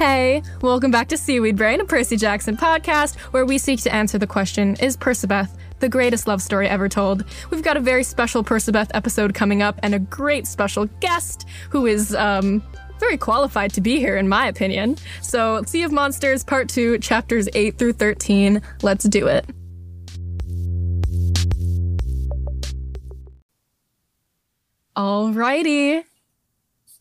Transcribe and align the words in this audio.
Hey, 0.00 0.42
welcome 0.62 0.90
back 0.90 1.08
to 1.08 1.18
Seaweed 1.18 1.56
Brain, 1.56 1.78
a 1.82 1.84
Percy 1.84 2.16
Jackson 2.16 2.56
podcast 2.56 3.18
where 3.34 3.44
we 3.44 3.58
seek 3.58 3.82
to 3.82 3.94
answer 3.94 4.16
the 4.16 4.26
question 4.26 4.74
Is 4.76 4.96
Percabeth 4.96 5.50
the 5.80 5.90
greatest 5.90 6.26
love 6.26 6.40
story 6.40 6.66
ever 6.68 6.88
told? 6.88 7.26
We've 7.50 7.62
got 7.62 7.76
a 7.76 7.80
very 7.80 8.02
special 8.02 8.42
Percabeth 8.42 8.90
episode 8.94 9.34
coming 9.34 9.60
up 9.60 9.78
and 9.82 9.94
a 9.94 9.98
great 9.98 10.46
special 10.46 10.86
guest 11.00 11.46
who 11.68 11.84
is, 11.84 12.14
um, 12.14 12.62
very 12.98 13.18
qualified 13.18 13.74
to 13.74 13.82
be 13.82 13.98
here, 13.98 14.16
in 14.16 14.26
my 14.26 14.46
opinion. 14.46 14.96
So, 15.20 15.62
Sea 15.64 15.82
of 15.82 15.92
Monsters, 15.92 16.44
Part 16.44 16.70
2, 16.70 16.96
Chapters 17.00 17.46
8 17.52 17.76
through 17.76 17.92
13. 17.92 18.62
Let's 18.80 19.04
do 19.04 19.26
it. 19.26 19.44
Alrighty. 24.96 26.04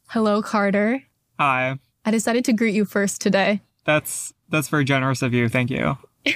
Hello, 0.07 0.41
Carter. 0.41 1.01
Hi. 1.39 1.79
I 2.05 2.11
decided 2.11 2.45
to 2.45 2.53
greet 2.53 2.73
you 2.73 2.85
first 2.85 3.21
today. 3.21 3.61
That's 3.85 4.33
that's 4.49 4.67
very 4.69 4.83
generous 4.83 5.21
of 5.21 5.33
you. 5.33 5.49
Thank 5.49 5.69
you. 5.69 5.97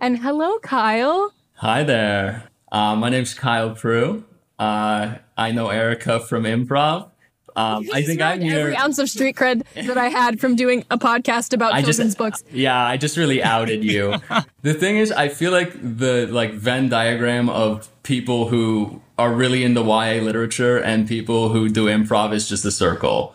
And 0.00 0.18
hello, 0.20 0.60
Kyle. 0.60 1.32
Hi 1.54 1.82
there. 1.82 2.44
Uh, 2.70 2.94
my 2.94 3.08
name's 3.08 3.34
Kyle 3.34 3.70
Prue. 3.70 4.22
Uh, 4.60 5.16
I 5.36 5.50
know 5.50 5.70
Erica 5.70 6.20
from 6.20 6.44
improv. 6.44 7.10
Um, 7.56 7.84
I 7.92 8.02
think 8.02 8.20
I'm 8.20 8.40
Every 8.40 8.48
here. 8.48 8.74
ounce 8.78 8.98
of 8.98 9.10
street 9.10 9.34
cred 9.34 9.64
that 9.74 9.98
I 9.98 10.06
had 10.06 10.38
from 10.38 10.54
doing 10.54 10.84
a 10.92 10.98
podcast 10.98 11.52
about 11.52 11.72
I 11.72 11.82
children's 11.82 12.10
just, 12.10 12.18
books. 12.18 12.44
yeah, 12.52 12.80
I 12.86 12.96
just 12.96 13.16
really 13.16 13.42
outed 13.42 13.82
you. 13.82 14.14
the 14.62 14.74
thing 14.74 14.98
is, 14.98 15.10
I 15.10 15.28
feel 15.28 15.50
like 15.50 15.72
the 15.72 16.28
like 16.30 16.52
Venn 16.52 16.88
diagram 16.88 17.48
of 17.48 17.90
people 18.04 18.50
who 18.50 19.02
are 19.18 19.32
really 19.32 19.64
into 19.64 19.80
YA 19.80 20.22
literature 20.22 20.78
and 20.78 21.08
people 21.08 21.48
who 21.48 21.68
do 21.68 21.86
improv 21.86 22.32
is 22.32 22.48
just 22.48 22.64
a 22.64 22.70
circle. 22.70 23.34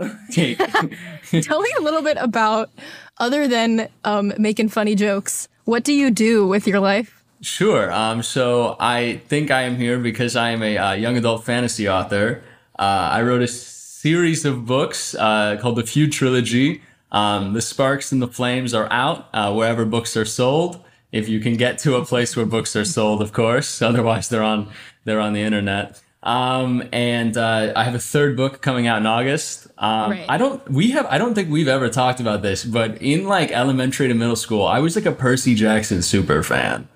Okay. 0.00 0.54
Tell 1.42 1.60
me 1.60 1.70
a 1.78 1.82
little 1.82 2.02
bit 2.02 2.16
about, 2.20 2.70
other 3.18 3.46
than 3.48 3.88
um, 4.04 4.32
making 4.38 4.68
funny 4.68 4.94
jokes, 4.94 5.48
what 5.64 5.84
do 5.84 5.92
you 5.92 6.10
do 6.10 6.46
with 6.46 6.66
your 6.66 6.80
life? 6.80 7.24
Sure. 7.40 7.92
Um, 7.92 8.22
so 8.22 8.76
I 8.80 9.20
think 9.28 9.50
I 9.50 9.62
am 9.62 9.76
here 9.76 9.98
because 9.98 10.34
I 10.36 10.50
am 10.50 10.62
a 10.62 10.78
uh, 10.78 10.92
young 10.92 11.16
adult 11.16 11.44
fantasy 11.44 11.88
author. 11.88 12.42
Uh, 12.78 13.10
I 13.12 13.22
wrote 13.22 13.42
a 13.42 13.48
series 13.48 14.44
of 14.44 14.66
books 14.66 15.14
uh, 15.14 15.58
called 15.60 15.76
the 15.76 15.84
Feud 15.84 16.12
Trilogy. 16.12 16.82
Um, 17.12 17.52
the 17.52 17.62
Sparks 17.62 18.12
and 18.12 18.20
the 18.20 18.28
Flames 18.28 18.74
are 18.74 18.88
out 18.90 19.28
uh, 19.32 19.52
wherever 19.52 19.84
books 19.84 20.16
are 20.16 20.24
sold. 20.24 20.82
If 21.12 21.28
you 21.28 21.38
can 21.38 21.56
get 21.56 21.78
to 21.80 21.94
a 21.96 22.04
place 22.04 22.34
where 22.34 22.44
books 22.44 22.74
are 22.74 22.84
sold, 22.84 23.22
of 23.22 23.32
course. 23.32 23.80
Otherwise, 23.90 24.28
they're 24.28 24.42
on 24.42 24.70
they're 25.04 25.20
on 25.20 25.32
the 25.32 25.42
internet. 25.42 26.00
Um, 26.24 26.82
and 26.90 27.36
uh, 27.36 27.74
I 27.76 27.84
have 27.84 27.94
a 27.94 27.98
third 27.98 28.34
book 28.36 28.62
coming 28.62 28.86
out 28.86 28.98
in 28.98 29.06
August. 29.06 29.68
Um, 29.76 30.10
Right. 30.10 30.26
I 30.28 30.38
don't 30.38 30.66
we 30.70 30.90
have 30.92 31.06
I 31.06 31.18
don't 31.18 31.34
think 31.34 31.50
we've 31.50 31.68
ever 31.68 31.90
talked 31.90 32.18
about 32.18 32.40
this, 32.42 32.64
but 32.64 33.00
in 33.02 33.26
like 33.26 33.50
elementary 33.52 34.08
to 34.08 34.14
middle 34.14 34.36
school, 34.36 34.64
I 34.66 34.78
was 34.78 34.96
like 34.96 35.06
a 35.06 35.12
Percy 35.12 35.54
Jackson 35.54 36.00
super 36.02 36.42
fan. 36.42 36.88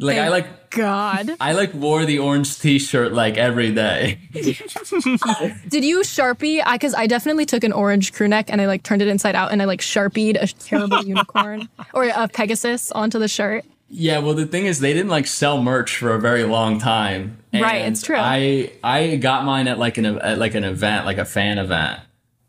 Like 0.00 0.18
I 0.18 0.28
like 0.28 0.70
God. 0.70 1.30
I 1.40 1.52
like 1.52 1.74
wore 1.74 2.04
the 2.04 2.18
orange 2.18 2.58
T-shirt 2.58 3.12
like 3.12 3.36
every 3.36 3.72
day. 3.72 4.18
Did 4.32 5.84
you 5.84 6.02
Sharpie? 6.02 6.62
I 6.64 6.76
Because 6.76 6.94
I, 6.94 7.06
definitely 7.06 7.46
took 7.46 7.64
an 7.64 7.72
orange 7.72 8.12
crew 8.12 8.28
neck 8.28 8.46
and 8.48 8.60
I 8.60 8.66
like 8.66 8.82
turned 8.82 9.02
it 9.02 9.08
inside 9.08 9.34
out 9.34 9.50
and 9.50 9.60
I 9.60 9.64
like 9.64 9.80
Sharpied 9.80 10.36
a 10.36 10.46
terrible 10.46 11.02
unicorn 11.04 11.68
or 11.94 12.04
a 12.04 12.28
Pegasus 12.28 12.92
onto 12.92 13.18
the 13.18 13.28
shirt. 13.28 13.64
Yeah, 13.88 14.18
well 14.18 14.34
the 14.34 14.46
thing 14.46 14.66
is 14.66 14.80
they 14.80 14.92
didn't 14.92 15.10
like 15.10 15.26
sell 15.26 15.62
merch 15.62 15.96
for 15.96 16.14
a 16.14 16.20
very 16.20 16.44
long 16.44 16.78
time. 16.78 17.38
Right, 17.52 17.86
it's 17.86 18.02
true. 18.02 18.16
I 18.18 18.72
I 18.84 19.16
got 19.16 19.44
mine 19.44 19.68
at 19.68 19.78
like 19.78 19.96
an 19.98 20.04
at 20.06 20.38
like 20.38 20.54
an 20.54 20.64
event, 20.64 21.06
like 21.06 21.18
a 21.18 21.24
fan 21.24 21.58
event, 21.58 22.00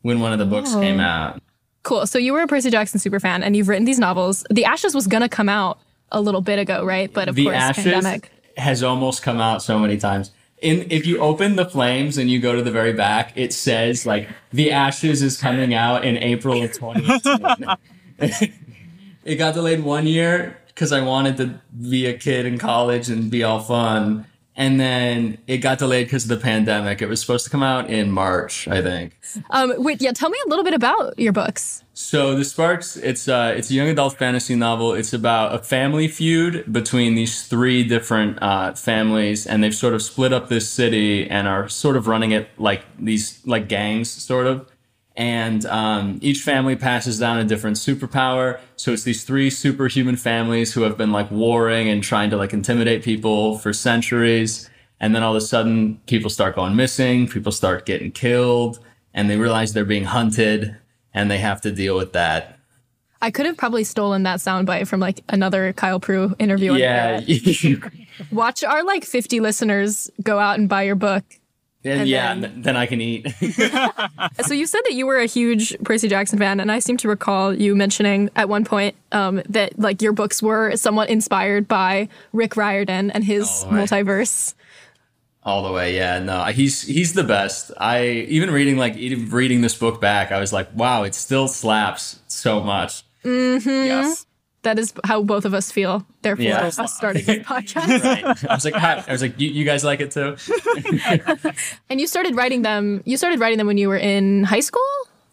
when 0.01 0.19
one 0.19 0.33
of 0.33 0.39
the 0.39 0.45
books 0.45 0.73
Oh. 0.73 0.81
came 0.81 0.99
out. 0.99 1.41
Cool. 1.83 2.05
So 2.05 2.19
you 2.19 2.33
were 2.33 2.41
a 2.41 2.47
Percy 2.47 2.69
Jackson 2.69 2.99
super 2.99 3.19
fan 3.21 3.41
and 3.41 3.55
you've 3.55 3.69
written 3.69 3.85
these 3.85 3.99
novels. 3.99 4.45
The 4.49 4.65
Ashes 4.65 4.93
was 4.93 5.07
gonna 5.07 5.29
come 5.29 5.47
out 5.49 5.79
a 6.11 6.19
little 6.19 6.41
bit 6.41 6.59
ago, 6.59 6.83
right? 6.83 7.11
But 7.11 7.29
of 7.29 7.35
the 7.35 7.45
course, 7.45 7.55
ashes 7.55 7.83
pandemic. 7.85 8.31
has 8.57 8.83
almost 8.83 9.21
come 9.23 9.39
out 9.39 9.61
so 9.63 9.79
many 9.79 9.97
times. 9.97 10.31
In 10.61 10.87
if 10.89 11.07
you 11.07 11.19
open 11.19 11.55
the 11.55 11.63
flames 11.65 12.17
and 12.17 12.29
you 12.29 12.39
go 12.41 12.53
to 12.53 12.61
the 12.61 12.71
very 12.71 12.91
back, 12.91 13.31
it 13.37 13.53
says 13.53 14.05
like 14.05 14.27
the 14.51 14.71
ashes 14.73 15.21
is 15.21 15.37
coming 15.39 15.73
out 15.73 16.03
in 16.03 16.17
April 16.17 16.61
of 16.61 16.73
2018. 16.73 17.77
it 19.23 19.35
got 19.35 19.53
delayed 19.53 19.81
one 19.83 20.05
year 20.05 20.57
because 20.79 20.93
I 20.93 21.01
wanted 21.01 21.35
to 21.37 21.59
be 21.89 22.05
a 22.05 22.17
kid 22.17 22.45
in 22.45 22.57
college 22.57 23.09
and 23.09 23.29
be 23.29 23.43
all 23.43 23.59
fun. 23.59 24.25
And 24.55 24.79
then 24.79 25.37
it 25.45 25.57
got 25.57 25.77
delayed 25.77 26.07
because 26.07 26.23
of 26.23 26.29
the 26.29 26.41
pandemic. 26.41 27.01
It 27.01 27.09
was 27.09 27.19
supposed 27.19 27.43
to 27.43 27.49
come 27.49 27.63
out 27.63 27.89
in 27.89 28.11
March, 28.11 28.65
I 28.65 28.81
think. 28.81 29.19
Um, 29.49 29.73
wait, 29.77 30.01
yeah. 30.01 30.13
Tell 30.13 30.29
me 30.29 30.37
a 30.45 30.49
little 30.49 30.63
bit 30.63 30.73
about 30.73 31.19
your 31.19 31.33
books. 31.33 31.83
So 31.93 32.33
the 32.33 32.45
Sparks, 32.45 32.95
it's 32.95 33.27
uh, 33.27 33.53
it's 33.57 33.69
a 33.69 33.73
young 33.73 33.89
adult 33.89 34.17
fantasy 34.17 34.55
novel. 34.55 34.93
It's 34.93 35.11
about 35.11 35.53
a 35.53 35.59
family 35.59 36.07
feud 36.07 36.71
between 36.71 37.15
these 37.15 37.45
three 37.45 37.83
different 37.83 38.41
uh, 38.41 38.73
families, 38.73 39.45
and 39.45 39.61
they've 39.61 39.75
sort 39.75 39.93
of 39.93 40.01
split 40.01 40.31
up 40.31 40.47
this 40.47 40.69
city 40.69 41.29
and 41.29 41.45
are 41.45 41.67
sort 41.67 41.97
of 41.97 42.07
running 42.07 42.31
it 42.31 42.47
like 42.57 42.85
these 42.97 43.45
like 43.45 43.67
gangs, 43.67 44.09
sort 44.09 44.47
of. 44.47 44.69
And 45.19 45.65
um, 45.65 46.17
each 46.21 46.43
family 46.43 46.77
passes 46.77 47.19
down 47.19 47.39
a 47.39 47.43
different 47.43 47.75
superpower. 47.75 48.57
So 48.77 48.93
it's 48.93 49.03
these 49.03 49.25
three 49.25 49.49
superhuman 49.49 50.15
families 50.15 50.73
who 50.73 50.83
have 50.83 50.97
been 50.97 51.11
like 51.11 51.29
warring 51.29 51.89
and 51.89 52.01
trying 52.01 52.29
to 52.29 52.37
like 52.37 52.53
intimidate 52.53 53.03
people 53.03 53.57
for 53.57 53.73
centuries. 53.73 54.69
And 55.01 55.13
then 55.13 55.21
all 55.21 55.35
of 55.35 55.37
a 55.37 55.45
sudden, 55.45 55.99
people 56.07 56.29
start 56.29 56.55
going 56.55 56.77
missing, 56.77 57.27
people 57.27 57.51
start 57.51 57.85
getting 57.85 58.13
killed, 58.13 58.79
and 59.13 59.29
they 59.29 59.35
realize 59.35 59.73
they're 59.73 59.83
being 59.83 60.05
hunted, 60.05 60.77
and 61.13 61.29
they 61.29 61.39
have 61.39 61.59
to 61.61 61.71
deal 61.71 61.97
with 61.97 62.13
that. 62.13 62.57
I 63.21 63.29
could 63.29 63.45
have 63.45 63.57
probably 63.57 63.83
stolen 63.83 64.23
that 64.23 64.39
soundbite 64.39 64.87
from 64.87 65.01
like 65.01 65.21
another 65.27 65.73
Kyle 65.73 65.99
Prue 65.99 66.33
interview. 66.39 66.75
Yeah. 66.75 67.19
Watch 68.31 68.63
our 68.63 68.85
like 68.85 69.03
50 69.03 69.41
listeners 69.41 70.09
go 70.23 70.39
out 70.39 70.57
and 70.59 70.69
buy 70.69 70.83
your 70.83 70.95
book. 70.95 71.25
And 71.85 72.01
And 72.01 72.09
yeah. 72.09 72.35
then- 72.35 72.61
Then, 72.61 72.75
I 72.77 72.85
can 72.85 72.99
eat. 73.01 73.27
So 74.45 74.53
you 74.53 74.65
said 74.67 74.81
that 74.85 74.93
you 74.93 75.05
were 75.05 75.17
a 75.19 75.25
huge 75.25 75.77
Percy 75.83 76.07
Jackson 76.07 76.39
fan, 76.39 76.59
and 76.59 76.71
I 76.71 76.79
seem 76.79 76.97
to 76.97 77.07
recall 77.07 77.53
you 77.53 77.75
mentioning 77.75 78.29
at 78.35 78.49
one 78.49 78.65
point 78.65 78.95
um, 79.11 79.41
that 79.49 79.77
like 79.79 80.01
your 80.01 80.11
books 80.13 80.41
were 80.41 80.75
somewhat 80.75 81.09
inspired 81.09 81.67
by 81.67 82.07
Rick 82.33 82.55
Riordan 82.57 83.11
and 83.11 83.23
his 83.23 83.47
Oh, 83.65 83.71
multiverse. 83.71 84.53
all 85.43 85.63
the 85.63 85.71
way. 85.71 85.95
Yeah, 85.95 86.19
no, 86.19 86.43
he's 86.45 86.81
he's 86.83 87.13
the 87.13 87.23
best. 87.23 87.71
I 87.77 88.25
even 88.29 88.49
reading 88.51 88.77
like 88.77 88.95
even 88.97 89.29
reading 89.29 89.61
this 89.61 89.75
book 89.75 89.99
back, 90.01 90.31
I 90.31 90.39
was 90.39 90.51
like, 90.53 90.69
wow, 90.75 91.03
it 91.03 91.15
still 91.15 91.47
slaps 91.47 92.19
so 92.27 92.61
much. 92.61 93.03
Yes. 93.23 94.25
That 94.63 94.77
is 94.77 94.93
how 95.05 95.23
both 95.23 95.45
of 95.45 95.53
us 95.53 95.71
feel. 95.71 96.05
Therefore, 96.21 96.43
Yeah. 96.43 96.65
us 96.65 96.93
starting 96.93 97.25
this 97.25 97.45
podcast. 97.47 98.03
Right. 98.03 98.45
I 98.49 98.53
was 98.55 98.65
like, 98.65 98.73
"Hi." 98.73 99.03
I 99.07 99.11
was 99.11 99.21
like, 99.21 99.39
you, 99.39 99.49
you 99.49 99.63
guys 99.63 99.83
like 99.85 100.01
it 100.01 100.11
too? 100.11 100.35
and 101.89 101.99
you 102.01 102.07
started 102.07 102.35
writing 102.35 102.61
them. 102.61 103.01
You 103.05 103.17
started 103.17 103.39
writing 103.39 103.57
them 103.57 103.67
when 103.67 103.77
you 103.77 103.87
were 103.87 103.97
in 103.97 104.43
high 104.43 104.59
school. 104.59 104.81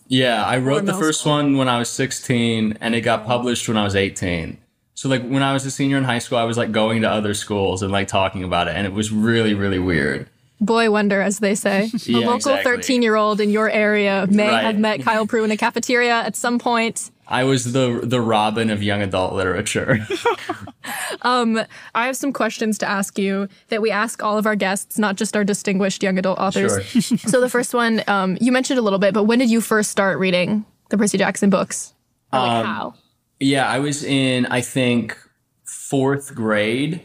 Yeah, 0.09 0.45
I 0.45 0.59
wrote 0.59 0.77
the 0.81 0.83
middle 0.93 1.01
first 1.01 1.27
one 1.27 1.57
when 1.57 1.69
I 1.69 1.79
was 1.79 1.89
16 1.91 2.79
and 2.81 2.95
it 2.95 3.01
got 3.01 3.23
oh. 3.23 3.27
published 3.27 3.67
when 3.69 3.77
I 3.77 3.83
was 3.85 3.97
18. 3.97 4.59
So 4.95 5.09
like 5.09 5.27
when 5.27 5.43
I 5.43 5.53
was 5.53 5.67
a 5.67 5.71
senior 5.71 5.99
in 5.99 6.05
high 6.05 6.21
school, 6.21 6.39
I 6.39 6.45
was 6.45 6.57
like 6.57 6.71
going 6.73 7.03
to 7.03 7.11
other 7.11 7.35
schools 7.35 7.83
and 7.83 7.91
like 7.93 8.09
talking 8.09 8.45
about 8.45 8.69
it 8.69 8.77
and 8.77 8.87
it 8.87 8.93
was 8.93 9.11
really 9.13 9.53
really 9.55 9.79
weird. 9.81 10.29
Boy 10.61 10.91
wonder, 10.91 11.21
as 11.21 11.41
they 11.41 11.55
say. 11.55 11.91
A 11.95 11.99
Yeah, 12.11 12.19
local 12.21 12.37
exactly. 12.37 12.73
13 12.73 13.03
year 13.03 13.17
old 13.17 13.41
in 13.41 13.51
your 13.51 13.69
area 13.69 14.27
may 14.31 14.49
Right. 14.49 14.65
have 14.65 14.79
met 14.79 15.03
Kyle 15.03 15.27
Prue 15.27 15.45
in 15.45 15.51
a 15.51 15.57
cafeteria 15.57 16.15
at 16.15 16.35
some 16.37 16.59
point. 16.59 17.11
I 17.29 17.45
was 17.45 17.73
the 17.73 18.01
the 18.03 18.21
Robin 18.21 18.71
of 18.71 18.83
young 18.83 19.03
adult 19.03 19.35
literature. 19.35 20.07
I 21.23 21.67
have 21.95 22.17
some 22.17 22.33
questions 22.33 22.79
to 22.79 22.89
ask 22.89 23.19
you 23.19 23.49
that 23.69 23.83
we 23.83 23.91
ask 23.91 24.23
all 24.23 24.39
of 24.39 24.47
our 24.47 24.57
guests, 24.57 24.99
not 24.99 25.17
just 25.17 25.37
our 25.37 25.45
distinguished 25.45 26.03
young 26.03 26.19
adult 26.19 26.39
authors. 26.39 26.85
Sure. 26.87 27.01
so 27.19 27.41
the 27.41 27.49
first 27.49 27.75
one, 27.75 28.03
um, 28.07 28.39
you 28.41 28.53
mentioned 28.53 28.79
a 28.79 28.83
little 28.83 28.99
bit, 28.99 29.13
but 29.13 29.25
when 29.25 29.39
did 29.39 29.51
you 29.51 29.61
first 29.61 29.91
start 29.91 30.19
reading 30.19 30.65
the 30.91 30.99
Percy 30.99 31.19
Jackson 31.19 31.51
books? 31.51 31.95
Or 32.33 32.39
like 32.39 32.51
Um, 32.51 32.65
how? 32.67 32.95
Yeah, 33.41 33.69
I 33.69 33.81
was 33.81 34.03
in 34.05 34.47
I 34.47 34.61
think 34.61 35.19
fourth 35.65 36.35
grade, 36.35 37.03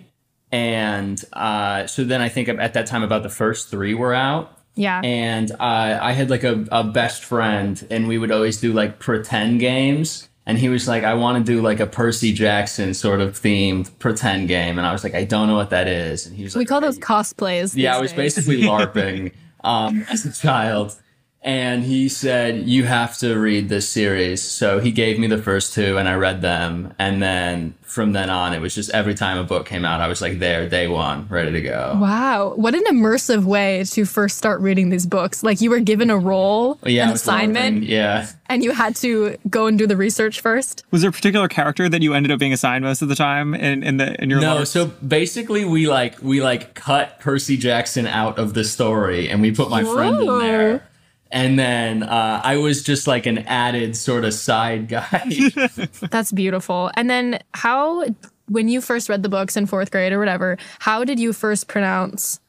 and 0.51 1.23
uh, 1.33 1.87
so 1.87 2.03
then 2.03 2.21
I 2.21 2.29
think 2.29 2.47
at 2.47 2.73
that 2.73 2.85
time 2.85 3.03
about 3.03 3.23
the 3.23 3.29
first 3.29 3.69
three 3.69 3.93
were 3.93 4.13
out, 4.13 4.57
Yeah. 4.81 4.99
and 5.03 5.51
uh, 5.51 5.99
I 6.01 6.13
had 6.13 6.29
like 6.31 6.43
a, 6.43 6.65
a 6.71 6.83
best 6.83 7.23
friend, 7.23 7.85
and 7.91 8.07
we 8.07 8.17
would 8.17 8.31
always 8.31 8.59
do 8.59 8.73
like 8.73 8.97
pretend 8.97 9.59
games. 9.59 10.27
And 10.47 10.57
he 10.57 10.69
was 10.69 10.87
like, 10.87 11.03
I 11.03 11.13
want 11.13 11.37
to 11.37 11.43
do 11.53 11.61
like 11.61 11.79
a 11.79 11.85
Percy 11.85 12.33
Jackson 12.33 12.95
sort 12.95 13.21
of 13.21 13.39
themed 13.39 13.91
pretend 13.99 14.47
game. 14.47 14.79
And 14.79 14.87
I 14.87 14.91
was 14.91 15.03
like, 15.03 15.13
I 15.13 15.23
don't 15.23 15.47
know 15.47 15.55
what 15.55 15.69
that 15.69 15.87
is. 15.87 16.25
And 16.25 16.35
he 16.35 16.43
was 16.43 16.55
like, 16.55 16.61
we 16.61 16.65
call 16.65 16.81
those 16.81 16.97
cosplays. 16.97 17.73
yeah, 17.75 17.95
I 17.95 18.01
was 18.01 18.11
days. 18.11 18.35
basically 18.35 18.61
LARPing 18.71 19.33
um, 19.63 20.03
as 20.09 20.25
a 20.25 20.33
child. 20.33 20.95
And 21.43 21.83
he 21.83 22.07
said 22.07 22.67
you 22.67 22.83
have 22.83 23.17
to 23.17 23.35
read 23.35 23.67
this 23.67 23.89
series. 23.89 24.41
So 24.43 24.79
he 24.79 24.91
gave 24.91 25.17
me 25.17 25.25
the 25.25 25.41
first 25.41 25.73
two 25.73 25.97
and 25.97 26.07
i 26.07 26.13
read 26.13 26.41
them. 26.41 26.93
And 26.99 27.21
then 27.21 27.73
from 27.81 28.13
then 28.13 28.29
on 28.29 28.53
it 28.53 28.61
was 28.61 28.75
just 28.75 28.91
every 28.91 29.15
time 29.15 29.37
a 29.37 29.43
book 29.43 29.65
came 29.65 29.83
out 29.83 29.99
i 29.99 30.07
was 30.07 30.21
like 30.21 30.39
there 30.39 30.69
day 30.69 30.87
one 30.87 31.27
ready 31.29 31.51
to 31.51 31.61
go. 31.61 31.97
Wow, 31.99 32.53
what 32.55 32.75
an 32.75 32.83
immersive 32.85 33.43
way 33.43 33.83
to 33.85 34.05
first 34.05 34.37
start 34.37 34.61
reading 34.61 34.89
these 34.89 35.05
books. 35.05 35.43
Like 35.43 35.61
you 35.61 35.71
were 35.71 35.79
given 35.79 36.09
a 36.09 36.17
role, 36.17 36.77
yeah 36.85 37.07
an 37.07 37.13
assignment, 37.15 37.75
wondering- 37.75 37.83
yeah. 37.91 38.27
and 38.47 38.63
you 38.63 38.71
had 38.71 38.95
to 38.97 39.37
go 39.49 39.65
and 39.65 39.79
do 39.79 39.87
the 39.87 39.97
research 39.97 40.41
first. 40.41 40.85
Was 40.91 41.01
there 41.01 41.09
a 41.09 41.13
particular 41.13 41.47
character 41.47 41.89
that 41.89 42.01
you 42.03 42.13
ended 42.13 42.31
up 42.31 42.39
being 42.39 42.53
assigned 42.53 42.83
most 42.83 43.01
of 43.01 43.09
the 43.09 43.15
time 43.15 43.55
in, 43.55 43.81
in 43.83 43.97
the 43.97 44.21
in 44.21 44.29
your 44.29 44.41
no 44.41 44.55
lore? 44.55 44.65
so 44.65 44.85
basically 44.85 45.65
we 45.65 45.87
like 45.87 46.21
we 46.21 46.41
like 46.41 46.75
cut 46.75 47.19
percy 47.19 47.57
jackson 47.57 48.05
out 48.05 48.37
of 48.37 48.53
the 48.53 48.63
story 48.63 49.27
and 49.27 49.41
we 49.41 49.51
put 49.51 49.69
my 49.69 49.83
friend 49.83 50.21
in 50.21 50.39
there 50.39 50.87
and 51.31 51.57
then 51.57 52.03
uh, 52.03 52.41
i 52.43 52.57
was 52.57 52.83
just 52.83 53.07
like 53.07 53.25
an 53.25 53.39
added 53.39 53.95
sort 53.95 54.25
of 54.25 54.33
side 54.33 54.87
guy 54.87 55.23
That's 56.09 56.31
beautiful. 56.31 56.91
And 56.95 57.09
then 57.09 57.39
how 57.53 58.05
when 58.47 58.67
you 58.67 58.81
first 58.81 59.09
read 59.09 59.23
the 59.23 59.29
books 59.29 59.55
in 59.55 59.67
4th 59.67 59.91
grade 59.91 60.13
or 60.13 60.19
whatever, 60.19 60.57
how 60.79 61.03
did 61.03 61.19
you 61.19 61.33
first 61.33 61.67
pronounce 61.67 62.39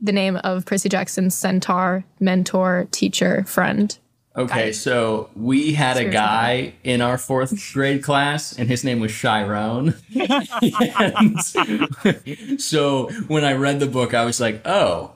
the 0.00 0.12
name 0.12 0.36
of 0.44 0.66
Percy 0.66 0.88
Jackson's 0.88 1.34
centaur, 1.34 2.04
mentor, 2.20 2.88
teacher, 2.90 3.44
friend? 3.44 3.98
Okay, 4.34 4.72
so 4.72 5.28
we 5.36 5.74
had 5.74 5.98
a 5.98 6.08
guy 6.08 6.72
in 6.84 7.02
our 7.02 7.18
fourth 7.18 7.72
grade 7.72 8.02
class, 8.02 8.58
and 8.58 8.68
his 8.68 8.82
name 8.82 8.98
was 9.00 9.12
Chiron. 9.12 9.94
So 12.58 13.08
when 13.28 13.44
I 13.44 13.52
read 13.52 13.80
the 13.80 13.86
book, 13.86 14.14
I 14.14 14.24
was 14.24 14.40
like, 14.40 14.66
"Oh, 14.66 15.12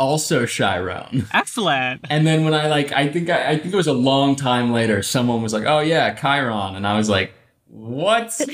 also 0.00 0.46
Chiron." 0.46 1.28
Excellent. 1.34 2.04
And 2.10 2.26
then 2.26 2.44
when 2.44 2.54
I 2.54 2.66
like, 2.66 2.90
I 2.92 3.06
think 3.06 3.30
I, 3.30 3.50
I 3.50 3.58
think 3.58 3.72
it 3.72 3.76
was 3.76 3.86
a 3.86 3.92
long 3.92 4.34
time 4.34 4.72
later, 4.72 5.02
someone 5.02 5.42
was 5.42 5.52
like, 5.52 5.66
"Oh 5.66 5.78
yeah, 5.80 6.14
Chiron," 6.14 6.74
and 6.74 6.84
I 6.86 6.96
was 6.96 7.08
like, 7.08 7.32
"What?" 7.68 8.40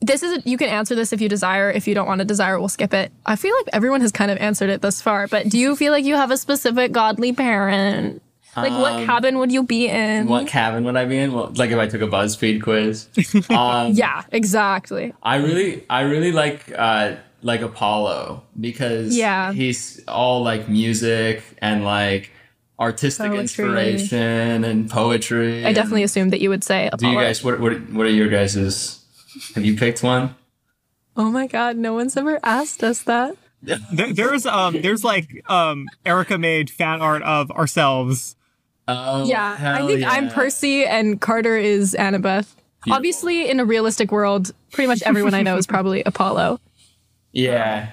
This 0.00 0.22
is 0.22 0.44
you 0.44 0.58
can 0.58 0.68
answer 0.68 0.94
this 0.94 1.14
if 1.14 1.20
you 1.22 1.30
desire. 1.30 1.70
If 1.70 1.88
you 1.88 1.94
don't 1.94 2.06
want 2.06 2.18
to 2.18 2.26
desire, 2.26 2.58
we'll 2.58 2.68
skip 2.68 2.92
it. 2.92 3.10
I 3.24 3.36
feel 3.36 3.54
like 3.56 3.68
everyone 3.72 4.02
has 4.02 4.12
kind 4.12 4.30
of 4.30 4.36
answered 4.36 4.68
it 4.68 4.82
thus 4.82 5.00
far, 5.00 5.26
but 5.28 5.48
do 5.48 5.58
you 5.58 5.74
feel 5.76 5.92
like 5.92 6.04
you 6.04 6.14
have 6.16 6.30
a 6.30 6.36
specific 6.36 6.92
godly 6.92 7.32
parent? 7.32 8.20
Like 8.56 8.72
what 8.72 9.06
cabin 9.06 9.38
would 9.38 9.50
you 9.50 9.62
be 9.64 9.88
in? 9.88 10.28
what 10.28 10.46
cabin 10.46 10.84
would 10.84 10.94
I 10.96 11.06
be 11.06 11.18
in? 11.18 11.32
Well, 11.32 11.52
like 11.56 11.70
if 11.70 11.78
I 11.78 11.86
took 11.88 12.02
a 12.02 12.06
BuzzFeed 12.06 12.62
quiz. 12.62 13.08
Um, 13.50 13.92
Yeah, 13.92 14.22
exactly. 14.30 15.12
I 15.22 15.36
really, 15.36 15.84
I 15.90 16.02
really 16.02 16.30
like 16.32 16.70
uh, 16.76 17.16
like 17.44 17.60
Apollo 17.60 18.42
because 18.60 19.16
Yeah. 19.16 19.52
he's 19.52 20.02
all 20.08 20.42
like 20.42 20.68
music 20.68 21.42
and 21.58 21.84
like 21.84 22.30
artistic 22.80 23.26
Poetry. 23.30 23.40
inspiration 23.40 24.64
and 24.64 24.90
poetry. 24.90 25.64
I 25.64 25.68
and- 25.68 25.74
definitely 25.76 26.02
assumed 26.02 26.32
that 26.32 26.40
you 26.40 26.48
would 26.50 26.64
say 26.64 26.90
Do 26.98 27.06
you 27.08 27.14
guys? 27.20 27.44
What 27.44 27.60
what 27.60 27.90
what 27.90 28.06
are 28.06 28.10
your 28.10 28.28
guys's? 28.28 29.04
Have 29.54 29.64
you 29.64 29.76
picked 29.76 30.02
one? 30.02 30.34
Oh 31.16 31.30
my 31.30 31.46
god, 31.46 31.76
no 31.76 31.92
one's 31.94 32.16
ever 32.16 32.40
asked 32.42 32.82
us 32.82 33.02
that. 33.04 33.36
There, 33.92 34.12
there's 34.12 34.44
um 34.46 34.80
there's 34.82 35.04
like 35.04 35.42
um 35.48 35.86
Erica 36.04 36.36
made 36.38 36.68
fan 36.70 37.00
art 37.00 37.22
of 37.22 37.50
ourselves. 37.50 38.36
Oh, 38.88 39.24
Yeah, 39.24 39.52
I 39.52 39.54
hell 39.56 39.86
think 39.86 40.04
I'm. 40.04 40.28
Percy 40.28 40.84
and 40.84 41.18
Carter 41.20 41.56
is 41.56 41.94
Annabeth. 41.98 42.48
Obviously, 42.90 43.48
in 43.48 43.60
a 43.60 43.64
realistic 43.64 44.12
world, 44.12 44.52
pretty 44.72 44.88
much 44.88 45.00
everyone 45.02 45.32
I 45.32 45.40
know 45.40 45.56
is 45.56 45.66
probably 45.66 46.02
Apollo, 46.04 46.60
Yeah, 47.34 47.90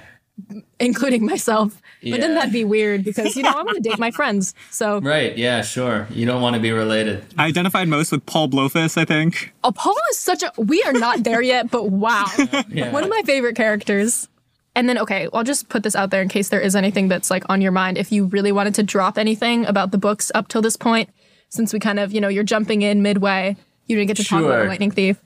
um, 0.49 0.63
including 0.79 1.25
myself. 1.25 1.81
But 2.03 2.19
then 2.19 2.33
that'd 2.33 2.51
be 2.53 2.63
weird 2.63 3.03
because 3.03 3.35
you 3.35 3.43
know 3.43 3.51
I 3.51 3.61
want 3.61 3.75
to 3.75 3.89
date 3.89 3.99
my 3.99 4.09
friends. 4.11 4.55
So 4.71 4.99
right. 5.01 5.37
Yeah, 5.37 5.61
sure. 5.61 6.07
You 6.09 6.25
don't 6.25 6.41
want 6.41 6.55
to 6.55 6.59
be 6.61 6.71
related. 6.71 7.23
I 7.37 7.45
identified 7.47 7.87
most 7.87 8.11
with 8.11 8.25
Paul 8.25 8.47
Blofis, 8.49 8.97
I 8.97 9.05
think. 9.05 9.53
Oh, 9.63 9.71
Paul 9.71 9.95
is 10.11 10.17
such 10.17 10.41
a. 10.41 10.51
We 10.57 10.81
are 10.83 10.93
not 10.93 11.23
there 11.23 11.41
yet, 11.41 11.69
but 11.69 11.89
wow, 11.89 12.25
Yeah. 12.69 12.91
one 12.91 13.03
of 13.03 13.09
my 13.09 13.21
favorite 13.25 13.55
characters. 13.55 14.27
And 14.73 14.87
then, 14.87 14.97
okay, 14.99 15.27
I'll 15.33 15.43
just 15.43 15.67
put 15.67 15.83
this 15.83 15.97
out 15.97 16.11
there 16.11 16.21
in 16.21 16.29
case 16.29 16.47
there 16.47 16.61
is 16.61 16.77
anything 16.77 17.09
that's 17.09 17.29
like 17.29 17.43
on 17.49 17.59
your 17.59 17.73
mind. 17.73 17.97
If 17.97 18.09
you 18.09 18.25
really 18.27 18.53
wanted 18.53 18.73
to 18.75 18.83
drop 18.83 19.17
anything 19.17 19.65
about 19.65 19.91
the 19.91 19.97
books 19.97 20.31
up 20.33 20.47
till 20.47 20.61
this 20.61 20.77
point, 20.77 21.09
since 21.49 21.73
we 21.73 21.79
kind 21.79 21.99
of, 21.99 22.13
you 22.13 22.21
know, 22.21 22.29
you're 22.29 22.45
jumping 22.45 22.81
in 22.81 23.01
midway, 23.01 23.57
you 23.87 23.97
didn't 23.97 24.07
get 24.07 24.15
to 24.17 24.23
talk 24.23 24.41
about 24.41 24.61
the 24.61 24.69
Lightning 24.69 24.89
Thief. 24.91 25.17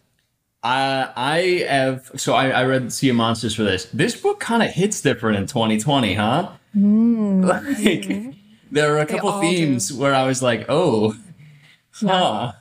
I 0.65 1.11
I 1.15 1.39
have 1.69 2.11
so 2.15 2.33
I, 2.33 2.49
I 2.49 2.63
read 2.65 2.91
Sea 2.91 3.09
of 3.09 3.15
Monsters 3.15 3.53
for 3.55 3.63
this. 3.63 3.85
This 3.93 4.19
book 4.19 4.39
kind 4.39 4.63
of 4.63 4.69
hits 4.71 4.99
different 5.01 5.37
in 5.37 5.45
2020, 5.45 6.13
huh? 6.15 6.49
Hmm. 6.73 7.43
Like 7.45 8.33
there 8.71 8.95
are 8.95 8.99
a 8.99 9.05
couple 9.05 9.29
all 9.29 9.41
do. 9.41 9.47
themes 9.47 9.93
where 9.93 10.13
I 10.13 10.25
was 10.25 10.41
like, 10.41 10.65
oh, 10.67 11.15
huh. 11.91 12.51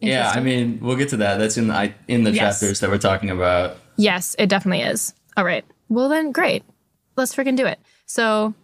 Yeah, 0.00 0.30
I 0.34 0.40
mean, 0.40 0.78
we'll 0.82 0.96
get 0.96 1.08
to 1.10 1.16
that. 1.18 1.38
That's 1.38 1.56
in 1.56 1.68
the 1.68 1.92
in 2.08 2.24
the 2.24 2.32
Yes. 2.32 2.60
chapters 2.60 2.80
that 2.80 2.90
we're 2.90 2.98
talking 2.98 3.30
about. 3.30 3.76
Yes, 3.96 4.34
it 4.38 4.48
definitely 4.48 4.82
is. 4.82 5.14
All 5.36 5.44
right. 5.44 5.64
Well, 5.88 6.08
then, 6.08 6.32
great. 6.32 6.64
Let's 7.16 7.34
freaking 7.34 7.56
do 7.56 7.66
it. 7.66 7.78
So, 8.06 8.54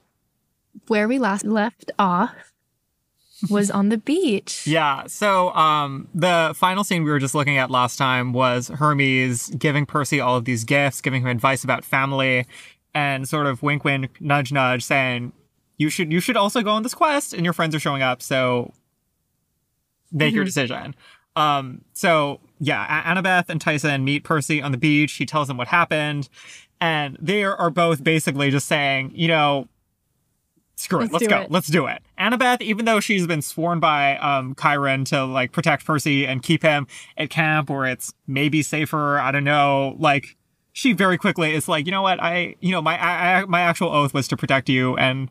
where 0.89 1.09
we 1.09 1.19
last 1.19 1.45
left 1.45 1.91
off 1.99 2.31
was 3.51 3.71
on 3.71 3.89
the 3.89 3.99
beach. 3.99 4.65
Yeah. 4.75 5.07
So 5.07 5.53
um 5.55 6.09
the 6.15 6.53
final 6.57 6.85
scene 6.85 7.05
we 7.05 7.11
were 7.11 7.19
just 7.19 7.35
looking 7.35 7.59
at 7.59 7.71
last 7.71 7.97
time 7.97 8.33
was 8.33 8.69
Hermes 8.69 9.49
giving 9.51 9.87
Percy 9.87 10.21
all 10.21 10.37
of 10.37 10.45
these 10.45 10.65
gifts, 10.65 11.01
giving 11.01 11.23
him 11.23 11.29
advice 11.29 11.63
about 11.65 11.85
family, 11.85 12.47
and 12.95 13.29
sort 13.29 13.47
of 13.47 13.63
wink 13.63 13.85
wink, 13.85 14.21
nudge 14.21 14.53
nudge, 14.53 14.83
saying, 14.85 15.33
You 15.79 15.91
should 15.91 16.13
you 16.13 16.21
should 16.21 16.37
also 16.37 16.63
go 16.63 16.71
on 16.71 16.83
this 16.83 16.95
quest 16.95 17.33
and 17.33 17.45
your 17.45 17.53
friends 17.53 17.75
are 17.75 17.81
showing 17.81 18.03
up, 18.03 18.23
so 18.23 18.73
make 20.13 20.35
your 20.35 20.45
decision. 20.45 20.95
Um, 21.37 21.83
so 21.93 22.41
yeah, 22.61 23.03
Annabeth 23.03 23.49
and 23.49 23.61
Tyson 23.61 24.05
meet 24.05 24.25
Percy 24.25 24.63
on 24.63 24.73
the 24.73 24.79
beach. 24.79 25.13
He 25.13 25.27
tells 25.27 25.49
them 25.49 25.57
what 25.57 25.69
happened, 25.69 26.29
and 26.81 27.17
they 27.21 27.45
are 27.45 27.71
both 27.71 28.03
basically 28.03 28.51
just 28.51 28.67
saying, 28.67 29.13
you 29.15 29.29
know, 29.29 29.69
screw 30.77 30.99
it, 31.01 31.13
Let's 31.13 31.13
let's 31.15 31.27
go, 31.29 31.41
it. 31.43 31.51
let's 31.51 31.69
do 31.69 31.87
it. 31.87 32.03
Annabeth, 32.19 32.61
even 32.61 32.85
though 32.85 33.01
she's 33.01 33.27
been 33.27 33.43
sworn 33.43 33.81
by 33.81 34.17
um 34.19 34.55
Chiron 34.61 35.05
to 35.07 35.25
like 35.25 35.53
protect 35.53 35.85
Percy 35.85 36.27
and 36.27 36.43
keep 36.43 36.63
him 36.63 36.87
at 37.17 37.31
camp 37.31 37.71
where 37.71 37.87
it's 37.87 38.13
maybe 38.27 38.63
safer, 38.63 39.19
I 39.19 39.31
don't 39.33 39.45
know, 39.45 39.97
like 39.99 40.37
she 40.73 40.93
very 40.93 41.17
quickly 41.19 41.55
is 41.55 41.69
like, 41.69 41.87
you 41.87 41.93
know 41.93 42.03
what, 42.03 42.21
I, 42.21 42.57
you 42.61 42.73
know, 42.73 42.83
my 42.83 42.99
I, 43.01 43.41
I, 43.41 43.45
my 43.45 43.61
actual 43.61 43.91
oath 43.91 44.13
was 44.13 44.27
to 44.29 44.37
protect 44.37 44.69
you, 44.69 44.97
and 44.97 45.31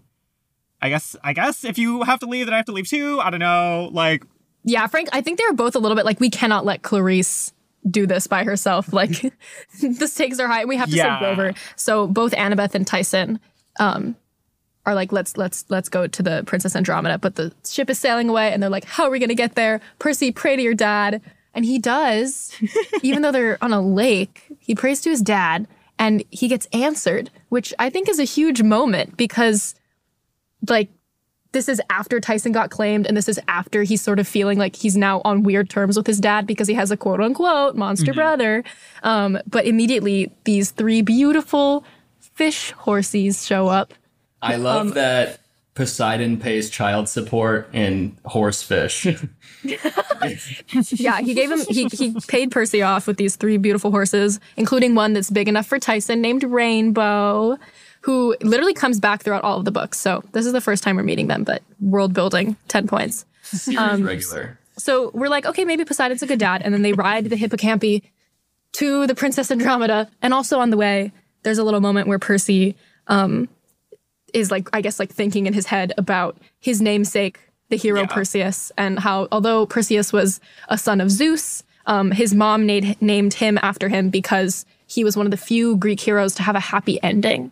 I 0.82 0.90
guess 0.90 1.16
I 1.24 1.34
guess 1.34 1.64
if 1.66 1.78
you 1.78 2.04
have 2.04 2.20
to 2.20 2.26
leave, 2.26 2.46
then 2.46 2.54
I 2.54 2.58
have 2.58 2.66
to 2.68 2.72
leave 2.72 2.88
too. 2.88 3.20
I 3.22 3.30
don't 3.30 3.40
know, 3.42 3.90
like 3.92 4.24
Yeah, 4.64 4.88
Frank, 4.88 5.10
I 5.12 5.22
think 5.22 5.38
they're 5.40 5.54
both 5.54 5.76
a 5.76 5.80
little 5.80 5.96
bit 5.98 6.06
like, 6.06 6.20
we 6.22 6.30
cannot 6.30 6.64
let 6.66 6.82
Clarisse 6.84 7.52
do 7.90 8.08
this 8.08 8.28
by 8.28 8.46
herself. 8.46 8.92
Like, 8.94 9.34
the 9.82 10.08
stakes 10.08 10.40
are 10.40 10.48
high 10.48 10.62
and 10.62 10.70
we 10.70 10.78
have 10.78 10.90
to 10.90 10.96
Yeah. 10.96 11.20
save 11.20 11.36
Grover. 11.36 11.54
So, 11.76 12.08
both 12.08 12.32
Annabeth 12.32 12.74
and 12.76 12.88
Tyson 12.88 13.40
um, 13.80 14.16
are 14.86 14.96
like, 14.96 15.12
let's 15.12 15.38
let's 15.38 15.66
let's 15.70 15.90
go 15.90 16.08
to 16.08 16.24
the 16.24 16.44
Princess 16.46 16.76
Andromeda. 16.76 17.18
But 17.18 17.36
the 17.36 17.54
ship 17.66 17.90
is 17.90 18.00
sailing 18.00 18.30
away 18.30 18.52
and 18.52 18.62
they're 18.62 18.70
like, 18.70 18.86
how 18.86 19.06
are 19.06 19.10
we 19.10 19.20
going 19.20 19.30
to 19.30 19.36
get 19.36 19.56
there? 19.56 19.82
Percy, 20.00 20.32
pray 20.32 20.56
to 20.56 20.62
your 20.62 20.74
dad. 20.74 21.22
And 21.54 21.66
he 21.66 21.78
does, 21.78 22.52
even 23.04 23.22
though 23.22 23.32
they're 23.32 23.64
on 23.64 23.74
a 23.74 23.82
lake, 23.82 24.48
he 24.60 24.74
prays 24.74 25.02
to 25.02 25.10
his 25.10 25.22
dad 25.22 25.68
and 26.00 26.24
he 26.32 26.48
gets 26.48 26.68
answered, 26.74 27.30
which 27.50 27.74
I 27.78 27.90
think 27.90 28.10
is 28.10 28.20
a 28.20 28.24
huge 28.24 28.64
moment 28.64 29.16
because, 29.16 29.76
like, 30.68 30.90
this 31.52 31.70
is 31.70 31.80
after 31.90 32.20
Tyson 32.20 32.52
got 32.52 32.72
claimed, 32.72 33.06
and 33.06 33.16
this 33.16 33.30
is 33.30 33.40
after 33.48 33.84
he's 33.84 34.02
sort 34.02 34.20
of 34.20 34.28
feeling 34.28 34.58
like 34.58 34.76
he's 34.76 34.98
now 34.98 35.22
on 35.24 35.44
weird 35.44 35.70
terms 35.70 35.96
with 35.96 36.08
his 36.08 36.20
dad 36.20 36.48
because 36.48 36.68
he 36.68 36.74
has 36.74 36.90
a 36.90 36.98
quote 36.98 37.22
unquote 37.22 37.76
monster 37.76 38.12
brother. 38.14 38.64
Um, 39.04 39.38
but 39.48 39.66
immediately, 39.66 40.32
these 40.46 40.72
three 40.72 41.04
beautiful 41.04 41.86
fish 42.20 42.74
horsies 42.74 43.46
show 43.46 43.68
up. 43.68 43.94
I 44.44 44.54
Um, 44.56 44.64
love 44.64 44.94
that 44.94 45.40
Poseidon 45.76 46.38
pays 46.38 46.70
child 46.70 47.10
support 47.10 47.70
in 47.74 48.16
horsefish. 48.26 49.08
Yeah, 50.92 51.22
he 51.22 51.34
gave 51.34 51.52
him 51.52 51.60
he 51.70 51.88
he 51.88 52.16
paid 52.28 52.52
Percy 52.52 52.82
off 52.82 53.08
with 53.08 53.18
these 53.18 53.36
three 53.36 53.58
beautiful 53.58 53.92
horses, 53.92 54.40
including 54.58 54.96
one 54.96 55.14
that's 55.14 55.30
big 55.30 55.48
enough 55.48 55.66
for 55.68 55.80
Tyson 55.80 56.22
named 56.22 56.44
Rainbow, 56.44 57.58
who 58.02 58.36
literally 58.42 58.74
comes 58.74 59.00
back 59.00 59.24
throughout 59.24 59.44
all 59.44 59.58
of 59.58 59.66
the 59.66 59.72
books. 59.72 60.00
So 60.00 60.24
this 60.32 60.46
is 60.46 60.52
the 60.54 60.62
first 60.62 60.84
time 60.84 60.96
we're 60.98 61.04
meeting 61.04 61.28
them, 61.28 61.44
but 61.44 61.62
world 61.80 62.14
building, 62.14 62.56
ten 62.68 62.88
points. 62.88 63.26
Series 63.44 63.78
Um, 63.78 64.04
regular. 64.04 64.60
So 64.78 65.12
we're 65.14 65.30
like, 65.30 65.46
okay, 65.46 65.66
maybe 65.66 65.86
Poseidon's 65.86 66.24
a 66.24 66.28
good 66.28 66.40
dad. 66.40 66.62
And 66.64 66.74
then 66.74 66.82
they 66.82 66.94
ride 66.94 67.26
the 67.26 67.36
hippocampi 67.36 68.02
to 68.74 69.06
the 69.08 69.16
Princess 69.16 69.52
Andromeda. 69.52 70.10
And 70.22 70.34
also 70.34 70.60
on 70.60 70.70
the 70.72 70.78
way, 70.78 71.12
there's 71.44 71.58
a 71.60 71.64
little 71.64 71.82
moment 71.82 72.08
where 72.08 72.18
Percy 72.20 72.76
um, 73.08 73.48
is 74.34 74.52
like, 74.52 74.70
I 74.74 74.82
guess, 74.82 75.00
like 75.00 75.12
thinking 75.12 75.46
in 75.46 75.54
his 75.54 75.66
head 75.68 75.94
about 75.98 76.38
his 76.60 76.82
namesake, 76.82 77.40
the 77.70 77.76
hero 77.78 78.02
Yeah. 78.02 78.08
Perseus, 78.08 78.72
and 78.78 79.00
how 79.00 79.28
although 79.32 79.66
Perseus 79.66 80.12
was 80.12 80.40
a 80.70 80.78
son 80.78 81.02
of 81.02 81.10
Zeus, 81.12 81.64
um, 81.86 82.12
his 82.12 82.34
mom 82.34 82.66
named, 82.66 83.02
named 83.02 83.34
him 83.36 83.58
after 83.62 83.90
him 83.90 84.10
because 84.10 84.66
he 84.86 85.04
was 85.04 85.18
one 85.18 85.26
of 85.26 85.32
the 85.32 85.38
few 85.38 85.76
Greek 85.78 86.00
heroes 86.00 86.36
to 86.36 86.44
have 86.44 86.56
a 86.56 86.60
happy 86.60 87.02
ending, 87.04 87.52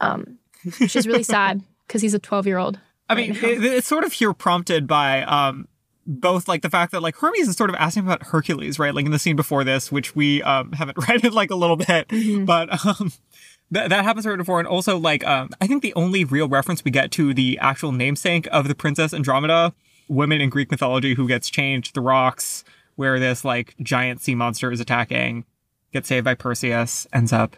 um, 0.00 0.38
which 0.78 0.96
is 0.96 1.06
really 1.06 1.22
sad 1.38 1.62
because 1.86 2.02
he's 2.02 2.14
a 2.14 2.18
12 2.18 2.46
year 2.46 2.58
old. 2.58 2.78
I 3.08 3.14
mean, 3.14 3.32
it, 3.32 3.64
it's 3.64 3.86
sort 3.86 4.04
of 4.04 4.12
here 4.12 4.32
prompted 4.32 4.86
by 4.86 5.22
um, 5.22 5.68
both 6.06 6.48
like 6.48 6.62
the 6.62 6.70
fact 6.70 6.92
that 6.92 7.02
like 7.02 7.16
Hermes 7.16 7.46
is 7.46 7.56
sort 7.56 7.68
of 7.68 7.76
asking 7.76 8.04
about 8.04 8.22
Hercules, 8.22 8.78
right? 8.78 8.94
Like 8.94 9.04
in 9.04 9.12
the 9.12 9.18
scene 9.18 9.36
before 9.36 9.64
this, 9.64 9.92
which 9.92 10.16
we 10.16 10.42
um, 10.42 10.72
haven't 10.72 10.96
read 11.08 11.24
in 11.24 11.32
like 11.32 11.50
a 11.50 11.54
little 11.56 11.76
bit, 11.76 12.10
but 12.46 12.86
um, 12.86 13.12
that 13.72 13.88
that 13.88 14.04
happens 14.04 14.26
right 14.26 14.36
before, 14.36 14.58
and 14.58 14.68
also 14.68 14.96
like 14.98 15.26
um, 15.26 15.50
I 15.60 15.66
think 15.66 15.82
the 15.82 15.94
only 15.94 16.24
real 16.24 16.48
reference 16.48 16.84
we 16.84 16.90
get 16.90 17.10
to 17.12 17.34
the 17.34 17.58
actual 17.60 17.90
namesake 17.90 18.46
of 18.52 18.68
the 18.68 18.74
princess 18.74 19.12
Andromeda, 19.12 19.74
woman 20.08 20.40
in 20.40 20.50
Greek 20.50 20.70
mythology 20.70 21.14
who 21.14 21.26
gets 21.26 21.50
chained 21.50 21.84
to 21.86 21.92
the 21.92 22.00
rocks, 22.00 22.64
where 22.96 23.18
this 23.18 23.44
like 23.44 23.74
giant 23.82 24.20
sea 24.20 24.34
monster 24.34 24.70
is 24.70 24.80
attacking, 24.80 25.44
gets 25.92 26.08
saved 26.08 26.24
by 26.24 26.34
Perseus, 26.34 27.06
ends 27.12 27.32
up 27.32 27.56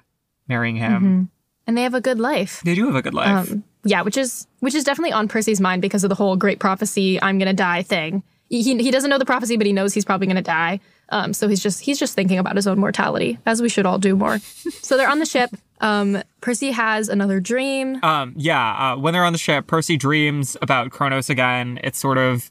marrying 0.49 0.77
him. 0.77 1.31
And 1.67 1.77
they 1.77 1.83
have 1.83 1.95
a 1.95 2.01
good 2.01 2.21
life. 2.21 2.61
They 2.65 2.75
do 2.75 2.87
have 2.87 2.95
a 2.95 3.03
good 3.03 3.15
life. 3.15 3.51
Um, 3.51 3.65
yeah, 3.85 4.03
which 4.03 4.17
is 4.17 4.47
which 4.61 4.75
is 4.75 4.85
definitely 4.85 5.13
on 5.13 5.29
Percy's 5.29 5.61
mind 5.61 5.83
because 5.83 6.05
of 6.05 6.11
the 6.11 6.15
whole 6.15 6.37
great 6.37 6.61
prophecy, 6.61 7.21
I'm 7.21 7.39
gonna 7.39 7.53
die 7.53 7.83
thing. 7.83 8.23
He 8.49 8.63
he 8.63 8.91
doesn't 8.91 9.11
know 9.11 9.19
the 9.19 9.25
prophecy, 9.25 9.57
but 9.57 9.67
he 9.67 9.73
knows 9.73 9.93
he's 9.93 10.05
probably 10.05 10.27
gonna 10.27 10.43
die. 10.43 10.81
Um, 11.11 11.33
so 11.33 11.49
he's 11.49 11.63
just 11.63 11.81
he's 11.81 11.99
just 11.99 12.15
thinking 12.15 12.39
about 12.39 12.57
his 12.57 12.67
own 12.67 12.79
mortality, 12.79 13.39
as 13.47 13.61
we 13.63 13.69
should 13.69 13.87
all 13.87 13.99
do 13.99 14.17
more. 14.17 14.39
so 14.39 14.97
they're 14.97 15.11
on 15.11 15.19
the 15.19 15.27
ship. 15.27 15.51
Um, 15.81 16.23
Percy 16.41 16.71
has 16.71 17.09
another 17.09 17.41
dream. 17.41 18.03
Um, 18.03 18.33
yeah, 18.37 18.93
uh, 18.93 18.97
when 18.97 19.13
they're 19.13 19.25
on 19.25 19.33
the 19.33 19.39
ship, 19.39 19.67
Percy 19.67 19.97
dreams 19.97 20.57
about 20.63 20.91
Kronos 20.91 21.29
again. 21.29 21.79
It's 21.83 21.99
sort 21.99 22.19
of 22.19 22.51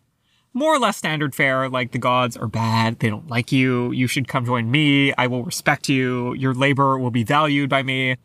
more 0.53 0.75
or 0.75 0.79
less 0.79 0.97
standard 0.97 1.33
fare, 1.33 1.67
like 1.67 1.91
the 1.91 1.97
gods 1.97 2.37
are 2.37 2.47
bad, 2.47 2.99
they 2.99 3.09
don't 3.09 3.27
like 3.27 3.51
you, 3.51 3.91
you 3.91 4.07
should 4.07 4.27
come 4.27 4.45
join 4.45 4.69
me, 4.69 5.11
I 5.13 5.27
will 5.27 5.43
respect 5.43 5.89
you, 5.89 6.33
your 6.35 6.53
labor 6.53 6.97
will 6.97 7.11
be 7.11 7.23
valued 7.23 7.69
by 7.69 7.81
me. 7.83 8.17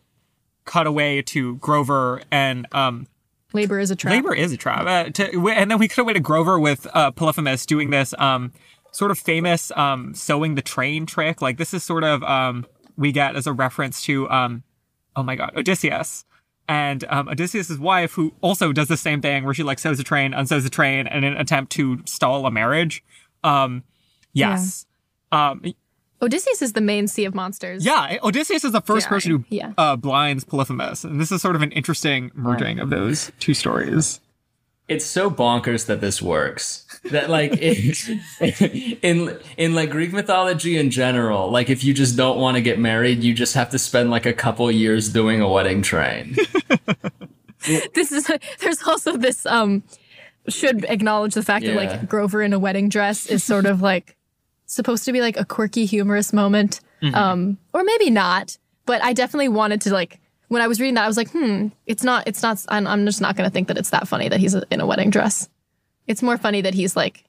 Cut 0.66 0.87
away 0.87 1.23
to 1.23 1.56
Grover 1.56 2.20
and 2.30 2.66
um, 2.73 3.06
Labor 3.54 3.78
is 3.78 3.90
a 3.90 3.97
trap. 3.97 4.12
labor 4.12 4.35
is 4.35 4.52
a 4.52 4.58
trap. 4.58 4.87
Uh, 4.87 5.11
to, 5.11 5.49
and 5.49 5.70
then 5.70 5.78
we 5.78 5.88
cut 5.88 6.02
away 6.02 6.12
to 6.12 6.20
Grover 6.20 6.61
with 6.61 6.87
uh, 6.92 7.11
Polyphemus 7.12 7.64
doing 7.64 7.88
this 7.88 8.12
um, 8.18 8.52
sort 8.90 9.11
of 9.11 9.18
famous 9.18 9.71
um, 9.76 10.14
sewing 10.14 10.54
the 10.54 10.62
train 10.62 11.07
trick. 11.07 11.40
Like 11.42 11.57
this 11.59 11.73
is 11.75 11.85
sort 11.85 12.04
of 12.04 12.23
um, 12.23 12.66
we 12.97 13.12
get 13.12 13.37
as 13.37 13.47
a 13.47 13.52
reference 13.52 14.02
to 14.04 14.28
um, 14.30 14.62
oh 15.16 15.23
my 15.23 15.37
god 15.37 15.52
Odysseus 15.57 16.25
and 16.68 17.04
um, 17.09 17.28
Odysseus's 17.28 17.78
wife, 17.78 18.12
who 18.12 18.35
also 18.42 18.73
does 18.73 18.88
the 18.88 18.97
same 18.97 19.23
thing 19.23 19.45
where 19.45 19.54
she 19.54 19.62
like 19.62 19.78
sews 19.78 19.99
a 19.99 20.04
train, 20.04 20.33
unsews 20.35 20.66
a 20.66 20.71
train 20.71 21.07
in 21.07 21.25
an 21.25 21.37
attempt 21.37 21.73
to 21.73 22.02
stall 22.04 22.45
a 22.45 22.50
marriage. 22.50 23.02
Um, 23.42 23.85
yes. 24.35 24.85
Um, 25.33 25.62
Odysseus 26.21 26.61
is 26.62 26.73
the 26.73 26.80
main 26.80 27.07
sea 27.07 27.25
of 27.25 27.35
monsters. 27.35 27.87
yeah, 27.87 28.18
Odysseus 28.25 28.64
is 28.64 28.73
the 28.73 28.80
first 28.80 29.07
Yeah, 29.07 29.11
person 29.11 29.30
who 29.30 29.45
yeah. 29.49 29.73
uh, 29.78 29.95
blinds 29.97 30.45
Polyphemus, 30.45 31.04
and 31.04 31.21
this 31.21 31.30
is 31.30 31.40
sort 31.40 31.54
of 31.54 31.62
an 31.62 31.71
interesting 31.73 32.33
merging 32.35 32.80
of 32.80 32.90
those 32.90 33.30
two 33.38 33.54
stories. 33.54 34.21
it's 34.88 35.07
so 35.07 35.30
bonkers 35.30 35.87
that 35.87 36.00
this 36.00 36.21
works 36.21 36.85
that 37.05 37.31
like 37.31 37.57
in, 37.59 37.95
in 39.02 39.38
in 39.57 39.75
like 39.75 39.90
greek 39.90 40.12
mythology 40.12 40.76
in 40.76 40.90
general 40.90 41.50
like 41.50 41.71
if 41.71 41.85
you 41.85 41.95
just 41.95 42.17
don't 42.17 42.38
want 42.38 42.57
to 42.57 42.61
get 42.61 42.78
married 42.78 43.23
you 43.23 43.33
just 43.33 43.55
have 43.55 43.71
to 43.71 43.78
spend 43.78 44.11
like 44.11 44.26
a 44.26 44.33
couple 44.33 44.71
years 44.71 45.09
doing 45.09 45.40
a 45.40 45.49
wedding 45.49 45.83
train. 45.83 46.37
This 47.95 48.12
is 48.12 48.31
there's 48.61 48.83
also 48.85 49.17
this 49.17 49.45
um 49.45 49.83
should 50.49 50.85
acknowledge 50.85 51.35
the 51.35 51.43
fact 51.43 51.67
that 51.67 51.75
like 51.75 52.09
Grover 52.09 52.40
in 52.40 52.52
a 52.52 52.59
wedding 52.59 52.88
dress 52.88 53.26
is 53.26 53.43
sort 53.45 53.67
of 53.67 53.83
like 53.83 54.17
supposed 54.67 55.05
to 55.05 55.12
be 55.12 55.21
like 55.21 55.37
a 55.37 55.45
quirky 55.45 55.85
humorous 55.85 56.33
moment. 56.33 56.81
Um 57.14 57.59
or 57.75 57.83
maybe 57.85 58.11
not 58.11 58.57
but 58.87 59.02
I 59.02 59.12
definitely 59.12 59.49
wanted 59.49 59.81
to 59.83 59.93
like 59.93 60.21
when 60.49 60.62
I 60.62 60.69
was 60.69 60.81
reading 60.81 60.95
that 60.95 61.05
I 61.05 61.09
was 61.09 61.17
like 61.17 61.31
hmm 61.31 61.69
it's 61.87 62.05
not 62.05 62.26
it's 62.26 62.43
not 62.43 62.64
I'm, 62.69 62.87
I'm 62.87 63.05
just 63.05 63.21
not 63.21 63.37
going 63.37 63.49
to 63.49 63.52
think 63.52 63.69
that 63.69 63.76
it's 63.76 63.90
that 63.90 64.09
funny 64.09 64.28
that 64.28 64.40
he's 64.40 64.55
in 64.55 64.81
a 64.81 64.87
wedding 64.87 65.11
dress 65.11 65.49
it's 66.09 66.23
more 66.23 66.37
funny 66.37 66.61
that 66.61 66.75
he's 66.75 66.97
like 66.97 67.25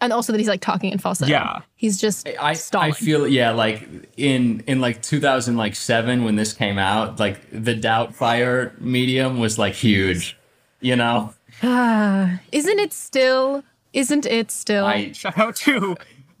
and 0.00 0.12
also 0.12 0.32
that 0.32 0.38
he's 0.38 0.48
like 0.48 0.62
talking 0.62 0.92
in 0.92 0.98
falsetto. 0.98 1.30
Yeah. 1.30 1.60
he's 1.76 2.00
just 2.00 2.26
I, 2.40 2.56
I 2.74 2.92
feel 2.92 3.28
yeah 3.28 3.50
like 3.50 3.86
in 4.16 4.64
in 4.66 4.80
like 4.80 5.02
2007 5.02 6.24
when 6.24 6.36
this 6.36 6.54
came 6.54 6.78
out 6.78 7.20
like 7.20 7.50
the 7.50 7.74
doubtfire 7.74 8.80
medium 8.80 9.38
was 9.38 9.58
like 9.58 9.74
huge 9.74 10.38
you 10.80 10.96
know? 10.96 11.34
Ah, 11.62 12.40
isn't 12.52 12.78
it 12.78 12.94
still 12.94 13.62
isn't 13.92 14.26
it 14.26 14.50
still? 14.50 14.86
I 14.86 15.12
Shout 15.12 15.38
out 15.38 15.56
to 15.56 15.96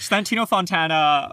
Santino 0.00 0.48
Fontana, 0.48 1.32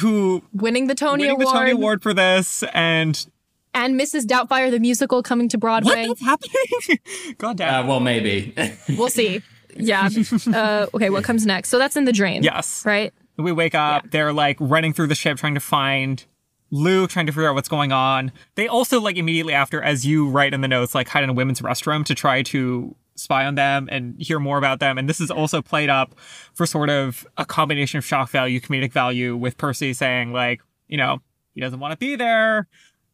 who 0.00 0.42
winning 0.52 0.86
the 0.86 0.94
Tony 0.94 1.24
winning 1.24 1.38
the 1.38 1.44
Tony 1.44 1.70
Award 1.72 2.02
for 2.02 2.14
this, 2.14 2.64
and 2.74 3.26
and 3.74 3.98
Mrs. 3.98 4.24
Doubtfire 4.24 4.70
the 4.70 4.78
musical 4.78 5.22
coming 5.22 5.48
to 5.48 5.58
Broadway 5.58 6.06
what 6.08 6.18
is 6.18 6.24
happening? 6.24 6.98
God 7.38 7.56
damn. 7.56 7.84
uh, 7.84 7.88
well 7.88 8.00
maybe 8.00 8.54
We'll 8.96 9.08
see. 9.10 9.42
Yeah. 9.76 10.10
Uh, 10.52 10.86
okay, 10.94 11.08
what 11.10 11.24
comes 11.24 11.46
next? 11.46 11.70
So 11.70 11.78
that's 11.78 11.96
in 11.96 12.04
the 12.04 12.12
dream. 12.12 12.42
Yes. 12.42 12.84
Right? 12.84 13.12
we 13.38 13.52
wake 13.52 13.74
up. 13.74 14.10
They're 14.10 14.32
like 14.32 14.56
running 14.60 14.92
through 14.92 15.08
the 15.08 15.14
ship 15.14 15.38
trying 15.38 15.54
to 15.54 15.60
find 15.60 16.24
Luke, 16.70 17.10
trying 17.10 17.26
to 17.26 17.32
figure 17.32 17.48
out 17.48 17.54
what's 17.54 17.68
going 17.68 17.90
on. 17.92 18.32
They 18.54 18.68
also 18.68 19.00
like 19.00 19.16
immediately 19.16 19.52
after, 19.52 19.82
as 19.82 20.06
you 20.06 20.28
write 20.28 20.54
in 20.54 20.60
the 20.60 20.68
notes, 20.68 20.94
like 20.94 21.08
hide 21.08 21.24
in 21.24 21.30
a 21.30 21.32
women's 21.32 21.60
restroom 21.60 22.04
to 22.06 22.14
try 22.14 22.42
to 22.44 22.94
spy 23.14 23.44
on 23.44 23.54
them 23.56 23.88
and 23.90 24.20
hear 24.20 24.38
more 24.38 24.58
about 24.58 24.80
them. 24.80 24.98
And 24.98 25.08
this 25.08 25.20
is 25.20 25.30
also 25.30 25.60
played 25.60 25.90
up 25.90 26.14
for 26.54 26.64
sort 26.66 26.88
of 26.90 27.26
a 27.36 27.44
combination 27.44 27.98
of 27.98 28.04
shock 28.04 28.30
value, 28.30 28.60
comedic 28.60 28.92
value, 28.92 29.36
with 29.36 29.56
Percy 29.58 29.92
saying 29.92 30.32
like, 30.32 30.60
you 30.88 30.96
know, 30.96 31.20
he 31.54 31.60
doesn't 31.60 31.80
want 31.80 31.92
to 31.92 31.98
be 31.98 32.16
there. 32.16 32.68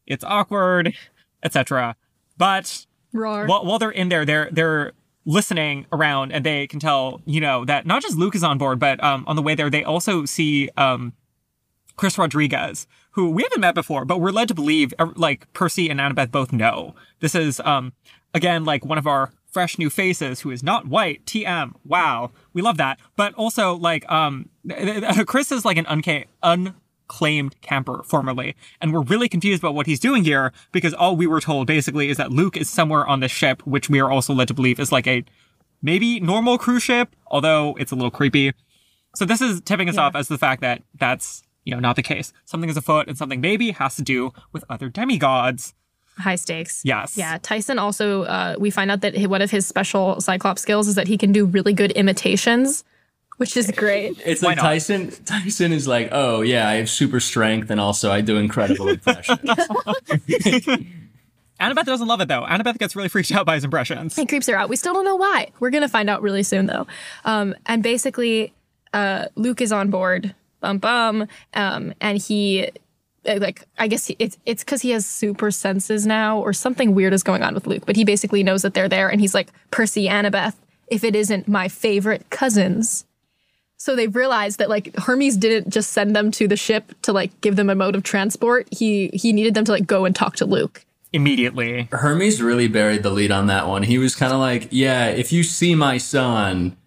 It's 0.09 0.23
awkward, 0.23 0.93
etc. 1.43 1.95
But 2.37 2.85
Roar. 3.13 3.45
while, 3.45 3.63
while 3.63 3.79
they're 3.79 3.91
in 3.91 4.09
there, 4.09 4.25
they're 4.25 4.49
they're 4.51 4.91
listening 5.25 5.85
around 5.91 6.31
and 6.31 6.45
they 6.45 6.65
can 6.67 6.79
tell, 6.79 7.21
you 7.25 7.39
know, 7.39 7.63
that 7.65 7.85
not 7.85 8.01
just 8.01 8.17
Luke 8.17 8.35
is 8.35 8.43
on 8.43 8.57
board, 8.57 8.79
but 8.79 9.01
um, 9.03 9.23
on 9.27 9.35
the 9.35 9.41
way 9.41 9.53
there, 9.53 9.69
they 9.69 9.83
also 9.83 10.25
see 10.25 10.69
um, 10.75 11.13
Chris 11.95 12.17
Rodriguez, 12.17 12.87
who 13.11 13.29
we 13.29 13.43
haven't 13.43 13.59
met 13.59 13.75
before, 13.75 14.05
but 14.05 14.19
we're 14.19 14.31
led 14.31 14.47
to 14.47 14.55
believe 14.55 14.93
uh, 14.97 15.11
like 15.15 15.51
Percy 15.53 15.89
and 15.89 15.99
Annabeth 15.99 16.31
both 16.31 16.51
know. 16.51 16.95
This 17.19 17.35
is 17.35 17.59
um, 17.61 17.93
again 18.33 18.65
like 18.65 18.85
one 18.85 18.97
of 18.97 19.05
our 19.05 19.31
fresh 19.51 19.77
new 19.77 19.89
faces 19.89 20.41
who 20.41 20.51
is 20.51 20.63
not 20.63 20.87
white. 20.87 21.25
TM. 21.25 21.73
Wow, 21.85 22.31
we 22.53 22.61
love 22.61 22.77
that. 22.77 22.99
But 23.15 23.33
also 23.33 23.73
like 23.75 24.09
um, 24.09 24.49
Chris 25.27 25.51
is 25.51 25.65
like 25.65 25.77
an 25.77 25.85
unca- 25.85 26.25
unclaimed 27.09 27.59
camper 27.61 28.03
formerly, 28.03 28.55
and 28.81 28.93
we're 28.93 29.01
really 29.01 29.27
confused 29.27 29.61
about 29.61 29.73
what 29.73 29.87
he's 29.87 29.99
doing 29.99 30.23
here 30.23 30.51
because 30.71 30.93
all 30.93 31.15
we 31.15 31.27
were 31.27 31.41
told 31.41 31.67
basically 31.67 32.09
is 32.09 32.17
that 32.17 32.31
Luke 32.31 32.55
is 32.55 32.69
somewhere 32.69 33.05
on 33.07 33.19
this 33.19 33.31
ship, 33.31 33.65
which 33.65 33.89
we 33.89 33.99
are 33.99 34.11
also 34.11 34.33
led 34.33 34.47
to 34.47 34.53
believe 34.53 34.79
is 34.79 34.91
like 34.91 35.07
a 35.07 35.23
maybe 35.81 36.19
normal 36.19 36.57
cruise 36.57 36.83
ship, 36.83 37.15
although 37.27 37.75
it's 37.79 37.91
a 37.91 37.95
little 37.95 38.11
creepy. 38.11 38.53
So 39.15 39.25
this 39.25 39.41
is 39.41 39.61
tipping 39.61 39.89
us 39.89 39.97
off 39.97 40.15
as 40.15 40.27
the 40.27 40.37
fact 40.37 40.61
that 40.61 40.83
that's 40.95 41.41
you 41.65 41.73
know 41.73 41.79
not 41.79 41.95
the 41.95 42.03
case. 42.03 42.31
Something 42.45 42.69
is 42.69 42.77
afoot, 42.77 43.07
and 43.07 43.17
something 43.17 43.41
maybe 43.41 43.71
has 43.71 43.95
to 43.95 44.03
do 44.03 44.31
with 44.53 44.63
other 44.69 44.89
demigods. 44.89 45.73
High 46.17 46.35
stakes. 46.35 46.81
Yes. 46.83 47.15
Yeah. 47.15 47.37
Tyson 47.41 47.79
also, 47.79 48.23
uh, 48.23 48.55
we 48.59 48.69
find 48.69 48.91
out 48.91 48.99
that 49.01 49.15
one 49.27 49.41
of 49.41 49.51
his 49.51 49.65
special 49.65 50.19
Cyclops 50.19 50.61
skills 50.61 50.89
is 50.89 50.95
that 50.95 51.07
he 51.07 51.17
can 51.17 51.31
do 51.31 51.45
really 51.45 51.71
good 51.71 51.91
imitations, 51.91 52.83
which 53.39 53.57
is 53.57 53.71
great. 53.71 54.21
it's 54.25 54.41
Why 54.41 54.49
like 54.49 54.57
not? 54.57 54.63
tyson 54.63 55.11
tyson 55.25 55.71
is 55.73 55.87
like 55.87 56.09
oh 56.11 56.41
yeah 56.41 56.67
i 56.67 56.75
have 56.75 56.89
super 56.89 57.19
strength 57.19 57.69
and 57.71 57.79
also 57.79 58.11
i 58.11 58.21
do 58.21 58.37
incredible 58.37 58.87
impressions 58.97 59.39
Annabeth 61.59 61.85
doesn't 61.85 62.07
love 62.07 62.21
it 62.21 62.27
though. 62.27 62.45
Annabeth 62.45 62.77
gets 62.77 62.95
really 62.95 63.09
freaked 63.09 63.31
out 63.33 63.45
by 63.45 63.55
his 63.55 63.63
impressions. 63.63 64.17
It 64.17 64.29
creeps 64.29 64.47
her 64.47 64.55
out. 64.55 64.69
We 64.69 64.75
still 64.77 64.93
don't 64.93 65.03
know 65.03 65.17
why. 65.17 65.51
We're 65.59 65.71
going 65.71 65.81
to 65.81 65.89
find 65.89 66.09
out 66.09 66.21
really 66.21 66.43
soon, 66.43 66.67
though. 66.67 66.87
Um, 67.25 67.53
and 67.65 67.83
basically, 67.83 68.53
uh, 68.93 69.25
Luke 69.35 69.59
is 69.59 69.71
on 69.71 69.89
board. 69.89 70.33
Bum 70.61 70.77
bum. 70.77 71.27
Um, 71.53 71.93
and 71.99 72.17
he, 72.17 72.69
uh, 73.27 73.39
like, 73.39 73.65
I 73.77 73.87
guess 73.87 74.07
he, 74.07 74.15
it's 74.19 74.37
it's 74.45 74.63
because 74.63 74.81
he 74.81 74.91
has 74.91 75.05
super 75.05 75.51
senses 75.51 76.05
now, 76.05 76.39
or 76.39 76.53
something 76.53 76.95
weird 76.95 77.13
is 77.13 77.23
going 77.23 77.43
on 77.43 77.53
with 77.53 77.67
Luke. 77.67 77.83
But 77.85 77.97
he 77.97 78.05
basically 78.05 78.41
knows 78.41 78.61
that 78.61 78.73
they're 78.73 78.89
there, 78.89 79.09
and 79.09 79.19
he's 79.19 79.33
like, 79.33 79.49
Percy, 79.69 80.07
Annabeth, 80.07 80.55
if 80.87 81.03
it 81.03 81.15
isn't 81.15 81.47
my 81.47 81.67
favorite 81.67 82.29
cousins. 82.29 83.05
So 83.79 83.95
they've 83.95 84.13
realized 84.13 84.59
that 84.59 84.69
like 84.69 84.93
Hermes 84.97 85.37
didn't 85.37 85.71
just 85.71 85.93
send 85.93 86.13
them 86.13 86.31
to 86.31 86.47
the 86.49 86.57
ship 86.57 86.93
to 87.03 87.13
like 87.13 87.39
give 87.39 87.55
them 87.55 87.69
a 87.69 87.75
mode 87.75 87.95
of 87.95 88.03
transport. 88.03 88.67
He 88.71 89.07
he 89.13 89.31
needed 89.31 89.53
them 89.53 89.63
to 89.65 89.71
like 89.71 89.87
go 89.87 90.03
and 90.05 90.13
talk 90.15 90.35
to 90.37 90.45
Luke. 90.45 90.85
Immediately. 91.11 91.87
hermes 91.91 92.39
really 92.39 92.67
buried 92.67 93.01
the 93.01 93.09
lead 93.09 93.31
on 93.31 93.47
that 93.47 93.67
one 93.67 93.81
he 93.81 93.97
was 93.97 94.15
kind 94.15 94.31
of 94.31 94.37
like 94.37 94.67
yeah 94.69 95.07
if 95.07 95.31
you 95.31 95.41
see 95.41 95.73
my 95.73 95.97
son 95.97 96.77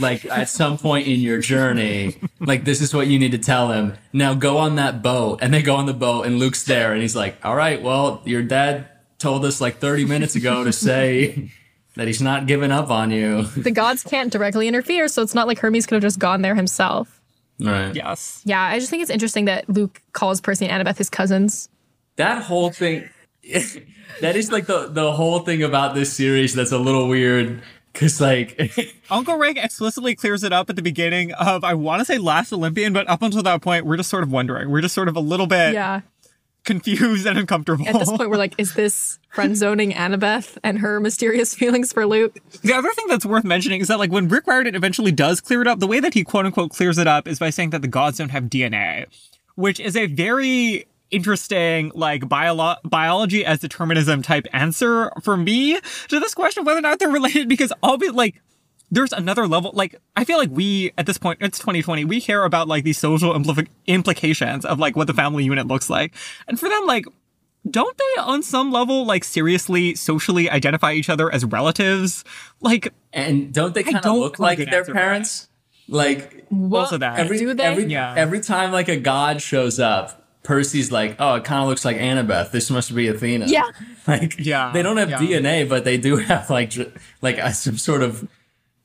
like 0.00 0.24
at 0.24 0.48
some 0.48 0.78
point 0.78 1.06
in 1.06 1.20
your 1.20 1.38
journey 1.38 2.16
like 2.40 2.64
this 2.64 2.80
is 2.80 2.94
what 2.94 3.08
you 3.08 3.18
need 3.18 3.32
to 3.32 3.38
tell 3.38 3.70
him 3.72 3.92
now 4.14 4.32
go 4.32 4.56
on 4.56 4.76
that 4.76 5.02
boat 5.02 5.40
and 5.42 5.52
they 5.52 5.60
go 5.60 5.76
on 5.76 5.84
the 5.84 5.92
boat 5.92 6.24
and 6.24 6.38
luke's 6.38 6.64
there 6.64 6.94
and 6.94 7.02
he's 7.02 7.14
like 7.14 7.36
all 7.44 7.54
right 7.54 7.82
well 7.82 8.22
your 8.24 8.42
dad 8.42 8.88
told 9.18 9.44
us 9.44 9.60
like 9.60 9.76
30 9.76 10.06
minutes 10.06 10.34
ago 10.34 10.64
to 10.64 10.72
say 10.72 11.52
that 11.98 12.06
he's 12.06 12.22
not 12.22 12.46
giving 12.46 12.70
up 12.72 12.90
on 12.90 13.10
you 13.10 13.42
The 13.56 13.70
gods 13.70 14.02
can't 14.02 14.32
directly 14.32 14.66
interfere, 14.68 15.08
so 15.08 15.20
it's 15.22 15.34
not 15.34 15.46
like 15.46 15.58
Hermes 15.58 15.84
could 15.86 15.96
have 15.96 16.02
just 16.02 16.18
gone 16.18 16.42
there 16.42 16.54
himself. 16.54 17.20
right 17.60 17.94
Yes. 17.94 18.40
Yeah, 18.44 18.62
I 18.62 18.78
just 18.78 18.88
think 18.90 19.02
it's 19.02 19.10
interesting 19.10 19.44
that 19.46 19.68
Luke 19.68 20.00
calls 20.12 20.40
Percy 20.40 20.66
and 20.66 20.86
Annabeth 20.86 20.96
his 20.98 21.10
cousins. 21.10 21.68
that 22.16 22.42
whole 22.44 22.70
thing 22.70 23.08
that 24.20 24.36
is 24.36 24.50
like 24.52 24.66
the 24.66 24.88
the 24.88 25.12
whole 25.12 25.40
thing 25.40 25.62
about 25.62 25.94
this 25.94 26.12
series 26.12 26.54
that's 26.54 26.72
a 26.72 26.78
little 26.78 27.08
weird 27.08 27.62
because 27.92 28.20
like 28.20 28.60
Uncle 29.10 29.36
Rick 29.36 29.56
explicitly 29.56 30.14
clears 30.14 30.44
it 30.44 30.52
up 30.52 30.68
at 30.70 30.76
the 30.76 30.82
beginning 30.82 31.32
of 31.32 31.64
I 31.64 31.74
want 31.74 32.00
to 32.00 32.04
say 32.04 32.18
Last 32.18 32.52
Olympian, 32.52 32.92
but 32.92 33.08
up 33.08 33.22
until 33.22 33.42
that 33.42 33.62
point, 33.62 33.86
we're 33.86 33.96
just 33.96 34.10
sort 34.10 34.22
of 34.22 34.30
wondering. 34.30 34.70
We're 34.70 34.82
just 34.82 34.94
sort 34.94 35.08
of 35.08 35.16
a 35.16 35.20
little 35.20 35.46
bit 35.46 35.72
Yeah. 35.74 36.02
Confused 36.68 37.26
and 37.26 37.38
uncomfortable. 37.38 37.88
At 37.88 37.98
this 37.98 38.10
point, 38.10 38.30
we're 38.30 38.36
like, 38.36 38.54
is 38.58 38.74
this 38.74 39.18
friend 39.30 39.56
zoning 39.56 39.92
Annabeth 39.92 40.58
and 40.62 40.78
her 40.78 41.00
mysterious 41.00 41.54
feelings 41.60 41.92
for 41.92 42.06
Luke? 42.06 42.38
The 42.62 42.74
other 42.74 42.92
thing 42.92 43.06
that's 43.08 43.26
worth 43.26 43.44
mentioning 43.44 43.80
is 43.80 43.88
that, 43.88 43.98
like, 43.98 44.12
when 44.12 44.28
Rick 44.28 44.46
Riordan 44.46 44.74
eventually 44.74 45.10
does 45.10 45.40
clear 45.40 45.62
it 45.62 45.66
up, 45.66 45.80
the 45.80 45.86
way 45.86 45.98
that 45.98 46.14
he 46.14 46.22
quote 46.22 46.46
unquote 46.46 46.70
clears 46.70 46.98
it 46.98 47.06
up 47.06 47.26
is 47.26 47.38
by 47.38 47.50
saying 47.50 47.70
that 47.70 47.82
the 47.82 47.88
gods 47.88 48.18
don't 48.18 48.28
have 48.28 48.44
DNA, 48.44 49.06
which 49.56 49.80
is 49.80 49.96
a 49.96 50.06
very 50.06 50.86
interesting, 51.10 51.90
like, 51.94 52.22
biolo- 52.22 52.76
biology 52.84 53.44
as 53.44 53.60
determinism 53.60 54.20
type 54.20 54.46
answer 54.52 55.10
for 55.22 55.38
me 55.38 55.80
to 56.08 56.20
this 56.20 56.34
question 56.34 56.60
of 56.60 56.66
whether 56.66 56.78
or 56.78 56.82
not 56.82 56.98
they're 56.98 57.08
related, 57.08 57.48
because 57.48 57.72
I'll 57.82 57.96
be 57.96 58.10
like, 58.10 58.40
there's 58.90 59.12
another 59.12 59.46
level. 59.46 59.70
Like, 59.74 59.96
I 60.16 60.24
feel 60.24 60.38
like 60.38 60.50
we, 60.50 60.92
at 60.96 61.06
this 61.06 61.18
point, 61.18 61.38
it's 61.42 61.58
2020, 61.58 62.04
we 62.04 62.20
care 62.20 62.44
about, 62.44 62.68
like, 62.68 62.84
these 62.84 62.98
social 62.98 63.32
impli- 63.34 63.68
implications 63.86 64.64
of, 64.64 64.78
like, 64.78 64.96
what 64.96 65.06
the 65.06 65.14
family 65.14 65.44
unit 65.44 65.66
looks 65.66 65.90
like. 65.90 66.14
And 66.46 66.58
for 66.58 66.68
them, 66.68 66.86
like, 66.86 67.04
don't 67.68 67.96
they 67.98 68.22
on 68.22 68.42
some 68.42 68.70
level 68.72 69.04
like 69.04 69.24
seriously 69.24 69.94
socially 69.94 70.48
identify 70.48 70.92
each 70.92 71.10
other 71.10 71.30
as 71.30 71.44
relatives 71.44 72.24
like 72.60 72.94
and 73.12 73.52
don't 73.52 73.74
they 73.74 73.82
kind 73.82 73.96
of 73.96 74.04
look 74.16 74.38
want 74.38 74.40
like 74.40 74.58
their 74.58 74.68
answer 74.68 74.84
for 74.84 74.92
that. 74.94 74.98
parents? 75.00 75.48
Like 75.88 76.46
also 76.70 76.98
that 76.98 77.18
every 77.18 77.36
Do 77.38 77.52
they? 77.52 77.62
every 77.64 77.84
Yeah. 77.86 78.14
every 78.16 78.40
time 78.40 78.72
like 78.72 78.88
a 78.88 78.96
god 78.96 79.42
shows 79.42 79.78
up, 79.80 80.24
Percy's 80.44 80.92
like, 80.92 81.16
oh, 81.18 81.34
it 81.34 81.44
kind 81.44 81.60
of 81.62 81.68
looks 81.68 81.84
like 81.84 81.96
Annabeth. 81.98 82.52
This 82.52 82.70
must 82.70 82.94
be 82.94 83.08
Athena. 83.08 83.46
Yeah. 83.48 83.64
like 84.06 84.36
Yeah, 84.38 84.70
they 84.72 84.82
don't 84.82 84.96
have 84.96 85.10
yeah. 85.10 85.18
DNA, 85.18 85.68
but 85.68 85.84
they 85.84 85.98
do 85.98 86.16
have 86.30 86.48
like 86.48 86.72
like 87.20 87.38
a, 87.38 87.52
some 87.52 87.76
sort 87.76 88.02
of 88.02 88.26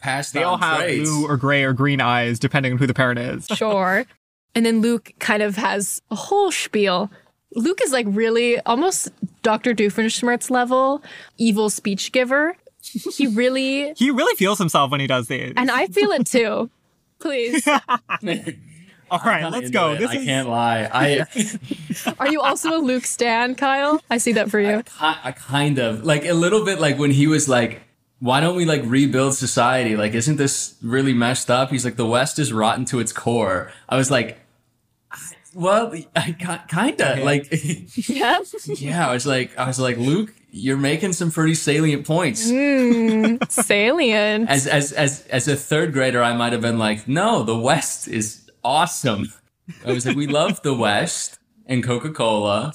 passed 0.04 0.34
they 0.34 0.44
all 0.44 0.58
have 0.58 0.80
traits. 0.82 1.10
blue 1.10 1.26
or 1.28 1.38
gray 1.38 1.64
or 1.64 1.74
green 1.74 2.02
eyes 2.02 2.38
depending 2.38 2.74
on 2.74 2.78
who 2.78 2.86
the 2.86 2.94
parent 2.94 3.20
is 3.20 3.48
Sure. 3.56 4.06
and 4.54 4.66
then 4.66 4.82
Luke 4.82 5.14
kind 5.20 5.42
of 5.42 5.56
has 5.56 6.02
a 6.12 6.16
whole 6.16 6.52
spiel. 6.52 7.10
Luke 7.56 7.80
is 7.84 7.92
like 7.92 8.06
really 8.10 8.60
almost 8.62 9.10
Dr. 9.44 9.74
Doofenshmirtz 9.74 10.50
level 10.52 11.02
evil 11.38 11.70
speech 11.70 12.12
giver. 12.12 12.56
He 12.82 13.28
really, 13.28 13.94
he 13.98 14.12
really 14.12 14.36
feels 14.36 14.58
himself 14.60 14.92
when 14.92 15.00
he 15.00 15.08
does 15.08 15.28
these 15.28 15.54
and 15.56 15.72
I 15.72 15.88
feel 15.88 16.12
it 16.12 16.26
too. 16.28 16.70
Please. 17.20 17.66
all 19.12 19.20
right 19.24 19.50
let's 19.52 19.70
go 19.70 19.94
it, 19.94 20.00
this 20.00 20.10
I 20.10 20.16
is 20.16 20.26
can't 20.26 20.50
lie. 20.50 20.90
I 20.92 21.26
Are 22.20 22.28
you 22.32 22.42
also 22.42 22.78
a 22.78 22.82
Luke 22.82 23.06
stan, 23.06 23.56
Kyle? 23.56 24.02
I 24.10 24.18
see 24.18 24.32
that 24.34 24.50
for 24.50 24.60
you. 24.60 24.84
ki- 24.84 24.92
I 25.00 25.32
kind 25.32 25.78
of 25.80 26.04
like 26.04 26.26
a 26.26 26.34
little 26.34 26.66
bit 26.66 26.80
like 26.80 26.98
when 26.98 27.12
he 27.12 27.28
was 27.28 27.48
like, 27.48 27.82
"Why 28.24 28.40
don't 28.40 28.56
we 28.56 28.64
like 28.64 28.82
rebuild 28.86 29.36
society? 29.36 29.98
Like, 29.98 30.14
isn't 30.14 30.38
this 30.38 30.76
really 30.82 31.14
messed 31.14 31.52
up?" 31.52 31.72
He's 31.72 31.84
like, 31.84 31.98
"The 31.98 32.06
West 32.06 32.40
is 32.40 32.54
rotten 32.54 32.86
to 32.86 33.00
its 33.00 33.12
core." 33.12 33.72
I 33.90 33.98
was 33.98 34.10
like, 34.10 34.40
"Well, 35.54 35.94
I 36.16 36.32
kind 36.70 37.02
of 37.02 37.20
like." 37.20 37.52
Yeah. 38.08 38.40
yeah, 38.66 39.10
I 39.10 39.14
was 39.14 39.26
like, 39.28 39.58
I 39.58 39.68
was 39.68 39.80
like, 39.80 39.98
Luke, 39.98 40.34
you're 40.52 40.78
making 40.78 41.14
some 41.14 41.32
pretty 41.32 41.56
salient 41.56 42.06
points. 42.08 42.50
Hmm, 42.50 43.36
salient. 43.50 44.50
As 44.50 44.68
as 44.68 44.94
as 44.94 45.28
as 45.28 45.48
a 45.50 45.56
third 45.56 45.92
grader, 45.92 46.24
I 46.24 46.34
might 46.34 46.54
have 46.54 46.62
been 46.62 46.80
like, 46.80 47.08
"No, 47.08 47.44
the 47.44 47.58
West 47.58 48.08
is 48.08 48.50
awesome." 48.64 49.34
I 49.86 49.92
was 49.92 50.06
like, 50.06 50.16
"We 50.16 50.28
love 50.28 50.62
the 50.62 50.74
West 50.74 51.40
and 51.66 51.84
Coca 51.84 52.12
Cola." 52.12 52.72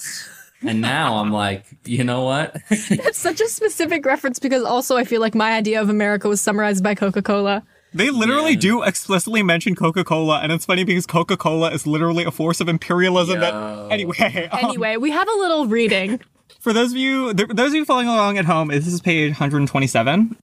And 0.61 0.81
now 0.95 1.17
I'm 1.17 1.31
like, 1.31 1.65
you 1.85 2.03
know 2.03 2.23
what? 2.23 2.55
That's 2.69 3.17
such 3.17 3.39
a 3.41 3.47
specific 3.47 4.05
reference 4.05 4.39
because 4.39 4.63
also 4.63 4.97
I 4.97 5.03
feel 5.03 5.21
like 5.21 5.35
my 5.35 5.53
idea 5.53 5.81
of 5.81 5.89
America 5.89 6.27
was 6.27 6.41
summarized 6.41 6.83
by 6.83 6.95
Coca 6.95 7.21
Cola. 7.21 7.63
they 7.93 8.09
literally 8.11 8.51
Yeah. 8.51 8.59
do 8.59 8.83
explicitly 8.83 9.41
mention 9.41 9.73
coca-cola 9.75 10.41
and 10.41 10.51
it's 10.51 10.65
funny 10.65 10.83
because 10.83 11.07
coca-cola 11.07 11.71
is 11.71 11.87
literally 11.87 12.23
a 12.23 12.29
force 12.31 12.59
of 12.61 12.69
imperialism 12.69 13.35
Yo. 13.35 13.41
that 13.41 13.91
anyway 13.91 14.47
um, 14.51 14.59
Anyway, 14.65 14.97
we 14.97 15.09
have 15.09 15.27
a 15.27 15.37
little 15.39 15.65
reading. 15.65 16.19
for 16.59 16.71
those 16.71 16.91
of 16.91 16.97
you 16.97 17.33
th- 17.33 17.49
those 17.49 17.69
of 17.69 17.75
you 17.75 17.85
following 17.85 18.07
along 18.07 18.37
at 18.37 18.45
home 18.45 18.67
this 18.67 18.85
is 18.85 19.01
page 19.01 19.31
127 19.31 20.37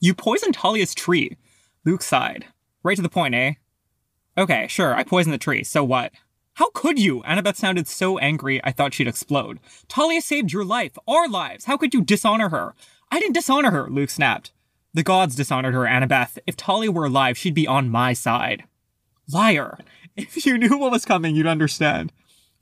you 0.00 0.14
poisoned 0.14 0.56
thalia's 0.56 0.94
tree 0.94 1.36
luke 1.84 2.02
sighed 2.02 2.46
right 2.82 2.96
to 2.96 3.02
the 3.02 3.08
point 3.10 3.34
eh 3.34 3.52
okay 4.38 4.66
sure 4.68 4.94
i 4.94 5.02
poisoned 5.02 5.34
the 5.34 5.38
tree 5.38 5.62
so 5.64 5.84
what 5.84 6.12
how 6.56 6.70
could 6.70 6.98
you 6.98 7.22
annabeth 7.22 7.56
sounded 7.56 7.88
so 7.88 8.18
angry 8.18 8.60
i 8.64 8.72
thought 8.72 8.94
she'd 8.94 9.08
explode 9.08 9.58
thalia 9.88 10.20
saved 10.20 10.52
your 10.52 10.64
life 10.64 10.98
our 11.08 11.28
lives 11.28 11.64
how 11.64 11.76
could 11.76 11.94
you 11.94 12.02
dishonor 12.02 12.50
her 12.50 12.74
i 13.10 13.18
didn't 13.18 13.34
dishonor 13.34 13.70
her 13.70 13.88
luke 13.88 14.10
snapped 14.10 14.52
the 14.92 15.02
gods 15.02 15.34
dishonored 15.34 15.74
her 15.74 15.86
annabeth 15.86 16.38
if 16.46 16.54
thalia 16.56 16.90
were 16.90 17.06
alive 17.06 17.38
she'd 17.38 17.54
be 17.54 17.66
on 17.66 17.88
my 17.88 18.12
side 18.12 18.64
liar 19.32 19.78
if 20.16 20.44
you 20.44 20.58
knew 20.58 20.76
what 20.76 20.92
was 20.92 21.04
coming 21.04 21.34
you'd 21.34 21.46
understand 21.46 22.12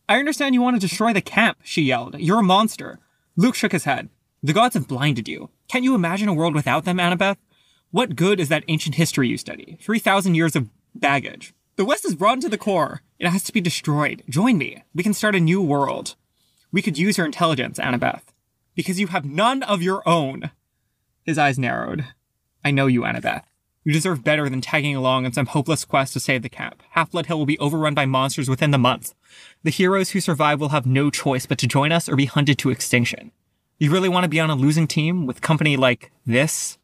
I 0.06 0.18
understand 0.18 0.54
you 0.54 0.60
want 0.60 0.76
to 0.76 0.86
destroy 0.86 1.14
the 1.14 1.22
camp, 1.22 1.58
she 1.62 1.82
yelled. 1.82 2.18
You're 2.18 2.40
a 2.40 2.42
monster. 2.42 2.98
Luke 3.36 3.54
shook 3.54 3.72
his 3.72 3.84
head. 3.84 4.10
The 4.42 4.52
gods 4.52 4.74
have 4.74 4.86
blinded 4.86 5.28
you. 5.28 5.48
Can't 5.68 5.84
you 5.84 5.94
imagine 5.94 6.28
a 6.28 6.34
world 6.34 6.54
without 6.54 6.84
them, 6.84 6.98
Annabeth? 6.98 7.38
What 7.90 8.14
good 8.14 8.38
is 8.38 8.50
that 8.50 8.64
ancient 8.68 8.96
history 8.96 9.28
you 9.28 9.38
study? 9.38 9.78
3,000 9.80 10.34
years 10.34 10.54
of 10.54 10.68
baggage. 10.94 11.54
The 11.76 11.86
West 11.86 12.04
is 12.04 12.20
rotten 12.20 12.40
to 12.42 12.50
the 12.50 12.58
core. 12.58 13.00
It 13.18 13.28
has 13.28 13.42
to 13.44 13.52
be 13.52 13.60
destroyed. 13.60 14.22
Join 14.28 14.58
me. 14.58 14.84
We 14.94 15.02
can 15.02 15.14
start 15.14 15.34
a 15.34 15.40
new 15.40 15.62
world. 15.62 16.16
We 16.72 16.82
could 16.82 16.98
use 16.98 17.16
your 17.16 17.26
intelligence, 17.26 17.78
Annabeth. 17.78 18.22
Because 18.74 18.98
you 18.98 19.08
have 19.08 19.24
none 19.24 19.62
of 19.62 19.82
your 19.82 20.02
own. 20.06 20.50
His 21.22 21.38
eyes 21.38 21.58
narrowed. 21.58 22.06
I 22.64 22.70
know 22.70 22.86
you, 22.86 23.02
Annabeth. 23.02 23.44
You 23.84 23.92
deserve 23.92 24.24
better 24.24 24.48
than 24.48 24.62
tagging 24.62 24.96
along 24.96 25.26
on 25.26 25.32
some 25.32 25.46
hopeless 25.46 25.84
quest 25.84 26.14
to 26.14 26.20
save 26.20 26.42
the 26.42 26.48
camp. 26.48 26.82
Half 26.90 27.10
Blood 27.10 27.26
Hill 27.26 27.38
will 27.38 27.46
be 27.46 27.58
overrun 27.58 27.94
by 27.94 28.06
monsters 28.06 28.48
within 28.48 28.70
the 28.70 28.78
month. 28.78 29.14
The 29.62 29.70
heroes 29.70 30.10
who 30.10 30.20
survive 30.20 30.58
will 30.58 30.70
have 30.70 30.86
no 30.86 31.10
choice 31.10 31.44
but 31.44 31.58
to 31.58 31.66
join 31.66 31.92
us 31.92 32.08
or 32.08 32.16
be 32.16 32.24
hunted 32.24 32.58
to 32.58 32.70
extinction. 32.70 33.30
You 33.78 33.90
really 33.90 34.08
want 34.08 34.24
to 34.24 34.30
be 34.30 34.40
on 34.40 34.50
a 34.50 34.54
losing 34.54 34.86
team 34.86 35.26
with 35.26 35.42
company 35.42 35.76
like 35.76 36.10
this? 36.24 36.78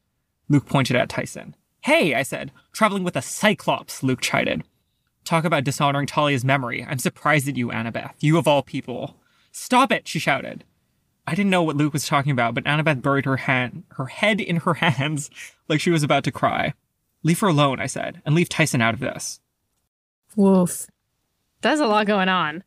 Luke 0.49 0.67
pointed 0.67 0.97
at 0.97 1.09
Tyson. 1.09 1.57
Hey, 1.81 2.15
I 2.15 2.23
said. 2.23 2.53
Traveling 2.73 3.05
with 3.05 3.17
a 3.17 3.23
Cyclops, 3.23 4.03
Luke 4.03 4.21
chided. 4.21 4.65
Talk 5.25 5.45
about 5.45 5.65
dishonoring 5.65 6.07
Thalia's 6.07 6.45
memory. 6.45 6.85
I'm 6.89 6.99
surprised 6.99 7.49
at 7.49 7.57
you, 7.57 7.69
Annabeth. 7.69 8.13
You 8.21 8.39
of 8.39 8.49
all 8.49 8.63
people. 8.63 9.17
Stop 9.53 9.93
it, 9.93 10.09
she 10.09 10.19
shouted. 10.19 10.65
I 11.27 11.35
didn't 11.35 11.51
know 11.51 11.63
what 11.63 11.77
Luke 11.77 11.93
was 11.93 12.07
talking 12.07 12.33
about, 12.33 12.55
but 12.55 12.65
Annabeth 12.65 13.03
buried 13.03 13.25
her 13.27 13.37
hand, 13.37 13.85
her 13.91 14.07
head 14.07 14.41
in 14.41 14.57
her 14.57 14.75
hands 14.83 15.31
like 15.69 15.81
she 15.81 15.91
was 15.91 16.03
about 16.03 16.25
to 16.25 16.33
cry. 16.33 16.75
Leave 17.23 17.41
her 17.41 17.49
alone, 17.49 17.81
I 17.81 17.87
said, 17.87 18.23
and 18.25 18.35
leave 18.35 18.49
Tyson 18.49 18.81
out 18.81 18.95
of 18.95 19.01
this. 19.01 19.41
Woof. 20.37 20.87
There's 21.61 21.81
a 21.81 21.87
lot 21.87 22.07
going 22.07 22.29
on. 22.29 22.65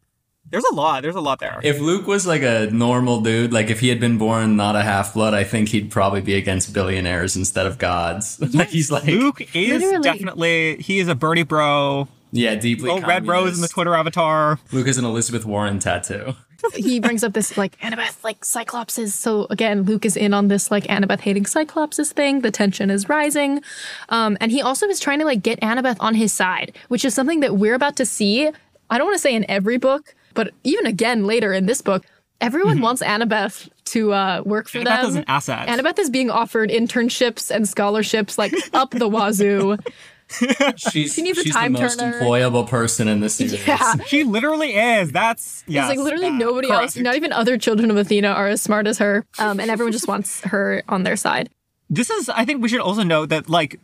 There's 0.50 0.66
a 0.66 0.76
lot. 0.76 1.02
There's 1.02 1.16
a 1.16 1.22
lot 1.22 1.40
there. 1.40 1.60
If 1.64 1.80
Luke 1.80 2.06
was 2.06 2.28
like 2.28 2.44
a 2.44 2.70
normal 2.72 3.22
dude, 3.22 3.52
like 3.52 3.70
if 3.72 3.80
he 3.80 3.90
had 3.90 4.00
been 4.00 4.18
born 4.18 4.56
not 4.56 4.76
a 4.76 4.84
half 4.84 5.14
blood, 5.16 5.34
I 5.34 5.44
think 5.44 5.70
he'd 5.70 5.90
probably 5.90 6.22
be 6.22 6.36
against 6.36 6.74
billionaires 6.74 7.36
instead 7.36 7.66
of 7.66 7.80
gods. 7.80 8.40
like 8.54 8.68
he's 8.70 8.92
like, 8.92 9.06
Luke 9.06 9.42
is 9.56 9.82
Literally. 9.82 10.04
definitely 10.04 10.78
he 10.78 11.00
is 11.00 11.08
a 11.08 11.16
Bernie 11.16 11.44
bro. 11.44 12.08
Yeah, 12.34 12.56
deeply. 12.56 12.90
Oh, 12.90 13.00
red 13.00 13.26
rose 13.28 13.56
in 13.56 13.62
the. 13.62 13.68
Twitter 13.68 13.96
avatar. 13.96 14.60
Luke 14.72 14.88
has 14.88 14.98
an 14.98 15.06
Elizabeth 15.06 15.46
Warren 15.46 15.80
tattoo. 15.80 16.34
He 16.76 17.00
brings 17.02 17.24
up 17.26 17.34
this 17.34 17.58
like 17.58 17.78
Annabeth, 17.80 18.24
like 18.24 18.40
Cyclopses. 18.42 19.12
So 19.12 19.48
again, 19.50 19.84
Luke 19.84 20.06
is 20.06 20.16
in 20.16 20.34
on 20.34 20.48
this 20.48 20.72
like 20.72 20.86
Annabeth 20.86 21.20
hating 21.20 21.44
Cyclopses 21.44 22.12
thing. 22.14 22.40
The 22.42 22.52
tension 22.52 22.90
is 22.90 23.10
rising. 23.10 23.62
Um, 24.10 24.38
and 24.40 24.50
he 24.52 24.62
also 24.62 24.88
is 24.88 25.00
trying 25.00 25.20
to 25.20 25.26
like 25.26 25.44
get 25.44 25.60
Annabeth 25.62 25.98
on 26.00 26.16
his 26.16 26.32
side, 26.32 26.74
which 26.88 27.04
is 27.04 27.14
something 27.14 27.42
that 27.42 27.58
we're 27.58 27.76
about 27.76 27.96
to 27.98 28.06
see. 28.06 28.48
I 28.90 28.98
don't 28.98 29.08
want 29.08 29.16
to 29.16 29.22
say 29.22 29.36
in 29.36 29.46
every 29.50 29.78
book, 29.78 30.16
but 30.36 30.52
even 30.64 30.86
again 30.86 31.26
later 31.26 31.52
in 31.54 31.66
this 31.66 31.82
book, 31.82 32.06
everyone 32.40 32.80
wants 32.80 33.02
Annabeth 33.02 33.70
to 33.86 34.14
uh, 34.14 34.42
work 34.46 34.70
for 34.70 34.80
Mm-hmm. 34.80 34.88
Annabeth 34.88 35.02
them. 35.02 35.10
is 35.10 35.16
an 35.18 35.26
asset. 35.28 35.68
Annabeth 35.68 36.00
is 36.00 36.10
being 36.10 36.30
offered 36.30 36.70
internships 36.70 37.52
and 37.54 37.68
scholarships 37.68 38.38
like 38.38 38.54
up 38.74 38.92
the 38.92 39.10
wazoo. 39.10 39.78
She's, 40.78 41.14
She 41.14 41.22
needs 41.22 41.38
a 41.38 41.44
she's 41.44 41.54
time 41.54 41.74
the 41.74 41.82
most 41.82 42.00
turner. 42.00 42.20
employable 42.20 42.68
person 42.68 43.08
in 43.08 43.20
this 43.20 43.36
series. 43.36 43.66
Yeah. 43.68 43.96
She 44.08 44.24
literally 44.24 44.76
is. 44.76 45.12
That's 45.12 45.64
yeah. 45.68 45.82
It's 45.90 45.98
like 45.98 46.00
literally 46.04 46.32
nobody 46.32 46.70
else, 46.72 46.96
not 46.96 47.16
even 47.16 47.32
other 47.32 47.58
children 47.58 47.92
of 47.92 47.98
Athena, 47.98 48.30
are 48.30 48.48
as 48.48 48.62
smart 48.62 48.88
as 48.88 48.98
her. 49.00 49.26
Um, 49.40 49.60
and 49.60 49.70
everyone 49.70 49.92
just 49.92 50.08
wants 50.08 50.42
her 50.42 50.84
on 50.90 51.04
their 51.04 51.16
side. 51.16 51.50
This 51.90 52.10
is. 52.10 52.30
I 52.30 52.46
think 52.46 52.62
we 52.64 52.70
should 52.70 52.82
also 52.82 53.04
note 53.04 53.30
that 53.30 53.50
like. 53.50 53.80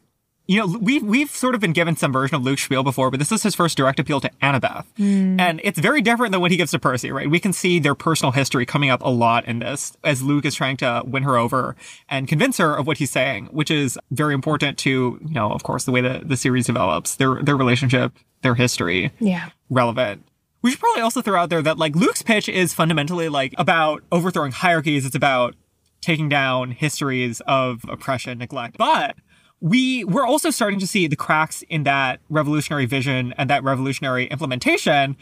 You 0.50 0.58
know, 0.58 0.80
we've 0.82 1.04
we've 1.04 1.30
sort 1.30 1.54
of 1.54 1.62
been 1.62 1.74
given 1.74 1.96
some 1.96 2.12
version 2.12 2.34
of 2.34 2.42
Luke's 2.42 2.64
spiel 2.64 2.82
before, 2.82 3.12
but 3.12 3.20
this 3.20 3.32
is 3.32 3.44
his 3.44 3.54
first 3.54 3.78
direct 3.78 4.00
appeal 4.00 4.20
to 4.20 4.32
Annabeth, 4.42 4.84
hmm. 4.98 5.40
and 5.40 5.62
it's 5.64 5.78
very 5.78 6.02
different 6.02 6.32
than 6.32 6.42
what 6.42 6.50
he 6.50 6.58
gives 6.58 6.72
to 6.72 6.80
Percy. 6.80 7.12
Right? 7.12 7.30
We 7.30 7.40
can 7.40 7.54
see 7.54 7.78
their 7.78 7.94
personal 7.94 8.32
history 8.32 8.66
coming 8.66 8.90
up 8.90 9.04
a 9.04 9.10
lot 9.10 9.46
in 9.46 9.60
this, 9.60 9.96
as 10.04 10.24
Luke 10.24 10.46
is 10.46 10.56
trying 10.56 10.76
to 10.78 11.04
win 11.06 11.22
her 11.22 11.38
over 11.38 11.76
and 12.10 12.28
convince 12.28 12.58
her 12.58 12.76
of 12.76 12.88
what 12.88 12.98
he's 12.98 13.12
saying, 13.12 13.50
which 13.52 13.70
is 13.70 13.96
very 14.10 14.34
important 14.34 14.80
to 14.80 14.90
you 14.90 15.34
know, 15.36 15.52
of 15.52 15.62
course, 15.62 15.84
the 15.84 15.92
way 15.92 16.02
that 16.02 16.28
the 16.28 16.36
series 16.36 16.66
develops, 16.66 17.18
their 17.18 17.44
their 17.44 17.56
relationship, 17.56 18.14
their 18.42 18.56
history. 18.56 19.12
Yeah. 19.20 19.50
relevant. 19.70 20.26
We 20.64 20.72
should 20.72 20.80
probably 20.80 21.04
also 21.04 21.22
throw 21.22 21.40
out 21.40 21.52
there 21.52 21.62
that 21.62 21.78
like 21.78 21.96
Luke's 21.96 22.24
pitch 22.24 22.50
is 22.50 22.74
fundamentally 22.74 23.30
like 23.30 23.54
about 23.60 24.04
overthrowing 24.12 24.54
hierarchies. 24.54 25.06
It's 25.06 25.14
about 25.14 25.54
taking 26.02 26.28
down 26.28 26.72
histories 26.72 27.40
of 27.42 27.86
oppression, 27.88 28.40
neglect. 28.40 28.80
But 28.80 29.16
we 29.62 30.04
we're 30.06 30.26
also 30.26 30.50
starting 30.50 30.80
to 30.80 30.88
see 30.88 31.08
the 31.08 31.15
cracks 31.15 31.63
in 31.69 31.84
that 31.84 32.19
revolutionary 32.30 32.86
vision 32.86 33.34
and 33.38 33.50
that 33.50 33.63
revolutionary 33.63 34.26
implementation 34.28 35.17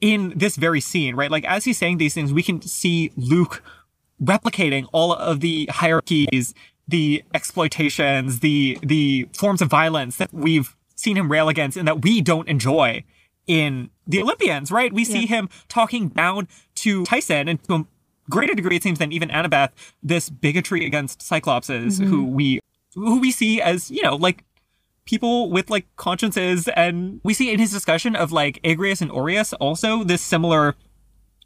in 0.00 0.32
this 0.36 0.56
very 0.56 0.80
scene, 0.80 1.16
right? 1.16 1.30
Like 1.30 1.44
as 1.44 1.64
he's 1.64 1.78
saying 1.78 1.98
these 1.98 2.14
things, 2.14 2.32
we 2.32 2.42
can 2.42 2.60
see 2.62 3.10
Luke 3.16 3.62
replicating 4.22 4.86
all 4.92 5.12
of 5.12 5.40
the 5.40 5.68
hierarchies, 5.72 6.54
the 6.86 7.22
exploitations, 7.34 8.40
the 8.40 8.78
the 8.82 9.28
forms 9.32 9.62
of 9.62 9.68
violence 9.68 10.16
that 10.16 10.32
we've 10.32 10.76
seen 10.94 11.16
him 11.16 11.30
rail 11.30 11.48
against 11.48 11.76
and 11.76 11.86
that 11.86 12.02
we 12.02 12.20
don't 12.20 12.48
enjoy 12.48 13.04
in 13.46 13.88
the 14.06 14.20
Olympians, 14.20 14.70
right? 14.70 14.92
We 14.92 15.04
see 15.04 15.24
him 15.26 15.48
talking 15.68 16.08
down 16.08 16.48
to 16.76 17.04
Tyson 17.04 17.48
and 17.48 17.62
to 17.64 17.74
a 17.74 17.86
greater 18.28 18.54
degree, 18.54 18.76
it 18.76 18.82
seems, 18.82 18.98
than 18.98 19.10
even 19.12 19.30
Annabeth, 19.30 19.70
this 20.02 20.28
bigotry 20.28 20.84
against 20.84 21.20
Cyclopses, 21.20 21.98
mm-hmm. 21.98 22.06
who 22.06 22.24
we 22.26 22.60
who 22.98 23.20
we 23.20 23.30
see 23.32 23.60
as, 23.60 23.90
you 23.90 24.02
know, 24.02 24.16
like 24.16 24.44
people 25.04 25.50
with 25.50 25.70
like 25.70 25.86
consciences 25.96 26.68
and 26.68 27.20
we 27.24 27.32
see 27.32 27.50
in 27.50 27.58
his 27.58 27.72
discussion 27.72 28.14
of 28.14 28.30
like 28.30 28.60
Agrius 28.62 29.00
and 29.00 29.10
Oreius 29.10 29.54
also 29.60 30.04
this 30.04 30.20
similar 30.20 30.74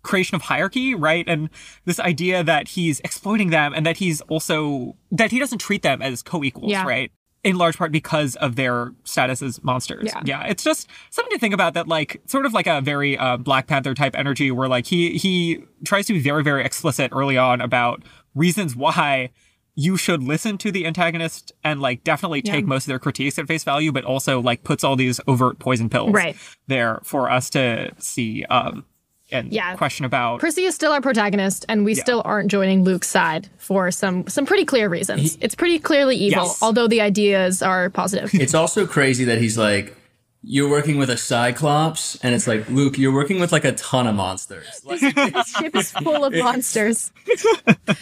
creation 0.02 0.34
of 0.34 0.42
hierarchy, 0.42 0.94
right? 0.96 1.24
And 1.28 1.48
this 1.84 2.00
idea 2.00 2.42
that 2.42 2.68
he's 2.68 2.98
exploiting 3.00 3.50
them 3.50 3.72
and 3.72 3.86
that 3.86 3.98
he's 3.98 4.20
also 4.22 4.96
that 5.12 5.30
he 5.30 5.38
doesn't 5.38 5.58
treat 5.60 5.82
them 5.82 6.02
as 6.02 6.22
co-equals, 6.22 6.70
Yeah. 6.72 6.84
right? 6.84 7.12
In 7.44 7.56
large 7.56 7.76
part 7.78 7.92
because 7.92 8.34
of 8.36 8.56
their 8.56 8.92
status 9.04 9.42
as 9.42 9.62
monsters. 9.62 10.04
Yeah. 10.06 10.22
yeah. 10.24 10.46
it's 10.46 10.64
just 10.64 10.88
something 11.10 11.30
to 11.32 11.38
think 11.38 11.54
about 11.54 11.74
that 11.74 11.86
like 11.86 12.20
sort 12.26 12.46
of 12.46 12.52
like 12.52 12.66
a 12.66 12.80
very 12.80 13.16
uh, 13.16 13.36
Black 13.36 13.68
Panther 13.68 13.94
type 13.94 14.16
energy 14.16 14.50
where 14.50 14.68
like 14.68 14.86
he 14.86 15.18
he 15.18 15.62
tries 15.84 16.06
to 16.06 16.12
be 16.14 16.20
very 16.20 16.42
very 16.42 16.64
explicit 16.64 17.10
early 17.12 17.36
on 17.36 17.60
about 17.60 18.02
reasons 18.34 18.74
why 18.74 19.30
you 19.74 19.96
should 19.96 20.22
listen 20.22 20.58
to 20.58 20.70
the 20.70 20.86
antagonist 20.86 21.52
and 21.64 21.80
like 21.80 22.04
definitely 22.04 22.42
take 22.42 22.62
Yeah. 22.62 22.66
most 22.68 22.84
of 22.84 22.88
their 22.88 22.98
critiques 22.98 23.38
at 23.38 23.46
face 23.46 23.64
value, 23.64 23.90
but 23.92 24.04
also 24.04 24.40
like 24.40 24.64
puts 24.64 24.84
all 24.84 24.96
these 24.96 25.20
overt 25.26 25.58
poison 25.58 25.88
pills 25.88 26.12
Right. 26.12 26.36
there 26.66 27.00
for 27.04 27.30
us 27.30 27.48
to 27.50 27.90
see 27.98 28.44
um 28.44 28.84
and 29.30 29.50
Yeah. 29.50 29.74
question 29.76 30.04
about. 30.04 30.40
Percy 30.40 30.64
is 30.64 30.74
still 30.74 30.92
our 30.92 31.00
protagonist, 31.00 31.64
and 31.70 31.86
we 31.86 31.94
still 31.94 32.20
aren't 32.26 32.50
joining 32.50 32.84
Luke's 32.84 33.08
side 33.08 33.48
for 33.56 33.90
some 33.90 34.26
some 34.28 34.44
pretty 34.44 34.66
clear 34.66 34.90
reasons. 34.90 35.38
it's 35.40 35.54
pretty 35.54 35.78
clearly 35.78 36.16
evil, 36.16 36.44
Yes. 36.44 36.58
although 36.62 36.86
the 36.86 37.00
ideas 37.00 37.62
are 37.62 37.88
positive. 37.88 38.30
It's 38.34 38.52
also 38.52 38.86
crazy 38.86 39.24
that 39.24 39.38
he's 39.38 39.56
like, 39.56 39.96
you're 40.44 40.68
working 40.68 40.98
with 40.98 41.08
a 41.10 41.16
Cyclops, 41.16 42.16
and 42.22 42.34
it's 42.34 42.46
like, 42.46 42.68
Luke, 42.68 42.98
you're 42.98 43.12
working 43.14 43.38
with 43.40 43.52
like 43.52 43.64
a 43.64 43.72
ton 43.72 44.06
of 44.06 44.14
monsters. 44.16 44.82
Like, 44.84 45.00
His 45.00 45.46
ship 45.48 45.76
is 45.76 45.90
full 45.92 46.24
of 46.24 46.32
monsters. 46.36 47.12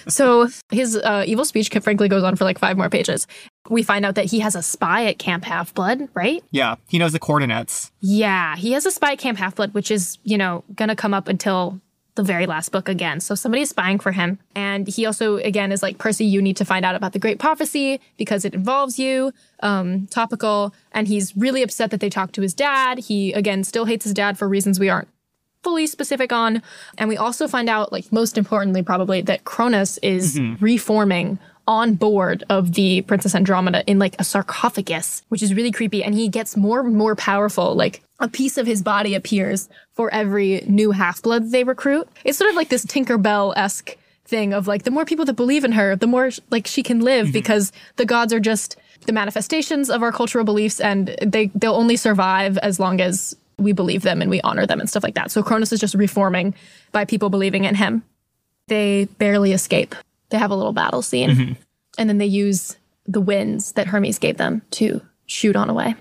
so 0.08 0.48
his 0.70 0.96
uh, 0.96 1.24
evil 1.26 1.44
speech, 1.44 1.68
frankly, 1.82 2.08
goes 2.08 2.22
on 2.22 2.36
for 2.36 2.44
like 2.44 2.58
five 2.58 2.76
more 2.76 2.88
pages. 2.88 3.26
We 3.68 3.82
find 3.82 4.04
out 4.04 4.14
that 4.14 4.24
he 4.24 4.40
has 4.40 4.54
a 4.54 4.62
spy 4.62 5.04
at 5.06 5.18
Camp 5.18 5.44
Half 5.44 5.74
Blood, 5.74 6.08
right? 6.14 6.42
yeah, 6.50 6.76
he 6.88 6.98
knows 6.98 7.12
the 7.12 7.18
coordinates. 7.18 7.92
Yeah, 8.00 8.56
he 8.56 8.72
has 8.72 8.86
a 8.86 8.90
spy 8.90 9.12
at 9.12 9.18
Camp 9.18 9.38
Half 9.38 9.56
Blood, 9.56 9.74
which 9.74 9.90
is, 9.90 10.18
you 10.24 10.38
know, 10.38 10.64
gonna 10.74 10.96
come 10.96 11.14
up 11.14 11.28
until 11.28 11.80
the 12.14 12.22
very 12.22 12.46
last 12.46 12.72
book 12.72 12.88
again. 12.88 13.20
So 13.20 13.34
somebody's 13.34 13.70
spying 13.70 13.98
for 13.98 14.12
him. 14.12 14.38
And 14.54 14.88
he 14.88 15.06
also, 15.06 15.36
again, 15.36 15.72
is 15.72 15.82
like, 15.82 15.98
Percy, 15.98 16.24
you 16.24 16.42
need 16.42 16.56
to 16.56 16.64
find 16.64 16.84
out 16.84 16.94
about 16.94 17.12
the 17.12 17.18
Great 17.18 17.38
Prophecy 17.38 18.00
because 18.16 18.44
it 18.44 18.54
involves 18.54 18.98
you. 18.98 19.32
Um, 19.62 20.06
topical. 20.08 20.74
And 20.92 21.06
he's 21.06 21.36
really 21.36 21.62
upset 21.62 21.90
that 21.90 22.00
they 22.00 22.10
talked 22.10 22.34
to 22.34 22.42
his 22.42 22.54
dad. 22.54 22.98
He, 22.98 23.32
again, 23.32 23.62
still 23.64 23.84
hates 23.84 24.04
his 24.04 24.14
dad 24.14 24.38
for 24.38 24.48
reasons 24.48 24.80
we 24.80 24.88
aren't 24.88 25.08
fully 25.62 25.86
specific 25.86 26.32
on. 26.32 26.62
And 26.96 27.08
we 27.08 27.16
also 27.16 27.46
find 27.46 27.68
out, 27.68 27.92
like, 27.92 28.10
most 28.10 28.38
importantly, 28.38 28.82
probably, 28.82 29.20
that 29.22 29.44
Kronos 29.44 29.98
is 29.98 30.40
reforming 30.60 31.38
on 31.66 31.94
board 31.94 32.42
of 32.48 32.72
the 32.72 33.02
Princess 33.02 33.34
Andromeda 33.34 33.84
in 33.86 33.98
like 33.98 34.16
a 34.18 34.24
sarcophagus, 34.24 35.22
which 35.28 35.42
is 35.42 35.54
really 35.54 35.70
creepy. 35.70 36.02
And 36.02 36.14
he 36.14 36.28
gets 36.28 36.56
more 36.56 36.80
and 36.80 36.96
more 36.96 37.14
powerful. 37.14 37.76
Like 37.76 38.02
a 38.20 38.28
piece 38.28 38.58
of 38.58 38.66
his 38.66 38.82
body 38.82 39.14
appears 39.14 39.68
for 39.94 40.12
every 40.12 40.62
new 40.66 40.90
half 40.92 41.22
blood 41.22 41.50
they 41.50 41.64
recruit. 41.64 42.08
It's 42.24 42.38
sort 42.38 42.50
of 42.50 42.56
like 42.56 42.68
this 42.68 42.84
Tinkerbell 42.84 43.54
esque 43.56 43.96
thing 44.24 44.52
of 44.52 44.66
like 44.66 44.84
the 44.84 44.90
more 44.90 45.04
people 45.04 45.24
that 45.24 45.34
believe 45.34 45.64
in 45.64 45.72
her, 45.72 45.96
the 45.96 46.06
more 46.06 46.30
like 46.50 46.66
she 46.66 46.82
can 46.82 47.00
live 47.00 47.26
mm-hmm. 47.26 47.32
because 47.32 47.72
the 47.96 48.06
gods 48.06 48.32
are 48.32 48.40
just 48.40 48.76
the 49.06 49.12
manifestations 49.12 49.90
of 49.90 50.02
our 50.02 50.12
cultural 50.12 50.44
beliefs 50.44 50.80
and 50.80 51.16
they 51.22 51.50
they'll 51.54 51.74
only 51.74 51.96
survive 51.96 52.58
as 52.58 52.78
long 52.78 53.00
as 53.00 53.34
we 53.58 53.72
believe 53.72 54.02
them 54.02 54.22
and 54.22 54.30
we 54.30 54.40
honor 54.42 54.66
them 54.66 54.80
and 54.80 54.88
stuff 54.88 55.02
like 55.02 55.14
that. 55.14 55.30
So 55.30 55.42
Kronos 55.42 55.72
is 55.72 55.80
just 55.80 55.94
reforming 55.94 56.54
by 56.92 57.04
people 57.04 57.28
believing 57.30 57.64
in 57.64 57.74
him. 57.74 58.02
They 58.68 59.06
barely 59.18 59.52
escape. 59.52 59.94
They 60.30 60.38
have 60.38 60.50
a 60.50 60.56
little 60.56 60.72
battle 60.72 61.02
scene. 61.02 61.30
Mm-hmm. 61.30 61.52
And 61.98 62.08
then 62.08 62.18
they 62.18 62.26
use 62.26 62.76
the 63.06 63.20
winds 63.20 63.72
that 63.72 63.88
Hermes 63.88 64.18
gave 64.18 64.36
them 64.36 64.62
to 64.72 65.02
shoot 65.26 65.56
on 65.56 65.68
away. 65.68 65.94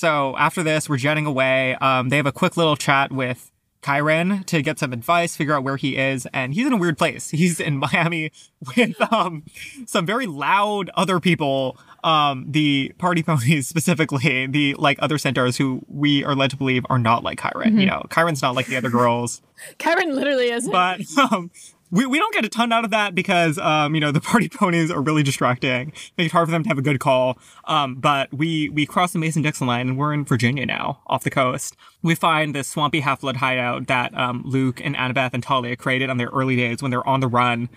So 0.00 0.34
after 0.38 0.62
this, 0.62 0.88
we're 0.88 0.96
jetting 0.96 1.26
away. 1.26 1.74
Um, 1.74 2.08
they 2.08 2.16
have 2.16 2.24
a 2.24 2.32
quick 2.32 2.56
little 2.56 2.74
chat 2.74 3.12
with 3.12 3.52
Chiron 3.84 4.44
to 4.44 4.62
get 4.62 4.78
some 4.78 4.94
advice, 4.94 5.36
figure 5.36 5.54
out 5.54 5.62
where 5.62 5.76
he 5.76 5.98
is, 5.98 6.26
and 6.32 6.54
he's 6.54 6.66
in 6.66 6.72
a 6.72 6.78
weird 6.78 6.96
place. 6.96 7.28
He's 7.40 7.60
in 7.60 7.76
Miami 7.76 8.32
with 8.76 8.98
um, 9.12 9.44
some 9.84 10.06
very 10.06 10.24
loud 10.26 10.88
other 10.94 11.20
people, 11.20 11.76
um, 12.02 12.46
the 12.48 12.94
party 12.96 13.22
ponies 13.22 13.68
specifically, 13.74 14.46
the 14.46 14.74
like 14.78 14.96
other 15.02 15.18
centaurs 15.18 15.58
who 15.58 15.82
we 15.86 16.24
are 16.24 16.34
led 16.34 16.48
to 16.52 16.56
believe 16.56 16.86
are 16.88 16.98
not 16.98 17.22
like 17.22 17.38
Chiron. 17.38 17.78
You 17.78 17.84
know, 17.84 18.02
Chiron's 18.10 18.40
not 18.40 18.54
like 18.54 18.68
the 18.68 18.78
other 18.78 18.88
girls. 18.88 19.42
Chiron 19.78 20.16
literally 20.16 20.48
is. 20.48 20.66
but 20.66 21.02
um, 21.30 21.50
we, 21.90 22.06
we 22.06 22.18
don't 22.18 22.32
get 22.32 22.44
a 22.44 22.48
ton 22.48 22.72
out 22.72 22.84
of 22.84 22.90
that 22.90 23.14
because 23.14 23.58
um, 23.58 23.94
you 23.94 24.00
know 24.00 24.12
the 24.12 24.20
party 24.30 24.48
ponies 24.48 24.90
are 24.90 25.00
really 25.00 25.22
distracting. 25.22 25.92
Make 26.16 26.26
it 26.26 26.32
hard 26.32 26.48
for 26.48 26.52
them 26.52 26.62
to 26.62 26.68
have 26.68 26.78
a 26.78 26.82
good 26.82 27.00
call. 27.00 27.38
Um, 27.64 27.96
but 27.96 28.32
we 28.32 28.68
we 28.68 28.86
cross 28.86 29.12
the 29.12 29.18
mason 29.18 29.42
dixon 29.42 29.66
line 29.66 29.88
and 29.88 29.98
we're 29.98 30.12
in 30.12 30.24
virginia 30.24 30.66
now 30.66 31.00
off 31.06 31.24
the 31.24 31.30
coast. 31.30 31.76
We 32.02 32.14
find 32.14 32.54
this 32.54 32.68
swampy 32.68 33.00
half-blood 33.00 33.36
hideout 33.36 33.86
that 33.88 34.16
um, 34.16 34.42
luke 34.44 34.80
and 34.82 34.96
annabeth 34.96 35.34
and 35.34 35.44
thalia 35.44 35.76
created 35.76 36.10
on 36.10 36.16
their 36.16 36.28
early 36.28 36.56
days 36.56 36.82
when 36.82 36.90
they're 36.90 37.06
on 37.06 37.20
the 37.20 37.28
run. 37.28 37.68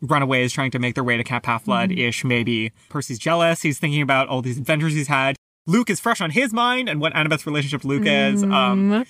Runaways 0.00 0.52
trying 0.52 0.70
to 0.70 0.78
make 0.78 0.94
their 0.94 1.04
way 1.04 1.16
to 1.16 1.24
camp 1.24 1.46
half-blood 1.46 1.90
ish 1.92 2.24
maybe. 2.24 2.72
Percy's 2.88 3.18
jealous. 3.18 3.62
He's 3.62 3.78
thinking 3.78 4.02
about 4.02 4.28
all 4.28 4.42
these 4.42 4.58
adventures 4.58 4.94
he's 4.94 5.08
had. 5.08 5.36
Luke 5.66 5.90
is 5.90 6.00
fresh 6.00 6.20
on 6.20 6.30
his 6.30 6.52
mind 6.52 6.88
and 6.88 7.00
what 7.00 7.12
annabeth's 7.14 7.46
relationship 7.46 7.82
to 7.82 7.88
luke 7.88 8.06
is 8.06 8.42
um, 8.42 9.04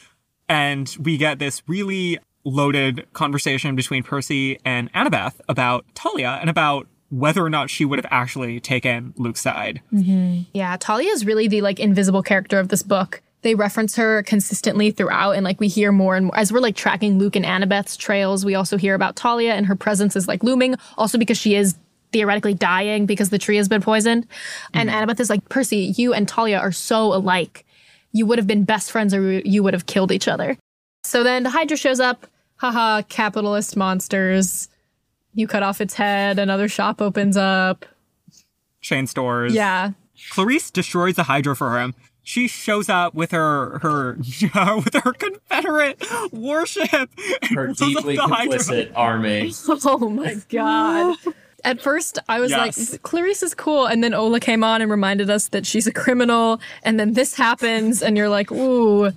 and 0.49 0.97
we 1.01 1.17
get 1.17 1.39
this 1.39 1.63
really 1.69 2.19
loaded 2.45 3.07
conversation 3.13 3.77
between 3.77 4.03
Percy 4.03 4.59
and 4.65 4.93
Annabeth 4.93 5.41
about 5.49 5.85
Thalia 5.95 6.39
and 6.41 6.49
about 6.49 6.87
whether 7.11 7.45
or 7.45 7.51
not 7.51 7.69
she 7.71 7.85
would 7.85 7.99
have 7.99 8.11
actually 8.11 8.61
taken 8.61 9.13
Luke's 9.17 9.41
side. 9.41 9.81
Mm-hmm. 9.93 10.43
Yeah, 10.55 10.77
Thalia 10.77 11.11
is 11.11 11.27
really 11.27 11.49
the 11.49 11.61
like 11.61 11.81
invisible 11.81 12.23
character 12.23 12.59
of 12.59 12.69
this 12.69 12.83
book. 12.83 13.21
They 13.43 13.55
reference 13.55 13.97
her 13.97 14.23
consistently 14.23 14.91
throughout, 14.91 15.33
and 15.33 15.45
like 15.45 15.61
we 15.61 15.69
hear 15.69 15.93
more 15.93 16.15
and 16.15 16.27
more 16.27 16.37
as 16.37 16.53
we're 16.53 16.61
like 16.61 16.77
tracking 16.77 17.19
Luke 17.19 17.37
and 17.37 17.45
Annabeth's 17.45 17.97
trails. 17.97 18.45
We 18.45 18.55
also 18.55 18.77
hear 18.77 18.95
about 18.95 19.19
Thalia, 19.19 19.55
and 19.55 19.67
her 19.67 19.77
presence 19.77 20.15
is 20.15 20.29
like 20.29 20.45
looming. 20.45 20.77
Also 20.97 21.19
because 21.19 21.39
she 21.39 21.55
is 21.55 21.75
theoretically 22.13 22.55
dying 22.55 23.07
because 23.07 23.31
the 23.31 23.39
tree 23.39 23.57
has 23.57 23.69
been 23.69 23.81
poisoned. 23.81 24.27
And 24.75 24.91
mm-hmm. 24.91 25.11
Annabeth 25.11 25.21
is 25.21 25.31
like, 25.31 25.49
Percy, 25.49 25.95
you 25.97 26.13
and 26.13 26.29
Thalia 26.29 26.59
are 26.59 26.73
so 26.73 27.15
alike. 27.15 27.65
You 28.13 28.27
would 28.27 28.39
have 28.39 28.47
been 28.47 28.65
best 28.65 28.91
friends, 28.91 29.15
or 29.15 29.39
you 29.41 29.63
would 29.63 29.75
have 29.75 29.87
killed 29.87 30.13
each 30.13 30.29
other. 30.29 30.59
So 31.05 31.23
then 31.23 31.45
the 31.45 31.51
Hydra 31.51 31.77
shows 31.77 32.01
up. 32.01 32.27
Haha, 32.61 33.03
capitalist 33.09 33.77
monsters. 33.77 34.69
You 35.35 35.47
cut 35.47 35.63
off 35.63 35.81
its 35.81 35.95
head, 35.95 36.39
another 36.39 36.69
shop 36.69 37.01
opens 37.01 37.37
up. 37.37 37.87
Chain 38.81 39.07
stores. 39.07 39.55
Yeah. 39.55 39.93
Clarisse 40.33 40.71
destroys 40.73 41.15
the 41.17 41.23
Hydra 41.25 41.57
for 41.57 41.79
him. 41.79 41.95
She 42.23 42.49
shows 42.49 42.89
up 42.91 43.15
with 43.15 43.31
her 43.31 43.79
her 43.81 44.17
with 44.77 44.95
her 44.95 45.13
Confederate 45.15 46.05
warship. 46.33 46.93
and 46.93 47.51
her 47.55 47.71
up 47.71 47.77
deeply 47.77 48.17
the 48.17 48.23
Hydra. 48.23 48.59
complicit 48.59 48.93
army. 48.95 49.53
Oh 49.87 50.11
my 50.11 50.37
god. 50.51 51.17
At 51.65 51.81
first, 51.81 52.19
I 52.29 52.41
was 52.41 52.51
Yes. 52.53 52.93
like, 52.93 53.03
Clarisse 53.03 53.43
is 53.43 53.55
cool. 53.55 53.87
And 53.87 54.03
then 54.03 54.15
Ola 54.15 54.41
came 54.41 54.65
on 54.65 54.81
and 54.83 54.91
reminded 54.91 55.29
us 55.31 55.49
that 55.49 55.67
she's 55.67 55.87
a 55.87 55.93
criminal. 55.93 56.59
And 56.83 56.99
then 56.99 57.13
this 57.13 57.35
happens, 57.35 58.03
and 58.03 58.17
you're 58.17 58.31
like, 58.31 58.51
ooh. 58.51 59.13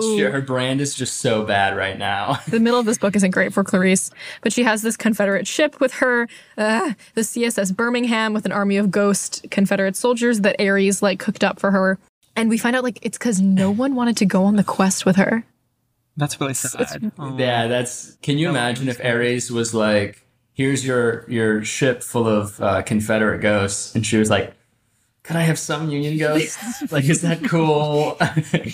She- 0.00 0.20
her 0.20 0.40
brand 0.40 0.80
is 0.80 0.94
just 0.94 1.18
so 1.18 1.44
bad 1.44 1.76
right 1.76 1.98
now. 1.98 2.38
The 2.48 2.60
middle 2.60 2.78
of 2.80 2.86
this 2.86 2.98
book 2.98 3.14
isn't 3.16 3.32
great 3.32 3.52
for 3.52 3.64
Clarisse, 3.64 4.10
but 4.42 4.52
she 4.52 4.62
has 4.64 4.82
this 4.82 4.96
Confederate 4.96 5.46
ship 5.46 5.80
with 5.80 5.94
her, 5.94 6.28
uh, 6.56 6.92
the 7.14 7.20
CSS 7.22 7.74
Birmingham 7.74 8.32
with 8.32 8.46
an 8.46 8.52
army 8.52 8.76
of 8.76 8.90
ghost 8.90 9.44
Confederate 9.50 9.96
soldiers 9.96 10.40
that 10.40 10.60
Ares 10.60 11.02
like 11.02 11.18
cooked 11.18 11.44
up 11.44 11.60
for 11.60 11.70
her. 11.70 11.98
And 12.34 12.48
we 12.48 12.58
find 12.58 12.76
out 12.76 12.82
like 12.84 12.98
it's 13.02 13.18
because 13.18 13.40
no 13.40 13.70
one 13.70 13.94
wanted 13.94 14.16
to 14.18 14.26
go 14.26 14.44
on 14.44 14.56
the 14.56 14.64
quest 14.64 15.04
with 15.06 15.16
her. 15.16 15.44
That's 16.16 16.40
really 16.40 16.54
sad. 16.54 17.12
Oh. 17.18 17.36
Yeah, 17.38 17.66
that's. 17.66 18.16
Can 18.22 18.38
you 18.38 18.48
imagine 18.48 18.88
if 18.88 18.98
Ares 19.04 19.50
was 19.50 19.74
like, 19.74 20.24
"Here's 20.54 20.86
your 20.86 21.28
your 21.30 21.62
ship 21.62 22.02
full 22.02 22.26
of 22.26 22.58
uh, 22.60 22.80
Confederate 22.82 23.40
ghosts," 23.40 23.94
and 23.94 24.04
she 24.06 24.16
was 24.16 24.30
like, 24.30 24.54
Can 25.26 25.36
I 25.36 25.42
have 25.42 25.58
some 25.58 25.90
union 25.90 26.16
ghosts? 26.18 26.92
like, 26.92 27.04
is 27.04 27.22
that 27.22 27.42
cool? 27.44 28.16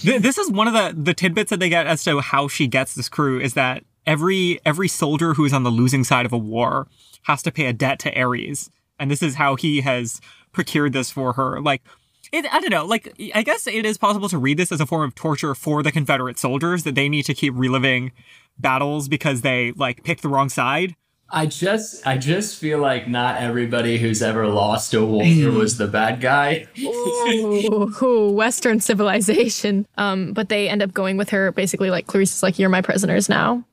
This 0.02 0.36
is 0.36 0.50
one 0.50 0.68
of 0.68 0.74
the 0.74 0.94
the 1.00 1.14
tidbits 1.14 1.50
that 1.50 1.60
they 1.60 1.68
get 1.68 1.86
as 1.86 2.04
to 2.04 2.20
how 2.20 2.46
she 2.46 2.66
gets 2.66 2.94
this 2.94 3.08
crew 3.08 3.40
is 3.40 3.54
that 3.54 3.84
every 4.06 4.60
every 4.66 4.88
soldier 4.88 5.34
who 5.34 5.44
is 5.44 5.52
on 5.52 5.62
the 5.62 5.70
losing 5.70 6.04
side 6.04 6.26
of 6.26 6.32
a 6.32 6.38
war 6.38 6.88
has 7.22 7.42
to 7.44 7.52
pay 7.52 7.66
a 7.66 7.72
debt 7.72 7.98
to 8.00 8.20
Ares, 8.20 8.70
and 8.98 9.10
this 9.10 9.22
is 9.22 9.36
how 9.36 9.56
he 9.56 9.80
has 9.80 10.20
procured 10.52 10.92
this 10.92 11.10
for 11.10 11.32
her. 11.34 11.60
Like. 11.60 11.82
It, 12.30 12.46
I 12.50 12.60
don't 12.60 12.70
know. 12.70 12.86
Like, 12.86 13.12
I 13.34 13.42
guess 13.42 13.66
it 13.66 13.84
is 13.84 13.98
possible 13.98 14.26
to 14.30 14.38
read 14.38 14.56
this 14.56 14.72
as 14.72 14.80
a 14.80 14.86
form 14.86 15.02
of 15.02 15.14
torture 15.14 15.54
for 15.54 15.82
the 15.82 15.92
Confederate 15.92 16.38
soldiers 16.38 16.84
that 16.84 16.94
they 16.94 17.06
need 17.06 17.24
to 17.24 17.34
keep 17.34 17.52
reliving 17.54 18.10
battles 18.58 19.06
because 19.06 19.42
they 19.42 19.72
like 19.72 20.02
picked 20.02 20.22
the 20.22 20.30
wrong 20.30 20.48
side. 20.48 20.96
I 21.34 21.46
just, 21.46 22.06
I 22.06 22.18
just 22.18 22.58
feel 22.58 22.78
like 22.78 23.08
not 23.08 23.40
everybody 23.40 23.96
who's 23.96 24.20
ever 24.20 24.46
lost 24.46 24.92
a 24.92 25.02
war 25.02 25.24
was 25.50 25.78
the 25.78 25.86
bad 25.88 26.20
guy. 26.20 26.66
Ooh, 26.78 27.90
ooh, 28.02 28.30
Western 28.32 28.80
civilization. 28.80 29.86
Um, 29.96 30.34
but 30.34 30.50
they 30.50 30.68
end 30.68 30.82
up 30.82 30.92
going 30.92 31.16
with 31.16 31.30
her 31.30 31.50
basically 31.50 31.88
like 31.88 32.06
Clarisse 32.06 32.34
is 32.34 32.42
like, 32.42 32.58
You're 32.58 32.68
my 32.68 32.82
prisoners 32.82 33.30
now. 33.30 33.64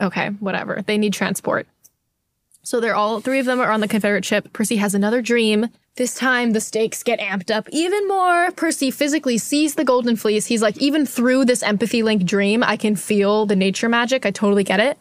Okay, 0.00 0.28
whatever. 0.40 0.82
They 0.86 0.96
need 0.96 1.12
transport. 1.12 1.66
So 2.62 2.80
they're 2.80 2.96
all 2.96 3.20
three 3.20 3.38
of 3.38 3.46
them 3.46 3.60
are 3.60 3.70
on 3.70 3.80
the 3.80 3.88
Confederate 3.88 4.24
ship. 4.24 4.52
Percy 4.52 4.76
has 4.76 4.94
another 4.94 5.22
dream. 5.22 5.68
This 5.96 6.14
time 6.14 6.50
the 6.50 6.60
stakes 6.60 7.02
get 7.02 7.20
amped 7.20 7.54
up 7.54 7.68
even 7.70 8.06
more. 8.06 8.50
Percy 8.52 8.90
physically 8.90 9.38
sees 9.38 9.76
the 9.76 9.84
golden 9.84 10.14
fleece. 10.16 10.46
He's 10.46 10.62
like, 10.62 10.76
even 10.78 11.06
through 11.06 11.46
this 11.46 11.62
empathy 11.62 12.02
link 12.02 12.24
dream, 12.24 12.62
I 12.62 12.76
can 12.76 12.96
feel 12.96 13.46
the 13.46 13.56
nature 13.56 13.88
magic. 13.88 14.26
I 14.26 14.30
totally 14.30 14.64
get 14.64 14.80
it. 14.80 14.98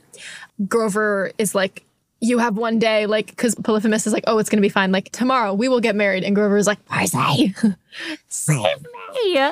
Grover 0.67 1.31
is 1.37 1.53
like, 1.55 1.83
you 2.21 2.37
have 2.39 2.57
one 2.57 2.79
day, 2.79 3.05
like, 3.05 3.27
because 3.27 3.55
Polyphemus 3.55 4.07
is 4.07 4.13
like, 4.13 4.23
oh, 4.27 4.37
it's 4.37 4.49
gonna 4.49 4.61
be 4.61 4.69
fine. 4.69 4.91
Like 4.91 5.11
tomorrow 5.11 5.53
we 5.53 5.67
will 5.67 5.81
get 5.81 5.95
married, 5.95 6.23
and 6.23 6.35
Grover 6.35 6.57
is 6.57 6.67
like, 6.67 6.83
Percy, 6.85 7.53
save 8.27 8.85
me. 9.23 9.51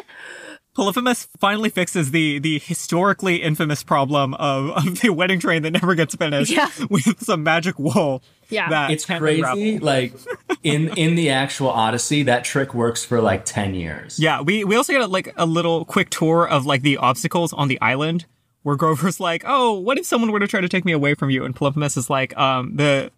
Polyphemus 0.76 1.28
finally 1.39 1.70
fixes 1.70 2.10
the 2.12 2.39
the 2.39 2.58
historically 2.58 3.44
infamous 3.44 3.84
problem 3.84 4.34
of, 4.36 4.72
of 4.72 5.02
the 5.02 5.10
wedding 5.12 5.39
train 5.39 5.62
that 5.62 5.72
never 5.72 5.94
gets 5.94 6.16
finished 6.16 6.52
Yeah. 6.52 6.70
with 6.89 7.24
some 7.24 7.44
magic 7.44 7.78
wool. 7.78 8.24
Yeah. 8.50 8.70
that 8.70 8.89
It's 8.92 9.06
crazy. 9.06 9.78
Like 9.78 10.13
in 10.63 10.89
in 10.98 11.13
the 11.16 11.30
actual 11.30 11.70
Odyssey, 11.70 12.24
that 12.24 12.44
trick 12.44 12.74
works 12.74 13.06
for 13.06 13.22
like 13.22 13.46
ten 13.46 13.76
years. 13.76 14.20
Yeah, 14.20 14.42
we 14.42 14.63
we 14.63 14.76
also 14.76 14.94
get 14.94 15.02
a, 15.04 15.08
like 15.08 15.32
a 15.38 15.46
little 15.46 15.86
quick 15.86 16.10
tour 16.10 16.48
of 16.48 16.66
like 16.66 16.82
the 16.82 16.98
obstacles 16.98 17.54
on 17.54 17.68
the 17.68 17.80
island 17.80 18.26
where 18.63 18.76
Grover's 18.76 19.19
like, 19.19 19.43
"Oh, 19.45 19.73
what 19.73 19.97
if 19.97 20.06
someone 20.06 20.32
were 20.32 20.39
to 20.39 20.47
try 20.47 20.62
to 20.62 20.69
take 20.69 20.86
me 20.86 20.91
away 20.91 21.13
from 21.13 21.30
you?" 21.30 21.45
And 21.45 21.56
Polyphemus 21.56 21.95
is 21.97 22.10
like, 22.10 22.36
"Um, 22.38 22.76
the 22.76 23.12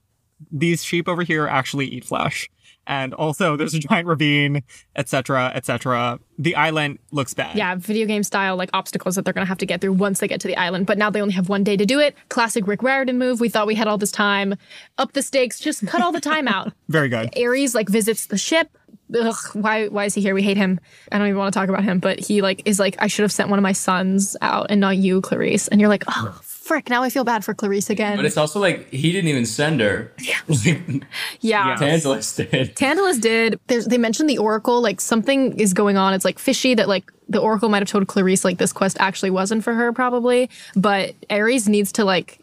these 0.51 0.83
sheep 0.83 1.07
over 1.07 1.23
here 1.23 1.47
actually 1.47 1.87
eat 1.87 2.03
flesh." 2.05 2.49
And 2.87 3.13
also, 3.15 3.55
there's 3.57 3.73
a 3.73 3.79
giant 3.79 4.07
ravine, 4.07 4.61
etc., 4.95 5.51
etc. 5.55 6.19
The 6.37 6.55
island 6.55 6.99
looks 7.11 7.33
bad. 7.33 7.55
Yeah, 7.55 7.75
video 7.75 8.05
game 8.05 8.21
style 8.21 8.55
like 8.55 8.69
obstacles 8.73 9.15
that 9.15 9.25
they're 9.25 9.33
gonna 9.33 9.45
have 9.47 9.57
to 9.59 9.65
get 9.65 9.81
through 9.81 9.93
once 9.93 10.19
they 10.19 10.27
get 10.27 10.39
to 10.41 10.47
the 10.47 10.57
island. 10.57 10.85
But 10.85 10.97
now 10.97 11.09
they 11.09 11.21
only 11.21 11.33
have 11.33 11.49
one 11.49 11.63
day 11.63 11.77
to 11.77 11.85
do 11.85 11.99
it. 11.99 12.15
Classic 12.29 12.67
Rick 12.67 12.83
Riordan 12.83 13.17
move. 13.17 13.39
We 13.39 13.49
thought 13.49 13.65
we 13.65 13.75
had 13.75 13.87
all 13.87 13.97
this 13.97 14.11
time. 14.11 14.55
Up 14.97 15.13
the 15.13 15.23
stakes, 15.23 15.59
just 15.59 15.85
cut 15.87 16.01
all 16.01 16.11
the 16.11 16.21
time 16.21 16.47
out. 16.47 16.73
very 16.89 17.09
good. 17.09 17.35
Ares 17.37 17.73
like 17.73 17.89
visits 17.89 18.27
the 18.27 18.37
ship. 18.37 18.69
Ugh, 19.13 19.35
why 19.53 19.87
why 19.87 20.05
is 20.05 20.13
he 20.13 20.21
here? 20.21 20.33
We 20.33 20.41
hate 20.41 20.57
him. 20.57 20.79
I 21.11 21.17
don't 21.17 21.27
even 21.27 21.37
want 21.37 21.53
to 21.53 21.59
talk 21.59 21.69
about 21.69 21.83
him, 21.83 21.99
but 21.99 22.19
he 22.19 22.41
like 22.41 22.61
is 22.65 22.79
like, 22.79 22.95
I 22.99 23.07
should 23.07 23.23
have 23.23 23.31
sent 23.31 23.49
one 23.49 23.59
of 23.59 23.63
my 23.63 23.71
sons 23.71 24.35
out 24.41 24.67
and 24.69 24.81
not 24.81 24.97
you, 24.97 25.21
Clarisse. 25.21 25.69
And 25.71 25.79
you're 25.79 25.89
like, 25.89 26.03
oh 26.07 26.39
frick, 26.41 26.89
now 26.89 27.03
I 27.03 27.09
feel 27.09 27.23
bad 27.23 27.45
for 27.45 27.53
Clarisse 27.53 27.89
again. 27.91 28.15
But 28.15 28.25
it's 28.25 28.37
also 28.37 28.59
like 28.59 28.89
he 28.89 29.11
didn't 29.11 29.29
even 29.29 29.45
send 29.45 29.79
her. 29.81 30.11
yeah. 30.19 30.39
Yeah. 31.41 31.75
Tantalus 31.79 32.35
did. 32.35 32.75
Tantalus 32.75 33.19
did. 33.19 33.59
There's, 33.67 33.85
they 33.85 33.99
mentioned 33.99 34.29
the 34.29 34.39
Oracle. 34.39 34.81
Like 34.81 34.99
something 34.99 35.59
is 35.59 35.73
going 35.73 35.97
on. 35.97 36.13
It's 36.13 36.25
like 36.25 36.39
fishy 36.39 36.73
that 36.73 36.87
like 36.87 37.11
the 37.29 37.39
Oracle 37.39 37.69
might 37.69 37.81
have 37.81 37.89
told 37.89 38.07
Clarisse 38.07 38.43
like 38.43 38.57
this 38.57 38.73
quest 38.73 38.97
actually 38.99 39.29
wasn't 39.29 39.63
for 39.63 39.73
her 39.75 39.93
probably. 39.93 40.49
But 40.75 41.13
Ares 41.29 41.69
needs 41.69 41.91
to 41.93 42.05
like 42.05 42.39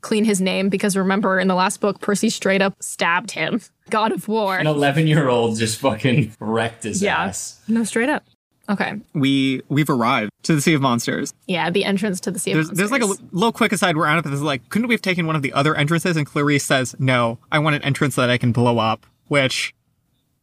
clean 0.00 0.24
his 0.24 0.40
name 0.40 0.68
because 0.68 0.96
remember 0.96 1.38
in 1.38 1.48
the 1.48 1.54
last 1.54 1.80
book 1.80 2.00
Percy 2.00 2.30
straight 2.30 2.62
up 2.62 2.74
stabbed 2.82 3.32
him. 3.32 3.60
God 3.90 4.12
of 4.12 4.28
War. 4.28 4.56
An 4.56 4.66
eleven 4.66 5.06
year 5.06 5.28
old 5.28 5.58
just 5.58 5.78
fucking 5.78 6.34
wrecked 6.40 6.84
his 6.84 7.02
yeah. 7.02 7.24
ass. 7.24 7.60
No, 7.68 7.84
straight 7.84 8.08
up. 8.08 8.24
Okay. 8.68 8.94
We 9.12 9.62
we've 9.68 9.90
arrived 9.90 10.30
to 10.44 10.54
the 10.54 10.60
Sea 10.60 10.74
of 10.74 10.80
Monsters. 10.80 11.34
Yeah, 11.46 11.70
the 11.70 11.84
entrance 11.84 12.20
to 12.20 12.30
the 12.30 12.38
Sea 12.38 12.52
of 12.52 12.56
There's, 12.56 12.70
there's 12.70 12.90
like 12.90 13.02
a 13.02 13.06
little 13.32 13.52
quick 13.52 13.72
aside 13.72 13.96
where 13.96 14.06
Annabeth 14.06 14.32
is 14.32 14.42
like, 14.42 14.68
couldn't 14.70 14.88
we 14.88 14.94
have 14.94 15.02
taken 15.02 15.26
one 15.26 15.36
of 15.36 15.42
the 15.42 15.52
other 15.52 15.74
entrances? 15.74 16.16
And 16.16 16.26
Clarisse 16.26 16.62
says, 16.62 16.94
no, 16.98 17.38
I 17.50 17.58
want 17.58 17.76
an 17.76 17.82
entrance 17.82 18.14
that 18.16 18.30
I 18.30 18.38
can 18.38 18.52
blow 18.52 18.78
up, 18.78 19.04
which 19.28 19.74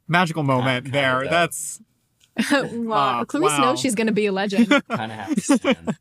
magical 0.08 0.43
moment 0.43 0.86
kinda 0.86 1.00
there. 1.00 1.22
dope. 1.22 1.32
That's 1.32 1.82
wow. 2.52 3.22
Ah, 3.22 3.26
Clarisse 3.26 3.58
wow. 3.58 3.58
knows 3.60 3.80
she's 3.80 3.95
going 3.95 4.08
to 4.08 4.13
be 4.13 4.26
a 4.26 4.32
legend. 4.32 4.69
Kind 4.89 5.12
of 5.12 5.17
have 5.17 5.36
to 5.36 5.41
stand. 5.41 5.98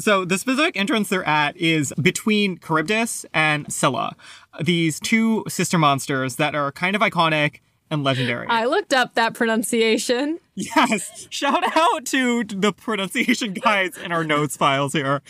So 0.00 0.24
the 0.24 0.38
specific 0.38 0.76
entrance 0.76 1.08
they're 1.08 1.26
at 1.26 1.56
is 1.56 1.92
between 2.00 2.58
Charybdis 2.58 3.24
and 3.32 3.72
Scylla. 3.72 4.16
These 4.60 4.98
two 4.98 5.44
sister 5.48 5.78
monsters 5.78 6.36
that 6.36 6.54
are 6.54 6.72
kind 6.72 6.96
of 6.96 7.02
iconic 7.02 7.60
and 7.92 8.04
legendary. 8.04 8.46
I 8.48 8.66
looked 8.66 8.92
up 8.92 9.14
that 9.14 9.34
pronunciation. 9.34 10.38
yes. 10.54 11.26
Shout 11.30 11.76
out 11.76 12.06
to 12.06 12.44
the 12.44 12.72
pronunciation 12.72 13.52
guides 13.52 13.98
in 13.98 14.12
our 14.12 14.22
notes 14.22 14.56
files 14.56 14.92
here. 14.92 15.22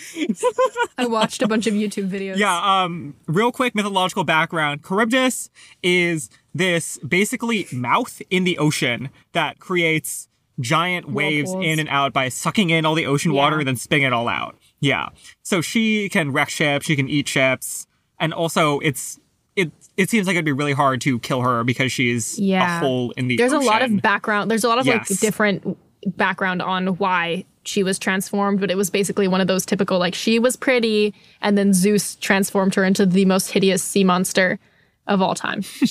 I 0.98 1.06
watched 1.06 1.40
a 1.40 1.48
bunch 1.48 1.66
of 1.66 1.72
YouTube 1.74 2.10
videos. 2.10 2.36
Yeah, 2.36 2.82
um, 2.84 3.14
real 3.26 3.50
quick 3.50 3.74
mythological 3.74 4.24
background. 4.24 4.82
Charybdis 4.86 5.48
is 5.82 6.28
this 6.54 6.98
basically 6.98 7.66
mouth 7.72 8.20
in 8.28 8.44
the 8.44 8.58
ocean 8.58 9.08
that 9.32 9.58
creates 9.58 10.28
giant 10.58 11.08
waves 11.10 11.48
Whirlpools. 11.48 11.64
in 11.72 11.78
and 11.78 11.88
out 11.88 12.12
by 12.12 12.28
sucking 12.28 12.68
in 12.68 12.84
all 12.84 12.94
the 12.94 13.06
ocean 13.06 13.32
Yeah. 13.32 13.38
water 13.38 13.58
and 13.60 13.68
then 13.68 13.76
spitting 13.76 14.04
it 14.04 14.12
all 14.12 14.28
out. 14.28 14.56
Yeah. 14.80 15.08
So 15.42 15.60
she 15.60 16.08
can 16.08 16.32
wreck 16.32 16.48
ships, 16.48 16.86
she 16.86 16.96
can 16.96 17.08
eat 17.08 17.28
ships, 17.28 17.86
and 18.18 18.32
also 18.32 18.78
it's 18.80 19.18
it 19.56 19.70
it 19.96 20.08
seems 20.10 20.26
like 20.26 20.34
it'd 20.34 20.44
be 20.44 20.52
really 20.52 20.72
hard 20.72 21.00
to 21.02 21.18
kill 21.18 21.42
her 21.42 21.64
because 21.64 21.92
she's 21.92 22.38
Yeah. 22.38 22.78
a 22.78 22.80
hole 22.80 23.10
in 23.16 23.28
the 23.28 23.36
There's 23.36 23.52
ocean. 23.52 23.66
a 23.66 23.70
lot 23.70 23.82
of 23.82 24.00
background. 24.00 24.50
There's 24.50 24.64
a 24.64 24.68
lot 24.68 24.78
of 24.78 24.86
Yes. 24.86 25.10
like 25.10 25.20
different 25.20 25.76
background 26.16 26.62
on 26.62 26.88
why 26.98 27.44
she 27.64 27.82
was 27.82 27.98
transformed, 27.98 28.58
but 28.58 28.70
it 28.70 28.76
was 28.76 28.88
basically 28.88 29.28
one 29.28 29.42
of 29.42 29.46
those 29.46 29.66
typical 29.66 29.98
like 29.98 30.14
she 30.14 30.38
was 30.38 30.56
pretty, 30.56 31.12
and 31.42 31.58
then 31.58 31.74
Zeus 31.74 32.14
transformed 32.16 32.74
her 32.74 32.84
into 32.84 33.04
the 33.04 33.26
most 33.26 33.50
hideous 33.50 33.82
sea 33.82 34.04
monster 34.04 34.58
of 35.06 35.20
all 35.20 35.34
time. 35.34 35.62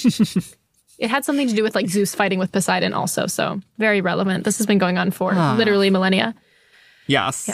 it 0.98 1.10
had 1.10 1.24
something 1.26 1.48
to 1.48 1.54
do 1.54 1.62
with 1.62 1.76
like 1.76 1.88
Zeus 1.90 2.16
fighting 2.16 2.40
with 2.40 2.52
Poseidon, 2.52 2.94
also. 2.94 3.28
So 3.28 3.62
very 3.78 4.02
relevant. 4.02 4.46
This 4.46 4.58
has 4.58 4.66
been 4.66 4.80
going 4.80 4.98
on 4.98 5.12
for 5.12 5.34
ah. 5.36 5.56
literally 5.58 5.92
millennia. 5.92 6.34
Yes. 7.06 7.50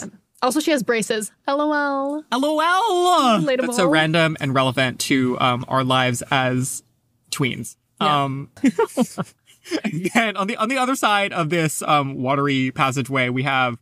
Also, 0.45 0.59
she 0.59 0.69
has 0.69 0.83
braces. 0.83 1.31
LOL. 1.47 2.23
LOL. 2.31 3.39
Relatable. 3.41 3.61
That's 3.61 3.77
so 3.77 3.87
random 3.87 4.37
and 4.39 4.53
relevant 4.53 4.99
to 5.01 5.39
um, 5.39 5.65
our 5.67 5.83
lives 5.83 6.21
as 6.29 6.83
tweens. 7.31 7.77
Yeah. 7.99 8.25
Um, 8.25 8.51
and 10.13 10.37
on 10.37 10.45
the 10.45 10.55
on 10.57 10.69
the 10.69 10.77
other 10.77 10.95
side 10.95 11.33
of 11.33 11.49
this 11.49 11.81
um, 11.81 12.21
watery 12.21 12.69
passageway, 12.69 13.29
we 13.29 13.41
have 13.41 13.79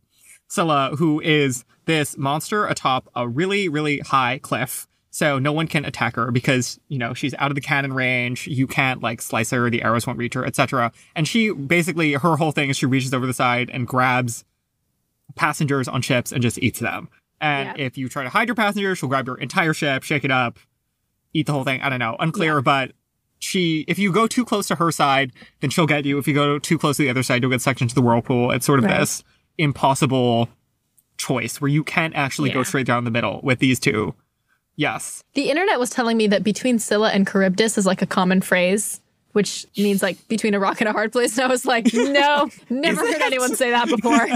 Scylla, 0.48 0.96
who 0.96 1.20
is 1.20 1.66
this 1.84 2.16
monster 2.16 2.64
atop 2.64 3.10
a 3.14 3.28
really 3.28 3.68
really 3.68 3.98
high 3.98 4.38
cliff. 4.38 4.86
So 5.10 5.38
no 5.38 5.52
one 5.52 5.68
can 5.68 5.84
attack 5.84 6.16
her 6.16 6.30
because 6.30 6.80
you 6.88 6.96
know 6.96 7.12
she's 7.12 7.34
out 7.34 7.50
of 7.50 7.56
the 7.56 7.60
cannon 7.60 7.92
range. 7.92 8.46
You 8.46 8.66
can't 8.66 9.02
like 9.02 9.20
slice 9.20 9.50
her; 9.50 9.68
the 9.68 9.82
arrows 9.82 10.06
won't 10.06 10.18
reach 10.18 10.32
her, 10.32 10.46
etc. 10.46 10.92
And 11.14 11.28
she 11.28 11.52
basically 11.52 12.14
her 12.14 12.36
whole 12.36 12.52
thing 12.52 12.70
is 12.70 12.78
she 12.78 12.86
reaches 12.86 13.12
over 13.12 13.26
the 13.26 13.34
side 13.34 13.68
and 13.68 13.86
grabs 13.86 14.46
passengers 15.34 15.88
on 15.88 16.02
ships 16.02 16.32
and 16.32 16.42
just 16.42 16.58
eats 16.58 16.80
them. 16.80 17.08
And 17.40 17.76
Yeah. 17.78 17.84
if 17.86 17.98
you 17.98 18.08
try 18.08 18.22
to 18.24 18.28
hide 18.30 18.48
your 18.48 18.54
passengers, 18.54 18.98
she'll 18.98 19.08
grab 19.08 19.26
your 19.26 19.36
entire 19.38 19.74
ship, 19.74 20.02
shake 20.02 20.24
it 20.24 20.30
up, 20.30 20.58
eat 21.32 21.46
the 21.46 21.52
whole 21.52 21.64
thing. 21.64 21.80
I 21.82 21.88
don't 21.90 21.98
know, 21.98 22.16
unclear, 22.20 22.60
but 22.62 22.92
she, 23.40 23.84
if 23.88 23.98
you 23.98 24.10
go 24.12 24.26
too 24.26 24.44
close 24.44 24.68
to 24.68 24.76
her 24.76 24.90
side, 24.90 25.32
then 25.60 25.68
she'll 25.70 25.86
get 25.86 26.04
you. 26.06 26.16
If 26.18 26.26
you 26.28 26.32
go 26.34 26.58
too 26.58 26.78
close 26.78 26.96
to 26.96 27.02
the 27.02 27.10
other 27.10 27.22
side, 27.22 27.42
you'll 27.42 27.50
get 27.50 27.60
sucked 27.60 27.82
into 27.82 27.94
the 27.94 28.00
whirlpool. 28.02 28.50
It's 28.52 28.64
sort 28.64 28.78
of 28.78 28.84
Right. 28.86 29.00
this 29.00 29.22
impossible 29.58 30.48
choice 31.18 31.60
where 31.60 31.68
you 31.68 31.84
can't 31.84 32.14
actually 32.14 32.50
go 32.50 32.62
straight 32.62 32.86
down 32.86 33.04
the 33.04 33.10
middle 33.10 33.40
with 33.42 33.58
these 33.58 33.78
two. 33.78 34.14
Yes. 34.76 35.22
The 35.34 35.50
internet 35.50 35.78
was 35.78 35.90
telling 35.90 36.16
me 36.16 36.26
that 36.28 36.42
between 36.42 36.78
Scylla 36.78 37.10
and 37.10 37.28
Charybdis 37.28 37.76
is 37.78 37.86
like 37.86 38.02
a 38.02 38.06
common 38.06 38.40
phrase, 38.40 39.00
which 39.32 39.66
means 39.76 40.02
like 40.02 40.16
between 40.28 40.54
a 40.54 40.58
rock 40.58 40.80
and 40.80 40.88
a 40.88 40.92
hard 40.92 41.12
place. 41.12 41.36
And 41.36 41.44
I 41.44 41.48
was 41.48 41.64
like, 41.64 41.86
no, 41.94 42.48
never 42.70 43.00
heard 43.06 43.20
anyone 43.22 43.54
say 43.54 43.70
that 43.70 43.88
before. 43.88 44.26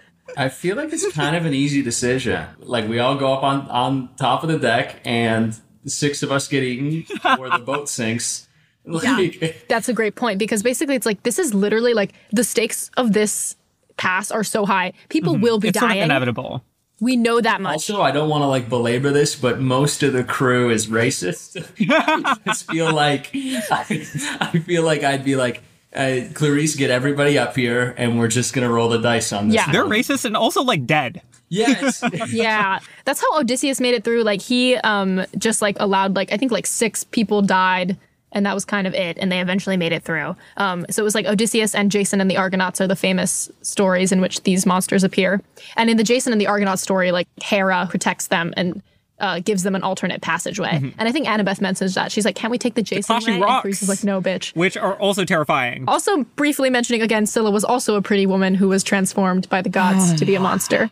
I 0.36 0.48
feel 0.48 0.76
like 0.76 0.92
it's 0.92 1.10
kind 1.12 1.36
of 1.36 1.46
an 1.46 1.54
easy 1.54 1.82
decision. 1.82 2.46
Like 2.58 2.88
we 2.88 2.98
all 2.98 3.16
go 3.16 3.32
up 3.32 3.42
on 3.42 3.68
on 3.68 4.10
top 4.16 4.42
of 4.42 4.48
the 4.48 4.58
deck, 4.58 5.00
and 5.04 5.58
six 5.86 6.22
of 6.22 6.30
us 6.30 6.48
get 6.48 6.62
eaten, 6.62 7.04
or 7.38 7.50
the 7.50 7.58
boat 7.58 7.88
sinks. 7.88 8.48
Like, 8.84 9.64
That's 9.68 9.88
a 9.88 9.92
great 9.92 10.14
point 10.14 10.38
because 10.38 10.62
basically 10.62 10.94
it's 10.94 11.06
like 11.06 11.22
this 11.22 11.38
is 11.38 11.52
literally 11.52 11.94
like 11.94 12.14
the 12.32 12.44
stakes 12.44 12.90
of 12.96 13.12
this 13.12 13.56
pass 13.96 14.30
are 14.30 14.44
so 14.44 14.64
high. 14.64 14.92
People 15.08 15.34
mm-hmm. 15.34 15.42
will 15.42 15.58
be 15.58 15.68
It's 15.68 15.78
sort 15.78 15.90
of 15.90 15.94
dying. 15.96 16.04
inevitable. 16.04 16.64
we 17.00 17.16
know 17.16 17.40
that 17.40 17.60
much. 17.60 17.74
Also, 17.74 18.00
I 18.00 18.10
don't 18.10 18.30
want 18.30 18.42
to 18.42 18.46
like 18.46 18.68
belabor 18.68 19.10
this, 19.10 19.36
but 19.36 19.60
most 19.60 20.02
of 20.02 20.12
the 20.12 20.24
crew 20.24 20.70
is 20.70 20.86
racist. 20.86 21.56
I 21.90 22.54
feel 22.54 22.92
like 22.94 23.30
I, 23.34 24.06
I 24.40 24.58
feel 24.60 24.84
like 24.84 25.02
I'd 25.02 25.24
be 25.24 25.36
like, 25.36 25.62
uh, 25.98 26.28
Clarisse, 26.32 26.76
get 26.76 26.90
everybody 26.90 27.36
up 27.36 27.56
here, 27.56 27.94
and 27.98 28.18
we're 28.18 28.28
just 28.28 28.54
gonna 28.54 28.70
roll 28.70 28.88
the 28.88 28.98
dice 28.98 29.32
on 29.32 29.48
this. 29.48 29.56
Yeah. 29.56 29.70
They're 29.72 29.84
racist 29.84 30.24
and 30.24 30.36
also 30.36 30.62
like 30.62 30.86
dead. 30.86 31.20
Yes. 31.48 32.04
yeah 32.28 32.78
that's 33.04 33.20
how 33.20 33.38
odysseus 33.38 33.80
made 33.80 33.94
it 33.94 34.04
through 34.04 34.22
like 34.22 34.42
he 34.42 34.76
um 34.76 35.24
just 35.38 35.62
like 35.62 35.76
allowed 35.80 36.14
like 36.14 36.30
i 36.32 36.36
think 36.36 36.52
like 36.52 36.66
six 36.66 37.04
people 37.04 37.40
died 37.40 37.96
and 38.32 38.44
that 38.44 38.54
was 38.54 38.66
kind 38.66 38.86
of 38.86 38.92
it 38.92 39.16
and 39.18 39.32
they 39.32 39.40
eventually 39.40 39.76
made 39.76 39.92
it 39.92 40.02
through 40.02 40.36
um 40.58 40.84
so 40.90 41.02
it 41.02 41.04
was 41.04 41.14
like 41.14 41.24
odysseus 41.24 41.74
and 41.74 41.90
jason 41.90 42.20
and 42.20 42.30
the 42.30 42.36
argonauts 42.36 42.80
are 42.80 42.86
the 42.86 42.96
famous 42.96 43.50
stories 43.62 44.12
in 44.12 44.20
which 44.20 44.42
these 44.42 44.66
monsters 44.66 45.02
appear 45.02 45.40
and 45.76 45.88
in 45.88 45.96
the 45.96 46.04
jason 46.04 46.32
and 46.32 46.40
the 46.40 46.46
argonauts 46.46 46.82
story 46.82 47.12
like 47.12 47.26
hera 47.42 47.86
protects 47.88 48.26
them 48.26 48.52
and 48.56 48.82
uh, 49.20 49.40
gives 49.40 49.62
them 49.62 49.74
an 49.74 49.82
alternate 49.82 50.22
passageway, 50.22 50.70
mm-hmm. 50.70 50.98
and 50.98 51.08
I 51.08 51.12
think 51.12 51.26
Annabeth 51.26 51.60
mentions 51.60 51.94
that 51.94 52.12
she's 52.12 52.24
like, 52.24 52.36
"Can't 52.36 52.50
we 52.50 52.58
take 52.58 52.74
the 52.74 52.82
Jason 52.82 53.02
clashing 53.02 53.34
way?" 53.34 53.46
rocks. 53.46 53.64
And 53.64 53.74
Clarisse 53.74 53.82
is 53.82 53.88
like, 53.88 54.04
"No, 54.04 54.20
bitch." 54.20 54.54
Which 54.54 54.76
are 54.76 54.94
also 54.94 55.24
terrifying. 55.24 55.84
Also, 55.88 56.24
briefly 56.36 56.70
mentioning 56.70 57.02
again, 57.02 57.26
Scylla 57.26 57.50
was 57.50 57.64
also 57.64 57.96
a 57.96 58.02
pretty 58.02 58.26
woman 58.26 58.54
who 58.54 58.68
was 58.68 58.82
transformed 58.82 59.48
by 59.48 59.62
the 59.62 59.68
gods 59.68 60.14
to 60.14 60.24
be 60.24 60.34
a 60.34 60.40
monster. 60.48 60.90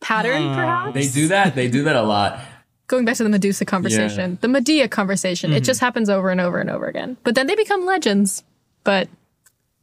Pattern, 0.00 0.46
uh, 0.46 0.54
perhaps? 0.54 0.94
they 0.94 1.08
do 1.08 1.28
that. 1.28 1.54
They 1.54 1.68
do 1.68 1.84
that 1.84 1.96
a 1.96 2.02
lot. 2.02 2.40
Going 2.86 3.04
back 3.04 3.16
to 3.16 3.22
the 3.22 3.28
Medusa 3.28 3.64
conversation, 3.64 4.38
the 4.40 4.48
Medea 4.48 4.88
conversation, 4.88 5.52
it 5.52 5.56
mm-hmm. 5.56 5.64
just 5.64 5.80
happens 5.80 6.08
over 6.08 6.30
and 6.30 6.40
over 6.40 6.58
and 6.58 6.70
over 6.70 6.86
again. 6.86 7.16
But 7.22 7.34
then 7.34 7.46
they 7.46 7.54
become 7.54 7.86
legends. 7.86 8.42
But 8.82 9.08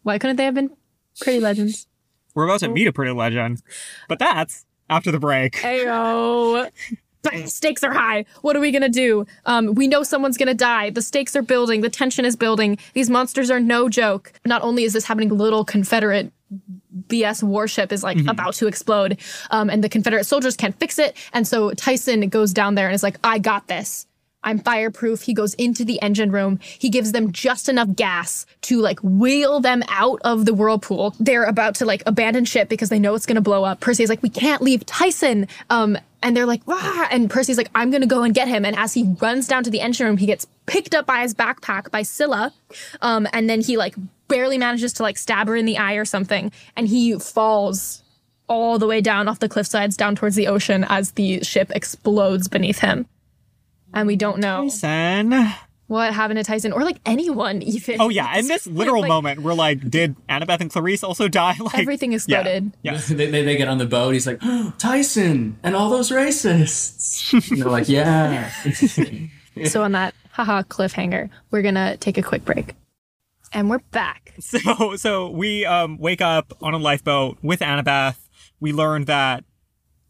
why 0.04 0.18
couldn't 0.18 0.36
they 0.38 0.46
have 0.46 0.56
been 0.56 0.72
pretty 1.20 1.40
legends? 1.40 1.88
We're 2.34 2.46
about 2.46 2.60
to 2.62 2.68
oh. 2.68 2.74
meet 2.74 2.88
a 2.88 2.92
pretty 2.92 3.14
legend. 3.14 3.62
But 4.10 4.20
that's 4.20 4.66
after 4.90 5.12
the 5.12 5.20
break. 5.20 5.54
Ayo. 5.58 6.70
Stakes 7.48 7.84
are 7.84 7.94
high. 7.94 8.26
What 8.42 8.56
are 8.56 8.60
we 8.60 8.72
gonna 8.72 8.90
do? 8.90 9.26
Um, 9.46 9.74
we 9.74 9.88
know 9.88 10.04
someone's 10.04 10.38
gonna 10.38 10.54
die. 10.54 10.90
The 10.90 11.02
stakes 11.02 11.36
are 11.36 11.42
building. 11.42 11.82
The 11.82 11.90
tension 11.90 12.26
is 12.26 12.36
building. 12.36 12.78
These 12.94 13.10
monsters 13.10 13.52
are 13.52 13.60
no 13.60 13.90
joke. 13.90 14.34
Not 14.46 14.62
only 14.62 14.84
is 14.84 14.94
this 14.94 15.06
happening, 15.06 15.30
little 15.30 15.66
Confederate 15.66 16.32
BS 17.10 17.44
warship 17.44 17.92
is 17.92 18.04
like 18.04 18.18
about 18.28 18.54
to 18.56 18.68
explode, 18.68 19.18
um, 19.52 19.70
and 19.70 19.84
the 19.84 19.90
Confederate 19.90 20.24
soldiers 20.24 20.56
can't 20.56 20.78
fix 20.80 20.98
it. 20.98 21.16
And 21.34 21.48
so 21.48 21.72
Tyson 21.72 22.30
goes 22.30 22.54
down 22.54 22.76
there 22.76 22.88
and 22.88 22.96
is 22.96 23.04
like, 23.04 23.18
"I 23.24 23.40
got 23.40 23.68
this. 23.68 24.08
I'm 24.48 24.60
fireproof." 24.60 25.22
He 25.22 25.34
goes 25.34 25.54
into 25.56 25.86
the 25.86 26.02
engine 26.02 26.32
room. 26.32 26.60
He 26.62 26.90
gives 26.90 27.12
them 27.12 27.32
just 27.32 27.70
enough 27.70 27.96
gas 27.96 28.46
to 28.62 28.82
like 28.82 29.00
wheel 29.04 29.60
them 29.60 29.84
out 29.90 30.20
of 30.24 30.46
the 30.46 30.54
whirlpool. 30.54 31.16
They're 31.20 31.44
about 31.44 31.76
to 31.76 31.86
like 31.86 32.02
abandon 32.06 32.46
ship 32.46 32.70
because 32.70 32.90
they 32.90 33.00
know 33.00 33.14
it's 33.14 33.26
gonna 33.26 33.42
blow 33.42 33.64
up. 33.64 33.80
Percy's 33.80 34.10
like, 34.10 34.24
"We 34.24 34.30
can't 34.30 34.62
leave 34.62 34.86
Tyson." 34.86 35.48
Um, 35.70 35.98
and 36.24 36.36
they're 36.36 36.46
like, 36.46 36.66
Wah! 36.68 37.08
and 37.12 37.30
Percy's 37.30 37.58
like, 37.58 37.70
I'm 37.76 37.92
gonna 37.92 38.08
go 38.08 38.24
and 38.24 38.34
get 38.34 38.48
him. 38.48 38.66
And 38.66 38.76
as 38.76 38.94
he 38.94 39.16
runs 39.22 39.48
down 39.48 39.64
to 39.64 39.70
the 39.70 39.82
engine 39.82 40.08
room, 40.08 40.18
he 40.18 40.26
gets 40.26 40.48
picked 40.66 40.96
up 40.96 41.06
by 41.06 41.22
his 41.22 41.34
backpack 41.34 41.92
by 41.92 42.02
Scylla. 42.02 42.54
Um, 43.02 43.28
and 43.34 43.50
then 43.50 43.62
he 43.62 43.78
like 43.78 43.96
barely 44.28 44.58
manages 44.58 44.94
to 44.94 45.04
like 45.04 45.18
stab 45.18 45.48
her 45.48 45.56
in 45.56 45.66
the 45.66 45.78
eye 45.78 45.94
or 45.94 46.06
something. 46.06 46.52
And 46.76 46.88
he 46.88 47.18
falls 47.20 48.04
all 48.48 48.80
the 48.80 48.88
way 48.88 49.02
down 49.02 49.28
off 49.28 49.40
the 49.40 49.50
cliff 49.50 49.68
sides 49.68 49.98
down 49.98 50.16
towards 50.16 50.36
the 50.36 50.48
ocean 50.48 50.86
as 50.90 51.12
the 51.12 51.44
ship 51.44 51.72
explodes 51.76 52.48
beneath 52.48 52.80
him. 52.80 53.06
And 53.94 54.08
we 54.08 54.16
don't 54.16 54.40
know 54.40 54.64
Tyson. 54.64 55.34
what 55.88 56.14
happened 56.14 56.38
to 56.38 56.44
Tyson 56.44 56.72
or 56.72 56.84
like 56.84 56.98
anyone 57.06 57.62
even. 57.62 58.00
Oh 58.02 58.10
yeah, 58.10 58.38
in 58.38 58.48
this 58.50 58.68
literal 58.68 59.02
Like, 59.02 59.10
moment, 59.10 59.42
we're 59.42 59.54
like, 59.54 59.90
did 59.90 60.16
Annabeth 60.28 60.60
and 60.62 60.72
Clarisse 60.72 61.04
also 61.04 61.28
die? 61.28 61.56
Like 61.60 61.80
Everything 61.80 62.14
exploded. 62.14 62.74
Yeah. 62.84 62.94
yeah. 62.94 63.02
they, 63.10 63.32
they, 63.32 63.44
they 63.44 63.56
get 63.58 63.68
on 63.68 63.78
the 63.78 63.86
boat. 63.86 64.14
He's 64.14 64.28
like, 64.28 64.40
oh, 64.44 64.74
Tyson 64.78 65.58
and 65.64 65.76
all 65.76 65.90
those 65.90 66.12
racists. 66.12 67.34
And 67.52 67.62
they're 67.62 67.70
like, 67.70 67.88
yeah. 67.90 68.52
So 69.66 69.84
on 69.84 69.94
that 69.94 70.14
haha 70.32 70.62
cliffhanger, 70.64 71.30
we're 71.50 71.62
gonna 71.64 71.98
take 71.98 72.18
a 72.18 72.22
quick 72.24 72.46
break. 72.46 72.76
And 73.54 73.70
we're 73.70 73.80
back. 73.92 74.34
So 74.40 74.96
so 74.98 75.30
we 75.30 75.66
um 75.66 75.98
wake 75.98 76.22
up 76.22 76.54
on 76.62 76.74
a 76.76 76.78
lifeboat 76.78 77.38
with 77.42 77.62
Annabeth. 77.62 78.18
We 78.60 78.72
learn 78.74 79.06
that 79.06 79.46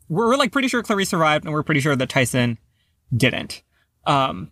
we're, 0.10 0.28
we're 0.28 0.36
like 0.38 0.52
pretty 0.52 0.68
sure 0.68 0.84
Clarisse 0.84 1.08
survived, 1.08 1.46
and 1.46 1.54
we're 1.54 1.64
pretty 1.64 1.80
sure 1.82 1.96
that 1.96 2.10
Tyson 2.10 2.58
didn't. 3.16 3.62
Um 4.08 4.52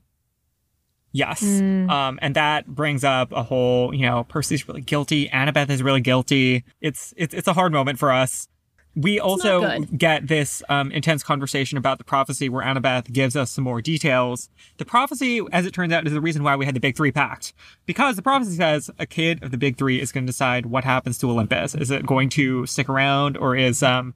Yes. 1.15 1.41
Um, 1.41 2.19
and 2.21 2.35
that 2.35 2.67
brings 2.67 3.05
up 3.05 3.31
a 3.31 3.41
whole, 3.41 3.95
you 3.95 4.05
know, 4.05 4.25
Percy's 4.25 4.67
really 4.67 4.81
guilty. 4.81 5.29
Annabeth 5.29 5.69
is 5.69 5.81
really 5.81 6.01
guilty. 6.01 6.65
It's 6.81 7.13
it's 7.15 7.33
it's 7.33 7.47
a 7.47 7.53
hard 7.53 7.71
moment 7.71 7.99
for 7.99 8.11
us. 8.11 8.49
We 8.97 9.19
also 9.19 9.79
get 9.97 10.27
this 10.27 10.61
um, 10.67 10.91
intense 10.91 11.23
conversation 11.23 11.77
about 11.77 11.99
the 11.99 12.03
prophecy 12.03 12.49
where 12.49 12.65
Annabeth 12.65 13.11
gives 13.11 13.35
us 13.37 13.51
some 13.51 13.63
more 13.63 13.81
details. 13.81 14.49
The 14.77 14.85
prophecy, 14.85 15.41
as 15.53 15.65
it 15.65 15.73
turns 15.73 15.93
out, 15.93 16.05
is 16.05 16.13
the 16.13 16.21
reason 16.21 16.43
why 16.43 16.55
we 16.57 16.65
had 16.65 16.75
the 16.75 16.79
Big 16.81 16.97
Three 16.97 17.11
pact. 17.11 17.53
Because 17.85 18.17
the 18.17 18.21
prophecy 18.21 18.55
says 18.55 18.89
a 18.99 19.05
kid 19.05 19.41
of 19.41 19.51
the 19.51 19.57
Big 19.57 19.77
Three 19.77 20.01
is 20.01 20.11
going 20.11 20.25
to 20.25 20.31
decide 20.31 20.65
what 20.65 20.83
happens 20.83 21.17
to 21.19 21.29
Olympus. 21.29 21.75
Is 21.75 21.91
it 21.91 22.05
going 22.05 22.27
to 22.29 22.65
stick 22.65 22.89
around 22.89 23.37
or 23.37 23.55
is 23.55 23.83
um, 23.83 24.13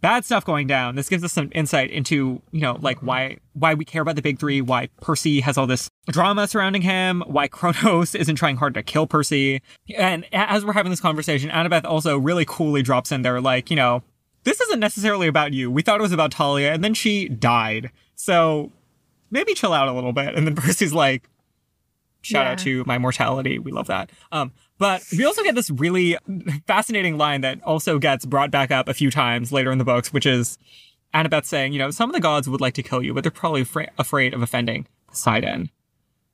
bad 0.00 0.24
stuff 0.24 0.44
going 0.44 0.66
down? 0.66 0.94
This 0.94 1.08
gives 1.08 1.24
us 1.24 1.32
some 1.32 1.50
insight 1.54 1.90
into, 1.90 2.40
you 2.50 2.60
know, 2.60 2.78
like 2.80 2.98
why 3.02 3.38
why 3.54 3.74
we 3.74 3.84
care 3.84 4.02
about 4.02 4.16
the 4.16 4.22
Big 4.22 4.38
Three, 4.38 4.60
why 4.60 4.88
Percy 5.00 5.40
has 5.40 5.58
all 5.58 5.66
this 5.66 5.88
drama 6.08 6.46
surrounding 6.46 6.82
him, 6.82 7.22
why 7.26 7.48
Kronos 7.48 8.14
isn't 8.14 8.36
trying 8.36 8.56
hard 8.56 8.74
to 8.74 8.82
kill 8.82 9.06
Percy. 9.06 9.60
And 9.96 10.24
as 10.32 10.64
we're 10.64 10.72
having 10.72 10.90
this 10.90 11.00
conversation, 11.00 11.50
Annabeth 11.50 11.84
also 11.84 12.18
really 12.18 12.44
coolly 12.44 12.82
drops 12.82 13.12
in 13.12 13.22
there, 13.22 13.40
like, 13.40 13.70
you 13.70 13.76
know, 13.76 14.02
this 14.44 14.60
isn't 14.60 14.80
necessarily 14.80 15.28
about 15.28 15.52
you. 15.52 15.70
We 15.70 15.82
thought 15.82 16.00
it 16.00 16.02
was 16.02 16.12
about 16.12 16.32
Thalia, 16.32 16.72
and 16.72 16.82
then 16.82 16.94
she 16.94 17.28
died. 17.28 17.90
So 18.14 18.72
maybe 19.30 19.54
chill 19.54 19.72
out 19.72 19.88
a 19.88 19.92
little 19.92 20.12
bit. 20.12 20.34
And 20.34 20.46
then 20.46 20.54
Percy's 20.56 20.94
like, 20.94 21.28
shout 22.22 22.46
out 22.46 22.58
to 22.60 22.84
my 22.86 22.98
mortality. 22.98 23.58
We 23.58 23.72
love 23.72 23.86
that. 23.88 24.10
Um, 24.32 24.52
but 24.78 25.02
we 25.12 25.24
also 25.24 25.42
get 25.42 25.54
this 25.54 25.70
really 25.70 26.16
fascinating 26.66 27.16
line 27.18 27.40
that 27.42 27.62
also 27.62 27.98
gets 27.98 28.24
brought 28.24 28.50
back 28.50 28.70
up 28.70 28.88
a 28.88 28.94
few 28.94 29.10
times 29.10 29.52
later 29.52 29.70
in 29.70 29.78
the 29.78 29.84
books, 29.84 30.12
which 30.12 30.26
is 30.26 30.58
Annabeth 31.14 31.44
saying, 31.46 31.72
you 31.72 31.78
know, 31.78 31.90
some 31.90 32.08
of 32.10 32.14
the 32.14 32.20
gods 32.20 32.48
would 32.48 32.60
like 32.60 32.74
to 32.74 32.82
kill 32.82 33.02
you, 33.02 33.14
but 33.14 33.24
they're 33.24 33.30
probably 33.30 33.62
afra- 33.62 33.90
afraid 33.98 34.34
of 34.34 34.42
offending 34.42 34.86
Poseidon. 35.08 35.70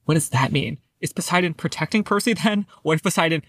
What 0.05 0.15
does 0.15 0.29
that 0.31 0.53
mean? 0.53 0.79
Is 1.01 1.13
Poseidon 1.13 1.55
protecting 1.55 2.03
Percy 2.03 2.35
then? 2.35 2.67
What 2.83 2.95
if 2.95 3.03
Poseidon 3.03 3.43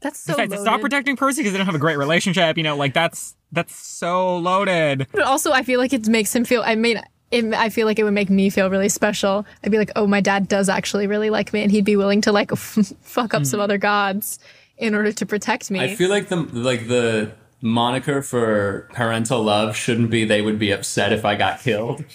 That's 0.00 0.18
so 0.18 0.34
stop 0.34 0.48
loaded. 0.48 0.80
protecting 0.80 1.16
Percy 1.16 1.40
because 1.40 1.52
they 1.52 1.58
don't 1.58 1.66
have 1.66 1.74
a 1.74 1.78
great 1.78 1.98
relationship? 1.98 2.56
You 2.56 2.62
know, 2.62 2.76
like 2.76 2.94
that's 2.94 3.34
that's 3.50 3.74
so 3.74 4.36
loaded. 4.38 5.06
But 5.12 5.22
also, 5.22 5.52
I 5.52 5.62
feel 5.62 5.80
like 5.80 5.92
it 5.92 6.06
makes 6.06 6.34
him 6.34 6.44
feel. 6.44 6.62
I 6.64 6.74
mean, 6.74 7.00
it, 7.30 7.52
I 7.54 7.68
feel 7.68 7.86
like 7.86 7.98
it 7.98 8.04
would 8.04 8.14
make 8.14 8.30
me 8.30 8.50
feel 8.50 8.70
really 8.70 8.88
special. 8.88 9.46
I'd 9.64 9.70
be 9.70 9.78
like, 9.78 9.90
oh, 9.96 10.06
my 10.06 10.20
dad 10.20 10.48
does 10.48 10.68
actually 10.68 11.06
really 11.06 11.30
like 11.30 11.52
me, 11.52 11.62
and 11.62 11.70
he'd 11.70 11.84
be 11.84 11.96
willing 11.96 12.20
to 12.22 12.32
like 12.32 12.50
fuck 12.56 13.34
up 13.34 13.44
some 13.44 13.58
hmm. 13.58 13.64
other 13.64 13.78
gods 13.78 14.38
in 14.78 14.94
order 14.94 15.12
to 15.12 15.26
protect 15.26 15.70
me. 15.70 15.80
I 15.80 15.94
feel 15.94 16.10
like 16.10 16.28
the 16.28 16.36
like 16.36 16.88
the 16.88 17.32
moniker 17.60 18.22
for 18.22 18.88
parental 18.92 19.42
love 19.42 19.74
shouldn't 19.74 20.10
be 20.10 20.24
they 20.24 20.40
would 20.40 20.60
be 20.60 20.70
upset 20.70 21.12
if 21.12 21.24
I 21.24 21.34
got 21.34 21.60
killed. 21.60 22.04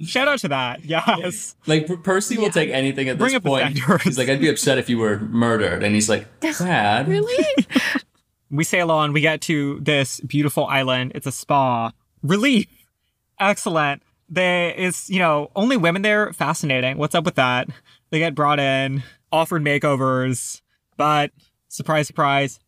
Shout 0.00 0.28
out 0.28 0.38
to 0.38 0.48
that. 0.48 0.84
Yes. 0.84 1.54
Like 1.66 1.86
Per- 1.86 1.98
Percy 1.98 2.38
will 2.38 2.50
take 2.50 2.70
anything 2.70 3.08
at 3.08 3.18
Bring 3.18 3.32
this 3.32 3.36
up 3.36 3.44
point. 3.44 3.78
He's 4.02 4.18
like, 4.18 4.28
I'd 4.28 4.40
be 4.40 4.48
upset 4.48 4.78
if 4.78 4.88
you 4.88 4.98
were 4.98 5.18
murdered, 5.18 5.82
and 5.82 5.94
he's 5.94 6.08
like, 6.08 6.40
Dad, 6.40 7.06
really? 7.06 7.44
We 8.50 8.64
sail 8.64 8.90
on, 8.90 9.12
we 9.12 9.20
get 9.20 9.42
to 9.42 9.78
this 9.80 10.20
beautiful 10.20 10.66
island. 10.66 11.12
It's 11.14 11.26
a 11.26 11.32
spa. 11.32 11.92
Relief. 12.22 12.66
Excellent. 13.40 14.02
There 14.28 14.70
is, 14.72 15.08
you 15.08 15.18
know, 15.18 15.50
only 15.56 15.76
women 15.76 16.02
there. 16.02 16.32
Fascinating. 16.32 16.98
What's 16.98 17.14
up 17.14 17.24
with 17.24 17.36
that? 17.36 17.68
They 18.10 18.18
get 18.18 18.34
brought 18.34 18.60
in, 18.60 19.02
offered 19.32 19.62
makeovers, 19.62 20.60
but 20.96 21.30
surprise, 21.68 22.06
surprise, 22.06 22.58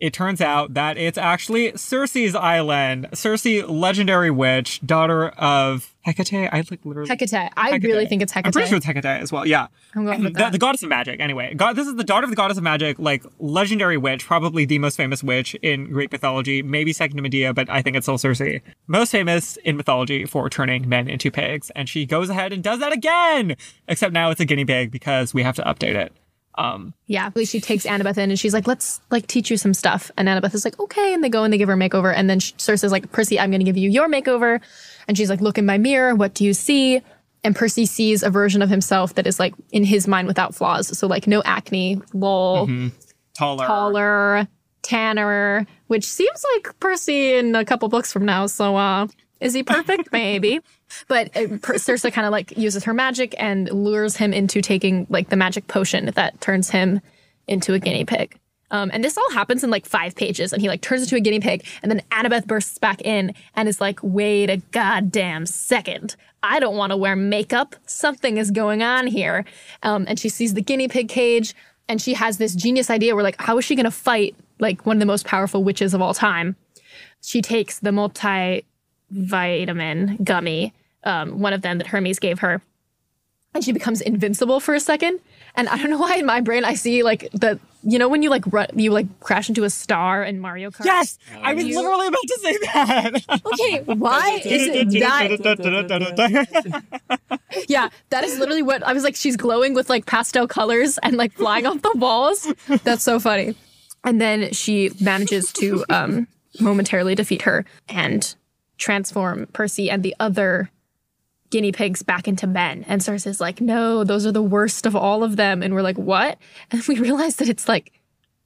it 0.00 0.12
turns 0.14 0.40
out 0.40 0.74
that 0.74 0.96
it's 0.96 1.18
actually 1.18 1.76
Circe's 1.76 2.34
island. 2.34 3.08
Circe, 3.12 3.44
legendary 3.44 4.30
witch, 4.30 4.80
daughter 4.84 5.28
of 5.28 5.94
Hecate. 6.06 6.48
I 6.50 6.64
like 6.70 6.80
literally. 6.84 7.08
Hecate. 7.08 7.50
I 7.56 7.70
Hecate. 7.70 7.82
really 7.84 8.06
think 8.06 8.22
it's 8.22 8.32
Hecate. 8.32 8.46
I'm 8.46 8.52
pretty 8.52 8.68
sure 8.68 8.78
it's 8.78 8.86
Hecate 8.86 9.04
as 9.04 9.30
well. 9.30 9.46
Yeah. 9.46 9.66
I'm 9.94 10.06
going 10.06 10.24
with 10.24 10.32
the, 10.32 10.38
that. 10.38 10.52
the 10.52 10.58
goddess 10.58 10.82
of 10.82 10.88
magic. 10.88 11.20
Anyway, 11.20 11.52
God, 11.54 11.76
this 11.76 11.86
is 11.86 11.96
the 11.96 12.04
daughter 12.04 12.24
of 12.24 12.30
the 12.30 12.36
goddess 12.36 12.56
of 12.56 12.64
magic, 12.64 12.98
like 12.98 13.22
legendary 13.38 13.98
witch, 13.98 14.24
probably 14.24 14.64
the 14.64 14.78
most 14.78 14.96
famous 14.96 15.22
witch 15.22 15.54
in 15.56 15.92
Greek 15.92 16.10
mythology, 16.10 16.62
maybe 16.62 16.94
second 16.94 17.16
to 17.18 17.22
Medea, 17.22 17.52
but 17.52 17.68
I 17.68 17.82
think 17.82 17.96
it's 17.96 18.06
still 18.06 18.16
Circe. 18.16 18.40
Most 18.86 19.12
famous 19.12 19.58
in 19.58 19.76
mythology 19.76 20.24
for 20.24 20.48
turning 20.48 20.88
men 20.88 21.08
into 21.08 21.30
pigs, 21.30 21.70
and 21.76 21.88
she 21.88 22.06
goes 22.06 22.30
ahead 22.30 22.54
and 22.54 22.62
does 22.62 22.78
that 22.80 22.92
again. 22.92 23.56
Except 23.86 24.14
now 24.14 24.30
it's 24.30 24.40
a 24.40 24.46
guinea 24.46 24.64
pig 24.64 24.90
because 24.90 25.34
we 25.34 25.42
have 25.42 25.56
to 25.56 25.62
update 25.62 25.94
it. 25.94 26.14
Um, 26.56 26.94
Yeah, 27.06 27.30
she 27.44 27.60
takes 27.60 27.84
Annabeth 27.84 28.18
in 28.18 28.30
and 28.30 28.38
she's 28.38 28.52
like, 28.52 28.66
"Let's 28.66 29.00
like 29.10 29.26
teach 29.26 29.50
you 29.50 29.56
some 29.56 29.72
stuff." 29.72 30.10
And 30.16 30.28
Annabeth 30.28 30.54
is 30.54 30.64
like, 30.64 30.78
"Okay," 30.80 31.14
and 31.14 31.22
they 31.22 31.28
go 31.28 31.44
and 31.44 31.52
they 31.52 31.58
give 31.58 31.68
her 31.68 31.74
a 31.74 31.78
makeover. 31.78 32.12
And 32.14 32.28
then 32.28 32.40
Circe 32.40 32.84
is 32.84 32.92
like, 32.92 33.10
"Percy, 33.12 33.38
I'm 33.38 33.50
going 33.50 33.60
to 33.60 33.64
give 33.64 33.76
you 33.76 33.88
your 33.88 34.08
makeover." 34.08 34.60
And 35.08 35.16
she's 35.16 35.30
like, 35.30 35.40
"Look 35.40 35.58
in 35.58 35.66
my 35.66 35.78
mirror. 35.78 36.14
What 36.14 36.34
do 36.34 36.44
you 36.44 36.52
see?" 36.52 37.02
And 37.42 37.56
Percy 37.56 37.86
sees 37.86 38.22
a 38.22 38.30
version 38.30 38.60
of 38.62 38.68
himself 38.68 39.14
that 39.14 39.26
is 39.26 39.38
like 39.40 39.54
in 39.72 39.84
his 39.84 40.06
mind 40.06 40.28
without 40.28 40.54
flaws. 40.54 40.96
So 40.98 41.06
like 41.06 41.26
no 41.26 41.42
acne, 41.44 42.02
lol, 42.12 42.68
taller. 43.34 43.66
taller, 43.66 44.48
tanner, 44.82 45.66
which 45.86 46.04
seems 46.04 46.44
like 46.54 46.78
Percy 46.80 47.34
in 47.34 47.54
a 47.54 47.64
couple 47.64 47.88
books 47.88 48.12
from 48.12 48.24
now. 48.24 48.46
So 48.46 48.76
uh, 48.76 49.06
is 49.40 49.54
he 49.54 49.62
perfect? 49.62 50.08
Maybe. 50.12 50.60
But 51.08 51.30
Circe 51.80 52.02
kind 52.02 52.26
of 52.26 52.32
like 52.32 52.56
uses 52.56 52.84
her 52.84 52.94
magic 52.94 53.34
and 53.38 53.70
lures 53.70 54.16
him 54.16 54.32
into 54.32 54.60
taking 54.60 55.06
like 55.10 55.28
the 55.28 55.36
magic 55.36 55.66
potion 55.66 56.10
that 56.14 56.40
turns 56.40 56.70
him 56.70 57.00
into 57.46 57.74
a 57.74 57.78
guinea 57.78 58.04
pig. 58.04 58.36
Um, 58.72 58.88
and 58.92 59.02
this 59.02 59.18
all 59.18 59.30
happens 59.32 59.64
in 59.64 59.70
like 59.70 59.84
five 59.84 60.14
pages, 60.14 60.52
and 60.52 60.62
he 60.62 60.68
like 60.68 60.80
turns 60.80 61.02
into 61.02 61.16
a 61.16 61.20
guinea 61.20 61.40
pig, 61.40 61.66
and 61.82 61.90
then 61.90 62.02
Annabeth 62.12 62.46
bursts 62.46 62.78
back 62.78 63.02
in 63.02 63.34
and 63.56 63.68
is 63.68 63.80
like, 63.80 63.98
"Wait 64.02 64.48
a 64.48 64.58
goddamn 64.70 65.46
second! 65.46 66.14
I 66.42 66.60
don't 66.60 66.76
want 66.76 66.90
to 66.90 66.96
wear 66.96 67.16
makeup. 67.16 67.74
Something 67.86 68.36
is 68.36 68.52
going 68.52 68.82
on 68.82 69.08
here." 69.08 69.44
Um, 69.82 70.04
and 70.06 70.20
she 70.20 70.28
sees 70.28 70.54
the 70.54 70.62
guinea 70.62 70.86
pig 70.86 71.08
cage, 71.08 71.54
and 71.88 72.00
she 72.00 72.14
has 72.14 72.38
this 72.38 72.54
genius 72.54 72.88
idea 72.88 73.16
where 73.16 73.24
like, 73.24 73.40
how 73.40 73.58
is 73.58 73.64
she 73.64 73.74
going 73.74 73.84
to 73.84 73.90
fight 73.90 74.36
like 74.60 74.86
one 74.86 74.96
of 74.96 75.00
the 75.00 75.06
most 75.06 75.26
powerful 75.26 75.64
witches 75.64 75.92
of 75.92 76.00
all 76.00 76.14
time? 76.14 76.54
She 77.20 77.42
takes 77.42 77.80
the 77.80 77.90
multivitamin 77.90 80.22
gummy, 80.22 80.72
um, 81.04 81.40
one 81.40 81.52
of 81.52 81.62
them 81.62 81.78
that 81.78 81.86
Hermes 81.88 82.18
gave 82.18 82.38
her, 82.40 82.60
and 83.54 83.64
she 83.64 83.72
becomes 83.72 84.00
invincible 84.00 84.60
for 84.60 84.74
a 84.74 84.80
second. 84.80 85.20
And 85.56 85.68
I 85.68 85.76
don't 85.78 85.90
know 85.90 85.98
why 85.98 86.16
in 86.16 86.26
my 86.26 86.40
brain 86.40 86.64
I 86.64 86.74
see 86.74 87.02
like 87.02 87.28
the 87.32 87.58
you 87.82 87.98
know 87.98 88.08
when 88.08 88.22
you 88.22 88.30
like 88.30 88.44
run, 88.52 88.68
you 88.74 88.92
like 88.92 89.06
crash 89.20 89.48
into 89.48 89.64
a 89.64 89.70
star 89.70 90.22
in 90.22 90.38
Mario 90.38 90.70
Kart. 90.70 90.84
Yes, 90.84 91.18
I 91.42 91.54
was 91.54 91.64
You- 91.64 91.76
literally 91.76 92.06
about 92.06 92.22
to 92.22 92.38
say 92.42 92.56
that. 92.58 93.40
Okay, 93.46 93.82
why 93.94 94.40
is 94.44 94.66
it 94.68 95.00
that? 95.00 96.82
Yeah, 97.68 97.88
that 98.10 98.22
is 98.24 98.38
literally 98.38 98.62
what 98.62 98.82
I 98.84 98.92
was 98.92 99.02
like. 99.02 99.16
She's 99.16 99.36
glowing 99.36 99.74
with 99.74 99.88
like 99.90 100.06
pastel 100.06 100.46
colors 100.46 100.98
and 101.02 101.16
like 101.16 101.32
flying 101.32 101.66
off 101.66 101.82
the 101.82 101.92
walls. 101.96 102.46
That's 102.84 103.02
so 103.02 103.18
funny. 103.18 103.56
And 104.04 104.20
then 104.20 104.52
she 104.52 104.90
manages 105.00 105.52
to 105.54 105.84
um, 105.90 106.26
momentarily 106.60 107.14
defeat 107.16 107.42
her 107.42 107.64
and 107.88 108.34
transform 108.78 109.46
Percy 109.52 109.90
and 109.90 110.02
the 110.02 110.14
other 110.20 110.70
guinea 111.50 111.72
pigs 111.72 112.02
back 112.02 112.26
into 112.26 112.46
men. 112.46 112.84
And 112.88 113.02
Circe's 113.02 113.40
like, 113.40 113.60
no, 113.60 114.04
those 114.04 114.24
are 114.24 114.32
the 114.32 114.42
worst 114.42 114.86
of 114.86 114.96
all 114.96 115.22
of 115.22 115.36
them. 115.36 115.62
And 115.62 115.74
we're 115.74 115.82
like, 115.82 115.98
what? 115.98 116.38
And 116.70 116.82
we 116.86 116.98
realize 116.98 117.36
that 117.36 117.48
it's 117.48 117.68
like 117.68 117.92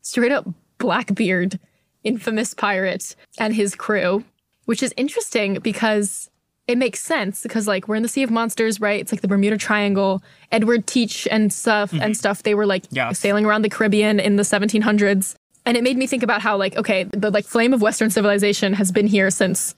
straight 0.00 0.32
up 0.32 0.48
Blackbeard, 0.78 1.58
infamous 2.02 2.54
pirate, 2.54 3.14
and 3.38 3.54
his 3.54 3.74
crew, 3.74 4.24
which 4.64 4.82
is 4.82 4.92
interesting 4.96 5.54
because 5.60 6.30
it 6.66 6.78
makes 6.78 7.00
sense 7.00 7.42
because 7.42 7.68
like 7.68 7.88
we're 7.88 7.96
in 7.96 8.02
the 8.02 8.08
Sea 8.08 8.22
of 8.22 8.30
Monsters, 8.30 8.80
right? 8.80 9.00
It's 9.00 9.12
like 9.12 9.20
the 9.20 9.28
Bermuda 9.28 9.58
Triangle. 9.58 10.22
Edward 10.50 10.86
Teach 10.86 11.28
and 11.30 11.52
stuff 11.52 11.92
and 11.92 12.00
mm-hmm. 12.00 12.12
stuff. 12.12 12.42
They 12.42 12.54
were 12.54 12.66
like 12.66 12.84
Yes. 12.90 13.18
sailing 13.18 13.44
around 13.44 13.62
the 13.62 13.68
Caribbean 13.68 14.18
in 14.18 14.36
the 14.36 14.42
1700s. 14.42 15.34
And 15.66 15.76
it 15.76 15.82
made 15.82 15.96
me 15.96 16.06
think 16.06 16.22
about 16.22 16.40
how 16.40 16.56
like 16.56 16.76
okay, 16.76 17.04
the 17.04 17.30
like 17.30 17.44
flame 17.44 17.74
of 17.74 17.82
Western 17.82 18.10
civilization 18.10 18.74
has 18.74 18.92
been 18.92 19.06
here 19.06 19.30
since 19.30 19.74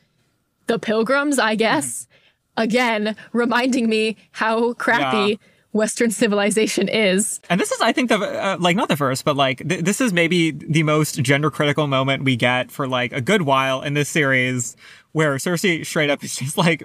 the 0.66 0.78
Pilgrims, 0.78 1.38
I 1.38 1.54
guess. 1.54 2.02
Mm-hmm. 2.02 2.15
Again, 2.56 3.16
reminding 3.32 3.88
me 3.88 4.16
how 4.32 4.72
crappy 4.74 5.32
Yeah. 5.32 5.36
Western 5.72 6.10
civilization 6.10 6.88
is. 6.88 7.38
And 7.50 7.60
this 7.60 7.70
is, 7.70 7.80
I 7.82 7.92
think, 7.92 8.08
the 8.08 8.16
uh, 8.18 8.56
like 8.58 8.76
not 8.76 8.88
the 8.88 8.96
first, 8.96 9.24
but 9.26 9.36
like 9.36 9.66
th- 9.68 9.84
this 9.84 10.00
is 10.00 10.10
maybe 10.12 10.50
the 10.52 10.82
most 10.82 11.16
gender 11.22 11.50
critical 11.50 11.86
moment 11.86 12.24
we 12.24 12.34
get 12.34 12.70
for 12.70 12.88
like 12.88 13.12
a 13.12 13.20
good 13.20 13.42
while 13.42 13.82
in 13.82 13.92
this 13.92 14.08
series, 14.08 14.74
where 15.12 15.38
Circe 15.38 15.66
straight 15.86 16.08
up 16.08 16.24
is 16.24 16.34
just 16.36 16.56
like, 16.56 16.82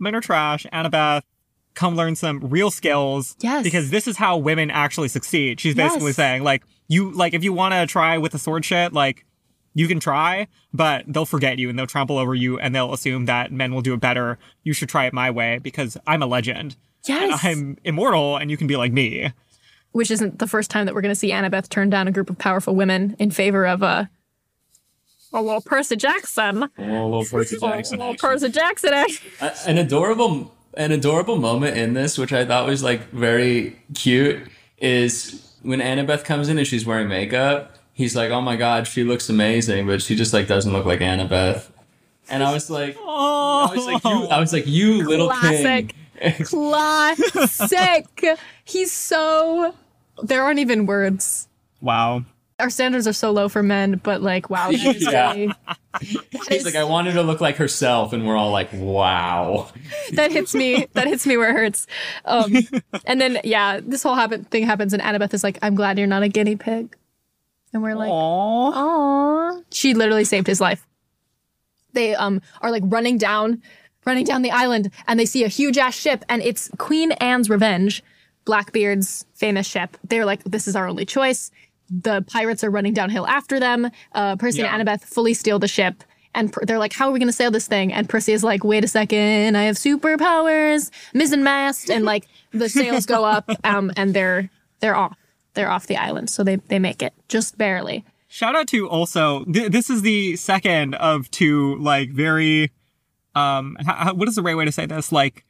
"Men 0.00 0.16
are 0.16 0.20
trash." 0.20 0.66
Annabeth, 0.72 1.22
come 1.74 1.94
learn 1.94 2.16
some 2.16 2.40
real 2.40 2.72
skills. 2.72 3.36
Yes. 3.40 3.62
Because 3.62 3.90
this 3.90 4.08
is 4.08 4.16
how 4.16 4.36
women 4.38 4.72
actually 4.72 5.06
succeed. 5.08 5.60
She's 5.60 5.76
basically 5.76 6.08
Yes. 6.08 6.16
saying 6.16 6.42
like, 6.42 6.64
you 6.88 7.12
like 7.12 7.32
if 7.32 7.44
you 7.44 7.52
want 7.52 7.74
to 7.74 7.86
try 7.86 8.18
with 8.18 8.32
the 8.32 8.38
sword 8.40 8.64
shit, 8.64 8.92
like. 8.92 9.24
You 9.74 9.86
can 9.86 10.00
try, 10.00 10.48
but 10.72 11.04
they'll 11.06 11.26
forget 11.26 11.58
you 11.58 11.68
and 11.68 11.78
they'll 11.78 11.86
trample 11.86 12.18
over 12.18 12.34
you 12.34 12.58
and 12.58 12.74
they'll 12.74 12.92
assume 12.92 13.26
that 13.26 13.52
men 13.52 13.72
will 13.72 13.82
do 13.82 13.94
it 13.94 14.00
better. 14.00 14.38
You 14.64 14.72
should 14.72 14.88
try 14.88 15.06
it 15.06 15.12
my 15.12 15.30
way 15.30 15.58
because 15.58 15.96
I'm 16.06 16.22
a 16.22 16.26
legend. 16.26 16.76
Yes. 17.06 17.42
And 17.44 17.58
I'm 17.58 17.78
immortal 17.84 18.36
and 18.36 18.50
you 18.50 18.56
can 18.56 18.66
be 18.66 18.76
like 18.76 18.92
me. 18.92 19.32
Which 19.92 20.10
isn't 20.10 20.38
the 20.38 20.46
first 20.46 20.70
time 20.70 20.86
that 20.86 20.94
we're 20.94 21.00
going 21.00 21.12
to 21.14 21.18
see 21.18 21.30
Annabeth 21.30 21.68
turn 21.68 21.90
down 21.90 22.08
a 22.08 22.12
group 22.12 22.30
of 22.30 22.38
powerful 22.38 22.74
women 22.74 23.16
in 23.18 23.30
favor 23.30 23.66
of 23.66 23.82
a. 23.82 24.10
a 25.32 25.42
little 25.42 25.60
Percy 25.60 25.96
Jackson. 25.96 26.64
Oh, 26.64 26.68
little 26.78 27.24
Percy 27.24 27.56
A 27.56 27.60
little 27.60 28.14
Percy 28.14 28.48
Jackson. 28.50 28.92
An 29.66 29.78
adorable 29.78 30.54
an 30.74 30.92
adorable 30.92 31.36
moment 31.36 31.76
in 31.76 31.94
this 31.94 32.16
which 32.16 32.32
i 32.32 32.44
thought 32.44 32.64
was 32.64 32.80
like 32.80 33.08
very 33.10 33.76
cute 33.94 34.40
is 34.78 35.52
when 35.62 35.80
annabeth 35.80 36.24
comes 36.24 36.48
in 36.48 36.58
and 36.58 36.66
she's 36.66 36.86
wearing 36.86 37.08
makeup 37.08 37.76
he's 38.00 38.16
like 38.16 38.30
oh 38.30 38.40
my 38.40 38.56
god 38.56 38.86
she 38.86 39.04
looks 39.04 39.28
amazing 39.28 39.86
but 39.86 40.00
she 40.02 40.16
just 40.16 40.32
like 40.32 40.46
doesn't 40.48 40.72
look 40.72 40.84
like 40.86 41.00
annabeth 41.00 41.68
and 42.28 42.42
i 42.42 42.52
was 42.52 42.68
like 42.70 42.96
Oh, 43.00 43.68
i 43.70 43.74
was 43.76 43.86
like 43.86 44.04
you 44.04 44.26
i 44.28 44.40
was 44.40 44.52
like 44.52 44.66
you 44.66 45.06
little 45.08 45.28
Classic. 45.28 45.94
king 46.20 46.44
Classic. 46.44 48.06
He's 48.64 48.92
so. 48.92 49.74
There 50.22 50.42
aren't 50.42 50.58
even 50.58 50.84
words. 50.86 51.48
wow. 51.80 52.24
Our 52.58 52.68
standards 52.68 53.08
are 53.08 53.14
so 53.14 53.30
low 53.30 53.48
for 53.48 53.62
men, 53.62 53.98
but 54.02 54.20
like, 54.20 54.50
wow. 54.50 54.70
That 54.70 54.96
is 54.96 55.02
Yeah. 55.10 55.32
really- 55.32 55.46
that 55.46 55.78
he's 56.02 56.50
is- 56.50 56.64
like 56.66 56.76
i 56.76 56.84
wanted 56.84 57.14
to 57.14 57.22
look 57.22 57.40
like 57.40 57.56
herself 57.56 58.12
and 58.12 58.26
we're 58.26 58.36
all 58.36 58.50
like 58.52 58.68
wow 58.74 59.68
that 60.12 60.30
hits 60.30 60.54
me. 60.54 60.86
That 60.92 61.06
hits 61.06 61.26
me 61.26 61.38
where 61.38 61.50
it 61.50 61.54
hurts. 61.54 61.86
Um, 62.26 62.54
and 63.06 63.18
then 63.18 63.40
yeah, 63.44 63.80
this 63.82 64.02
whole 64.02 64.14
happen- 64.14 64.44
thing 64.44 64.66
happens, 64.66 64.92
and 64.92 65.02
Annabeth 65.02 65.32
is 65.32 65.42
like, 65.42 65.58
"I'm 65.62 65.74
glad 65.74 65.96
you're 65.98 66.06
not 66.06 66.22
a 66.22 66.28
guinea 66.28 66.56
pig," 66.56 66.94
and 67.72 67.82
we're 67.82 67.94
like, 67.94 68.10
Aww. 68.10 68.74
"Aww." 68.74 69.64
She 69.72 69.94
literally 69.94 70.24
saved 70.24 70.46
his 70.46 70.60
life. 70.60 70.86
They 71.92 72.14
um 72.14 72.40
are 72.60 72.70
like 72.70 72.82
running 72.86 73.18
down, 73.18 73.62
running 74.06 74.24
down 74.24 74.42
the 74.42 74.50
island, 74.50 74.90
and 75.06 75.18
they 75.18 75.26
see 75.26 75.44
a 75.44 75.48
huge 75.48 75.78
ass 75.78 75.94
ship, 75.98 76.24
and 76.28 76.42
it's 76.42 76.70
Queen 76.78 77.12
Anne's 77.12 77.50
Revenge, 77.50 78.02
Blackbeard's 78.44 79.24
famous 79.34 79.66
ship. 79.66 79.96
They're 80.04 80.24
like, 80.24 80.42
"This 80.44 80.68
is 80.68 80.76
our 80.76 80.86
only 80.88 81.04
choice." 81.04 81.50
The 81.92 82.22
pirates 82.28 82.62
are 82.62 82.70
running 82.70 82.94
downhill 82.94 83.26
after 83.26 83.58
them. 83.58 83.90
Uh, 84.12 84.36
Percy 84.36 84.58
Yeah. 84.60 84.72
and 84.76 84.86
Annabeth 84.88 85.02
fully 85.02 85.34
steal 85.34 85.58
the 85.58 85.66
ship. 85.66 86.04
And 86.32 86.52
per- 86.52 86.64
they're 86.64 86.78
like, 86.78 86.92
how 86.92 87.08
are 87.08 87.10
we 87.10 87.18
going 87.18 87.26
to 87.26 87.32
sail 87.32 87.50
this 87.50 87.66
thing? 87.66 87.92
And 87.92 88.08
Percy 88.08 88.32
is 88.32 88.44
like, 88.44 88.62
wait 88.62 88.84
a 88.84 88.86
second, 88.86 89.56
I 89.56 89.64
have 89.64 89.74
superpowers, 89.74 90.92
mizzen 91.12 91.40
mast. 91.42 91.90
And 91.90 92.04
like 92.04 92.28
the 92.52 92.68
sails 92.68 93.06
go 93.06 93.24
up 93.24 93.50
um, 93.64 93.90
and 93.96 94.14
they're 94.14 94.48
they're 94.78 94.94
off. 94.94 95.16
They're 95.54 95.70
off 95.70 95.86
the 95.86 95.96
island. 95.96 96.30
So 96.30 96.44
they, 96.44 96.56
they 96.56 96.78
make 96.78 97.02
it 97.02 97.12
just 97.28 97.58
barely. 97.58 98.04
Shout 98.28 98.54
out 98.54 98.68
to 98.68 98.88
also, 98.88 99.44
th- 99.44 99.72
this 99.72 99.90
is 99.90 100.02
the 100.02 100.36
second 100.36 100.94
of 100.94 101.30
two, 101.30 101.76
like, 101.76 102.10
very, 102.10 102.70
um, 103.34 103.76
h- 103.80 103.86
h- 104.08 104.14
what 104.14 104.28
is 104.28 104.36
the 104.36 104.42
right 104.42 104.56
way 104.56 104.64
to 104.64 104.70
say 104.72 104.86
this? 104.86 105.10
Like, 105.10 105.44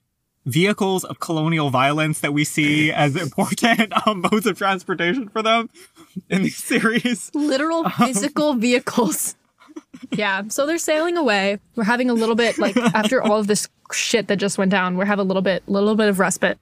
vehicles 0.47 1.05
of 1.05 1.21
colonial 1.21 1.69
violence 1.69 2.21
that 2.21 2.33
we 2.33 2.45
see 2.45 2.91
as 3.05 3.17
important 3.17 3.93
um, 4.07 4.23
modes 4.33 4.47
of 4.47 4.57
transportation 4.57 5.29
for 5.29 5.43
them 5.43 5.69
in 6.31 6.43
these 6.43 6.57
series. 6.57 7.31
Literal 7.35 7.89
physical 7.91 8.55
vehicles. 8.67 9.37
Yeah. 10.13 10.45
So 10.49 10.67
they're 10.67 10.79
sailing 10.79 11.19
away. 11.19 11.59
We're 11.77 11.85
having 11.85 12.09
a 12.09 12.15
little 12.15 12.35
bit 12.35 12.59
like 12.59 12.77
after 12.79 13.23
all 13.23 13.39
of 13.39 13.47
this 13.47 13.69
shit 13.93 14.29
that 14.29 14.37
just 14.37 14.57
went 14.57 14.71
down, 14.71 14.97
we're 14.97 15.05
having 15.05 15.25
a 15.25 15.27
little 15.27 15.43
bit 15.43 15.63
little 15.69 15.95
bit 15.97 16.09
of 16.09 16.19
respite. 16.19 16.59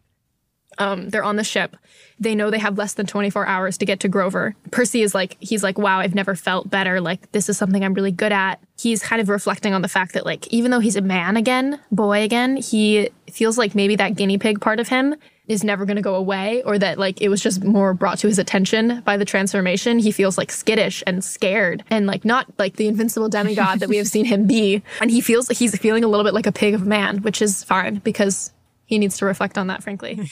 Um, 0.78 1.10
they're 1.10 1.24
on 1.24 1.36
the 1.36 1.44
ship. 1.44 1.76
They 2.20 2.34
know 2.34 2.50
they 2.50 2.58
have 2.58 2.76
less 2.78 2.94
than 2.94 3.06
24 3.06 3.46
hours 3.46 3.78
to 3.78 3.86
get 3.86 4.00
to 4.00 4.08
Grover. 4.08 4.54
Percy 4.70 5.02
is 5.02 5.14
like, 5.14 5.36
he's 5.40 5.62
like, 5.62 5.78
wow, 5.78 6.00
I've 6.00 6.14
never 6.14 6.34
felt 6.34 6.68
better. 6.68 7.00
Like, 7.00 7.30
this 7.32 7.48
is 7.48 7.56
something 7.56 7.84
I'm 7.84 7.94
really 7.94 8.10
good 8.12 8.32
at. 8.32 8.60
He's 8.78 9.02
kind 9.02 9.20
of 9.20 9.28
reflecting 9.28 9.74
on 9.74 9.82
the 9.82 9.88
fact 9.88 10.14
that, 10.14 10.24
like, 10.26 10.46
even 10.48 10.70
though 10.70 10.80
he's 10.80 10.96
a 10.96 11.00
man 11.00 11.36
again, 11.36 11.80
boy 11.90 12.22
again, 12.22 12.56
he 12.56 13.10
feels 13.30 13.58
like 13.58 13.74
maybe 13.74 13.96
that 13.96 14.16
guinea 14.16 14.38
pig 14.38 14.60
part 14.60 14.80
of 14.80 14.88
him 14.88 15.14
is 15.48 15.64
never 15.64 15.86
going 15.86 15.96
to 15.96 16.02
go 16.02 16.14
away 16.14 16.62
or 16.64 16.78
that, 16.78 16.98
like, 16.98 17.20
it 17.20 17.28
was 17.28 17.40
just 17.42 17.64
more 17.64 17.94
brought 17.94 18.18
to 18.18 18.26
his 18.26 18.38
attention 18.38 19.00
by 19.00 19.16
the 19.16 19.24
transformation. 19.24 19.98
He 19.98 20.12
feels 20.12 20.36
like 20.36 20.52
skittish 20.52 21.02
and 21.06 21.24
scared 21.24 21.82
and, 21.88 22.06
like, 22.06 22.24
not 22.24 22.46
like 22.58 22.76
the 22.76 22.86
invincible 22.86 23.28
demigod 23.28 23.80
that 23.80 23.88
we 23.88 23.96
have 23.96 24.08
seen 24.08 24.26
him 24.26 24.46
be. 24.46 24.82
And 25.00 25.10
he 25.10 25.20
feels 25.20 25.48
he's 25.48 25.78
feeling 25.78 26.02
a 26.02 26.08
little 26.08 26.24
bit 26.24 26.34
like 26.34 26.46
a 26.46 26.52
pig 26.52 26.74
of 26.74 26.82
a 26.82 26.84
man, 26.84 27.22
which 27.22 27.40
is 27.40 27.62
fine 27.64 27.96
because 27.96 28.52
he 28.88 28.98
needs 28.98 29.18
to 29.18 29.26
reflect 29.26 29.58
on 29.58 29.66
that, 29.66 29.82
frankly. 29.82 30.14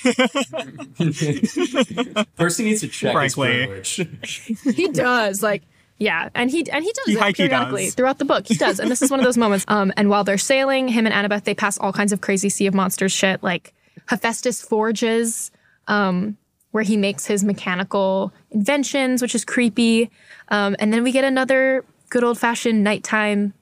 percy 2.37 2.65
needs 2.65 2.81
to 2.81 2.89
check 2.89 3.13
Frankly. 3.13 3.67
his 3.67 3.95
privilege 3.95 4.75
he 4.75 4.89
does 4.89 5.43
like 5.43 5.63
yeah 5.99 6.29
and 6.35 6.51
he 6.51 6.69
and 6.71 6.83
he 6.85 6.93
does 6.93 7.07
He 7.07 7.13
it 7.15 7.37
periodically 7.37 7.85
does. 7.87 7.95
throughout 7.95 8.19
the 8.19 8.25
book 8.25 8.47
he 8.47 8.55
does 8.55 8.81
and 8.81 8.91
this 8.91 9.03
is 9.03 9.11
one 9.11 9.21
of 9.21 9.25
those 9.25 9.37
moments 9.37 9.65
um 9.69 9.93
and 9.97 10.09
while 10.09 10.25
they're 10.25 10.39
sailing 10.39 10.89
him 10.89 11.07
and 11.07 11.15
annabeth 11.15 11.45
they 11.45 11.55
pass 11.55 11.79
all 11.79 11.93
kinds 11.93 12.13
of 12.13 12.21
crazy 12.21 12.49
sea 12.49 12.67
of 12.67 12.75
monsters 12.75 13.13
shit 13.13 13.43
like 13.43 13.73
hephaestus 14.07 14.63
forges 14.63 15.51
um 15.89 16.37
where 16.73 16.83
he 16.83 16.97
makes 16.97 17.27
his 17.27 17.45
mechanical 17.45 18.33
inventions 18.51 19.21
which 19.23 19.35
is 19.35 19.45
creepy 19.45 20.11
um 20.49 20.75
and 20.79 20.93
then 20.93 21.03
we 21.03 21.13
get 21.13 21.25
another 21.25 21.85
good 22.11 22.25
old-fashioned 22.25 22.83
nighttime 22.83 23.53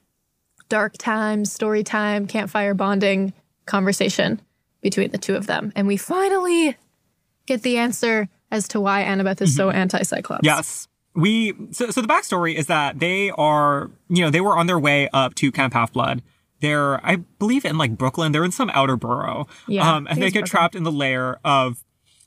dark 0.69 0.93
time 0.97 1.43
story 1.45 1.83
time 1.83 2.27
campfire 2.27 2.73
bonding 2.73 3.33
conversation 3.65 4.39
between 4.85 5.09
the 5.09 5.17
two 5.17 5.33
of 5.35 5.47
them 5.47 5.71
and 5.75 5.87
we 5.87 5.97
finally 5.97 6.77
get 7.47 7.63
the 7.63 7.75
answer 7.77 8.29
as 8.51 8.67
to 8.67 8.79
why 8.79 9.03
annabeth 9.03 9.41
is 9.41 9.55
so 9.55 9.71
anti-cyclops 9.71 10.45
Yes. 10.45 10.87
We 11.15 11.53
so, 11.71 11.89
so 11.89 12.01
the 12.01 12.07
backstory 12.07 12.53
is 12.53 12.67
that 12.67 12.99
they 12.99 13.31
are, 13.31 13.89
you 14.09 14.21
know, 14.23 14.29
they 14.29 14.41
were 14.41 14.55
on 14.55 14.67
their 14.67 14.77
way 14.77 15.09
up 15.11 15.33
to 15.35 15.51
Camp 15.51 15.73
Half 15.73 15.93
Blood. 15.93 16.21
they're 16.61 17.03
I 17.03 17.15
believe 17.39 17.65
in 17.65 17.79
like 17.79 17.97
Brooklyn. 17.97 18.31
They're 18.31 18.43
in 18.45 18.51
some 18.51 18.69
outer 18.75 18.95
borough. 18.95 19.47
Yeah, 19.67 19.89
Um, 19.91 20.05
and 20.07 20.17
they 20.21 20.29
get 20.29 20.41
Brooklyn. 20.41 20.45
trapped 20.45 20.75
in 20.75 20.83
the 20.83 20.91
lair 20.91 21.39
of 21.43 21.83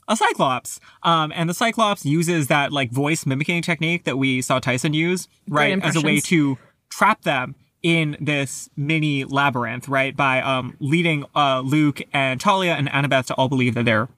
a 0.08 0.16
cyclops. 0.16 0.80
Um, 1.04 1.32
and 1.36 1.48
the 1.48 1.54
cyclops 1.54 2.04
uses 2.04 2.48
that 2.48 2.72
like 2.72 2.90
voice 2.90 3.24
mimicking 3.26 3.62
technique 3.62 4.02
that 4.04 4.16
we 4.16 4.40
saw 4.42 4.58
Tyson 4.58 4.94
use, 4.94 5.28
right, 5.48 5.78
as 5.80 5.94
a 5.94 6.00
way 6.00 6.18
to 6.20 6.58
trap 6.90 7.22
them 7.22 7.54
in 7.82 8.16
this 8.20 8.68
mini 8.76 9.24
labyrinth, 9.24 9.88
right, 9.88 10.16
by 10.16 10.40
um 10.42 10.76
leading 10.80 11.24
uh 11.34 11.60
Luke 11.60 12.00
and 12.12 12.40
Thalia 12.42 12.74
and 12.74 12.88
Annabeth 12.88 13.26
to 13.26 13.34
all 13.34 13.48
believe 13.48 13.74
that 13.74 13.84
they're 13.84 14.08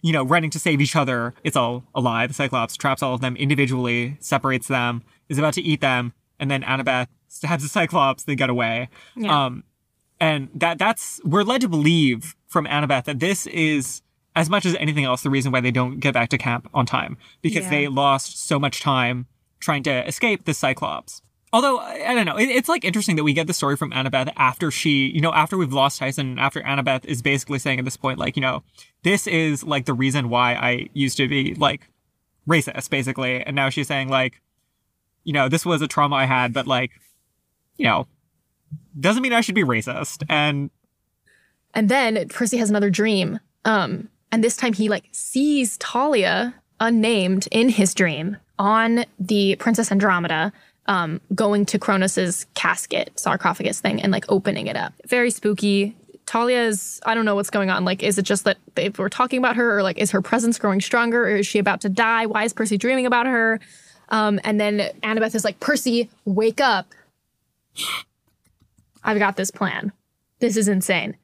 you 0.00 0.12
know, 0.12 0.22
running 0.22 0.48
to 0.48 0.60
save 0.60 0.80
each 0.80 0.94
other. 0.94 1.34
It's 1.42 1.56
all 1.56 1.82
a 1.92 2.00
lie. 2.00 2.28
The 2.28 2.32
Cyclops 2.34 2.76
traps 2.76 3.02
all 3.02 3.14
of 3.14 3.20
them 3.20 3.34
individually, 3.34 4.16
separates 4.20 4.68
them, 4.68 5.02
is 5.28 5.38
about 5.38 5.54
to 5.54 5.60
eat 5.60 5.80
them, 5.80 6.12
and 6.38 6.48
then 6.48 6.62
Annabeth 6.62 7.08
stabs 7.26 7.64
the 7.64 7.68
Cyclops. 7.68 8.22
They 8.22 8.36
get 8.36 8.48
away. 8.48 8.90
Yeah. 9.16 9.46
Um, 9.46 9.64
and 10.20 10.50
that 10.54 10.78
that's 10.78 11.20
we're 11.24 11.42
led 11.42 11.62
to 11.62 11.68
believe 11.68 12.36
from 12.46 12.64
Annabeth 12.66 13.04
that 13.06 13.18
this 13.18 13.46
is 13.48 14.02
as 14.36 14.48
much 14.48 14.64
as 14.64 14.76
anything 14.76 15.04
else 15.04 15.22
the 15.24 15.30
reason 15.30 15.50
why 15.50 15.60
they 15.60 15.72
don't 15.72 15.98
get 15.98 16.14
back 16.14 16.28
to 16.28 16.38
camp 16.38 16.68
on 16.72 16.86
time 16.86 17.16
because 17.42 17.64
Yeah. 17.64 17.70
they 17.70 17.88
lost 17.88 18.46
so 18.46 18.58
much 18.60 18.80
time 18.80 19.26
trying 19.58 19.82
to 19.82 20.06
escape 20.06 20.44
the 20.44 20.54
Cyclops. 20.54 21.22
Although 21.52 21.78
I 21.78 22.14
don't 22.14 22.26
know, 22.26 22.36
it's 22.38 22.68
like 22.68 22.84
interesting 22.84 23.16
that 23.16 23.24
we 23.24 23.32
get 23.32 23.46
the 23.46 23.54
story 23.54 23.76
from 23.76 23.90
Annabeth 23.92 24.30
after 24.36 24.70
she, 24.70 25.06
you 25.06 25.20
know, 25.20 25.32
after 25.32 25.56
we've 25.56 25.72
lost 25.72 25.98
Tyson, 25.98 26.38
after 26.38 26.60
Annabeth 26.60 27.04
is 27.06 27.22
basically 27.22 27.58
saying 27.58 27.78
at 27.78 27.84
this 27.84 27.96
point, 27.96 28.18
like, 28.18 28.36
you 28.36 28.42
know, 28.42 28.62
this 29.02 29.26
is 29.26 29.64
like 29.64 29.86
the 29.86 29.94
reason 29.94 30.28
why 30.28 30.54
I 30.54 30.88
used 30.92 31.16
to 31.16 31.26
be 31.26 31.54
like 31.54 31.88
racist, 32.46 32.90
basically, 32.90 33.42
and 33.42 33.56
now 33.56 33.70
she's 33.70 33.88
saying 33.88 34.08
like, 34.08 34.42
you 35.24 35.32
know, 35.32 35.48
this 35.48 35.64
was 35.64 35.80
a 35.80 35.88
trauma 35.88 36.16
I 36.16 36.26
had, 36.26 36.52
but 36.52 36.66
like, 36.66 36.90
you 37.78 37.86
know, 37.86 38.06
doesn't 38.98 39.22
mean 39.22 39.32
I 39.32 39.40
should 39.40 39.54
be 39.54 39.64
racist. 39.64 40.22
And 40.28 40.70
And 41.74 41.88
then 41.88 42.28
Percy 42.28 42.58
has 42.58 42.68
another 42.68 42.90
dream. 42.90 43.40
Um, 43.64 44.08
and 44.30 44.44
this 44.44 44.56
time 44.56 44.74
he 44.74 44.88
like 44.88 45.08
sees 45.12 45.76
Thalia 45.78 46.54
unnamed 46.80 47.48
in 47.50 47.70
his 47.70 47.94
dream 47.94 48.36
on 48.58 49.04
the 49.18 49.56
Princess 49.56 49.90
Andromeda, 49.90 50.52
um, 50.88 51.20
going 51.34 51.66
to 51.66 51.78
Kronos's 51.78 52.46
casket 52.54 53.12
sarcophagus 53.16 53.80
thing 53.80 54.02
and 54.02 54.10
like 54.10 54.24
opening 54.28 54.66
it 54.66 54.76
up. 54.76 54.92
Very 55.06 55.30
spooky. 55.30 55.94
Thalia's 56.26 57.00
I 57.06 57.14
don't 57.14 57.24
know 57.24 57.34
what's 57.34 57.50
going 57.50 57.70
on. 57.70 57.84
Like, 57.84 58.02
is 58.02 58.18
it 58.18 58.22
just 58.22 58.44
that 58.44 58.56
they 58.74 58.88
were 58.88 59.08
talking 59.08 59.38
about 59.38 59.56
her, 59.56 59.78
or 59.78 59.82
like 59.82 59.98
is 59.98 60.10
her 60.10 60.20
presence 60.20 60.58
growing 60.58 60.80
stronger, 60.80 61.24
or 61.24 61.36
is 61.36 61.46
she 61.46 61.58
about 61.58 61.80
to 61.82 61.88
die? 61.88 62.26
Why 62.26 62.44
is 62.44 62.52
Percy 62.52 62.76
dreaming 62.76 63.06
about 63.06 63.26
her? 63.26 63.60
Um, 64.08 64.40
and 64.42 64.58
then 64.58 64.90
Annabeth 65.02 65.34
is 65.34 65.44
like, 65.44 65.60
Percy, 65.60 66.10
wake 66.24 66.60
up. 66.60 66.86
I've 69.04 69.18
got 69.18 69.36
this 69.36 69.50
plan. 69.50 69.92
This 70.40 70.56
is 70.56 70.68
insane. 70.68 71.16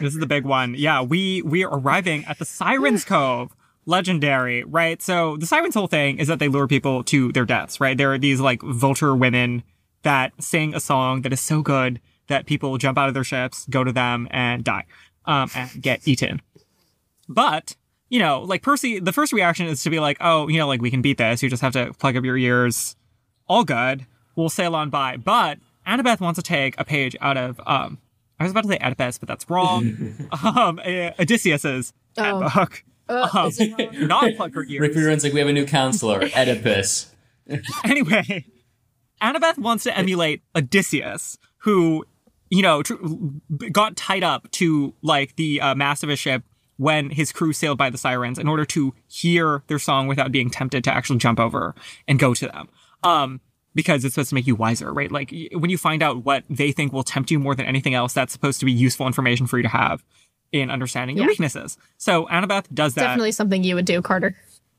This 0.00 0.14
is 0.14 0.20
the 0.20 0.26
big 0.26 0.44
one. 0.44 0.74
Yeah, 0.74 1.02
we 1.02 1.42
we 1.42 1.64
are 1.64 1.78
arriving 1.78 2.24
at 2.26 2.38
the 2.38 2.44
Sirens 2.44 3.04
Cove. 3.04 3.54
Legendary, 3.86 4.64
right? 4.64 5.00
So 5.00 5.36
the 5.36 5.46
Sirens' 5.46 5.74
whole 5.74 5.86
thing 5.86 6.18
is 6.18 6.26
that 6.28 6.38
they 6.40 6.48
lure 6.48 6.66
people 6.66 7.04
to 7.04 7.30
their 7.32 7.44
deaths, 7.44 7.80
right? 7.80 7.96
There 7.96 8.12
are 8.12 8.18
these 8.18 8.40
like 8.40 8.60
vulture 8.62 9.14
women 9.14 9.62
that 10.02 10.32
sing 10.42 10.74
a 10.74 10.80
song 10.80 11.22
that 11.22 11.32
is 11.32 11.40
so 11.40 11.62
good 11.62 12.00
that 12.26 12.46
people 12.46 12.76
jump 12.78 12.98
out 12.98 13.06
of 13.08 13.14
their 13.14 13.24
ships, 13.24 13.64
go 13.70 13.84
to 13.84 13.92
them, 13.92 14.26
and 14.32 14.64
die, 14.64 14.84
um, 15.24 15.48
and 15.54 15.70
get 15.80 16.06
eaten. 16.06 16.42
But 17.28 17.76
you 18.08 18.18
know, 18.18 18.40
like 18.42 18.62
Percy, 18.62 18.98
the 19.00 19.12
first 19.12 19.32
reaction 19.32 19.66
is 19.66 19.82
to 19.82 19.90
be 19.90 19.98
like, 20.00 20.16
oh, 20.20 20.48
you 20.48 20.58
know, 20.58 20.66
like 20.68 20.80
we 20.82 20.90
can 20.90 21.02
beat 21.02 21.18
this. 21.18 21.42
You 21.42 21.48
just 21.50 21.62
have 21.62 21.72
to 21.72 21.92
plug 21.94 22.16
up 22.16 22.24
your 22.24 22.36
ears. 22.36 22.96
All 23.48 23.64
good. 23.64 24.06
We'll 24.36 24.48
sail 24.48 24.74
on 24.76 24.90
by. 24.90 25.16
But 25.16 25.58
Annabeth 25.86 26.20
wants 26.20 26.38
to 26.38 26.42
take 26.42 26.78
a 26.78 26.84
page 26.84 27.16
out 27.20 27.36
of 27.36 27.60
um 27.66 27.98
I 28.38 28.42
was 28.44 28.50
about 28.50 28.64
to 28.64 28.68
say 28.68 28.78
Oedipus, 28.84 29.18
but 29.18 29.28
that's 29.28 29.48
wrong. 29.48 30.28
um 30.44 30.80
Odysseus's 31.18 31.92
Oh. 32.18 32.48
book. 32.54 32.82
Um, 33.08 33.52
not 34.08 34.34
plug 34.36 34.54
her 34.54 34.60
Rick 34.60 34.70
ears. 34.70 34.96
Ruin's 34.96 35.24
like, 35.24 35.32
we 35.32 35.38
have 35.40 35.48
a 35.48 35.52
new 35.52 35.66
counselor, 35.66 36.22
Oedipus. 36.36 37.12
Anyway, 37.84 38.44
Annabeth 39.22 39.56
wants 39.58 39.84
to 39.84 39.96
emulate 39.96 40.42
Odysseus, 40.56 41.38
who, 41.58 42.04
you 42.50 42.62
know, 42.62 42.82
tr- 42.82 42.94
got 43.70 43.96
tied 43.96 44.24
up 44.24 44.50
to 44.52 44.94
like 45.02 45.36
the 45.36 45.60
uh, 45.60 45.74
mast 45.74 46.02
of 46.02 46.10
a 46.10 46.16
ship 46.16 46.42
when 46.76 47.10
his 47.10 47.32
crew 47.32 47.52
sailed 47.52 47.78
by 47.78 47.88
the 47.88 47.96
sirens 47.98 48.38
in 48.38 48.48
order 48.48 48.64
to 48.64 48.92
hear 49.08 49.62
their 49.68 49.78
song 49.78 50.08
without 50.08 50.32
being 50.32 50.50
tempted 50.50 50.82
to 50.84 50.92
actually 50.92 51.18
jump 51.18 51.38
over 51.40 51.74
and 52.08 52.18
go 52.18 52.34
to 52.34 52.46
them. 52.48 52.68
Um, 53.02 53.40
because 53.74 54.04
it's 54.04 54.14
supposed 54.14 54.30
to 54.30 54.34
make 54.34 54.46
you 54.46 54.56
wiser, 54.56 54.92
right? 54.92 55.12
Like 55.12 55.30
y- 55.32 55.48
when 55.52 55.70
you 55.70 55.78
find 55.78 56.02
out 56.02 56.24
what 56.24 56.44
they 56.50 56.72
think 56.72 56.92
will 56.92 57.02
tempt 57.04 57.30
you 57.30 57.38
more 57.38 57.54
than 57.54 57.66
anything 57.66 57.94
else, 57.94 58.12
that's 58.12 58.32
supposed 58.32 58.58
to 58.60 58.66
be 58.66 58.72
useful 58.72 59.06
information 59.06 59.46
for 59.46 59.58
you 59.58 59.62
to 59.62 59.68
have 59.68 60.02
in 60.52 60.70
understanding 60.70 61.16
your 61.16 61.26
Yeah. 61.26 61.30
weaknesses. 61.30 61.76
So 61.98 62.26
Annabeth 62.26 62.66
does 62.72 62.94
that. 62.94 63.02
Definitely 63.02 63.32
something 63.32 63.62
you 63.64 63.74
would 63.74 63.84
do, 63.84 64.00
Carter. 64.02 64.36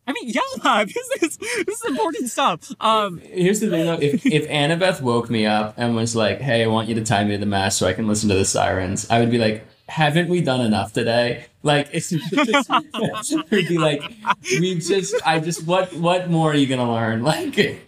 I 0.10 0.14
mean, 0.14 0.30
yeah, 0.30 0.86
this 0.86 1.10
is 1.22 1.38
this 1.38 1.82
is 1.82 1.86
important 1.86 2.30
stuff. 2.30 2.72
Um, 2.80 3.20
Here's 3.20 3.60
the 3.60 3.70
thing 3.70 3.86
though, 3.86 4.00
if, 4.00 4.26
if 4.26 4.48
Annabeth 4.48 5.02
woke 5.02 5.30
me 5.30 5.46
up 5.46 5.74
and 5.78 5.96
was 5.96 6.16
like, 6.16 6.40
hey, 6.40 6.64
I 6.64 6.68
want 6.68 6.88
you 6.88 6.96
to 6.96 7.04
tie 7.04 7.24
me 7.26 7.32
to 7.32 7.38
the 7.38 7.46
mast 7.46 7.78
so 7.78 7.88
I 7.88 7.94
can 7.94 8.08
listen 8.08 8.30
to 8.30 8.36
the 8.36 8.46
sirens, 8.46 9.06
I 9.10 9.20
would 9.20 9.30
be 9.32 9.38
like, 9.38 9.66
haven't 9.90 10.30
we 10.30 10.40
done 10.42 10.62
enough 10.62 10.94
today? 10.94 11.46
Like, 11.64 11.90
it's 11.92 12.10
just, 12.32 13.52
we'd 13.52 13.68
be 13.68 13.78
like, 13.78 14.02
we 14.50 14.76
just, 14.76 15.14
I 15.26 15.40
just, 15.42 15.66
what, 15.68 15.92
what 15.94 16.30
more 16.30 16.52
are 16.52 16.56
you 16.56 16.68
gonna 16.68 16.90
learn? 16.90 17.24
Like, 17.28 17.82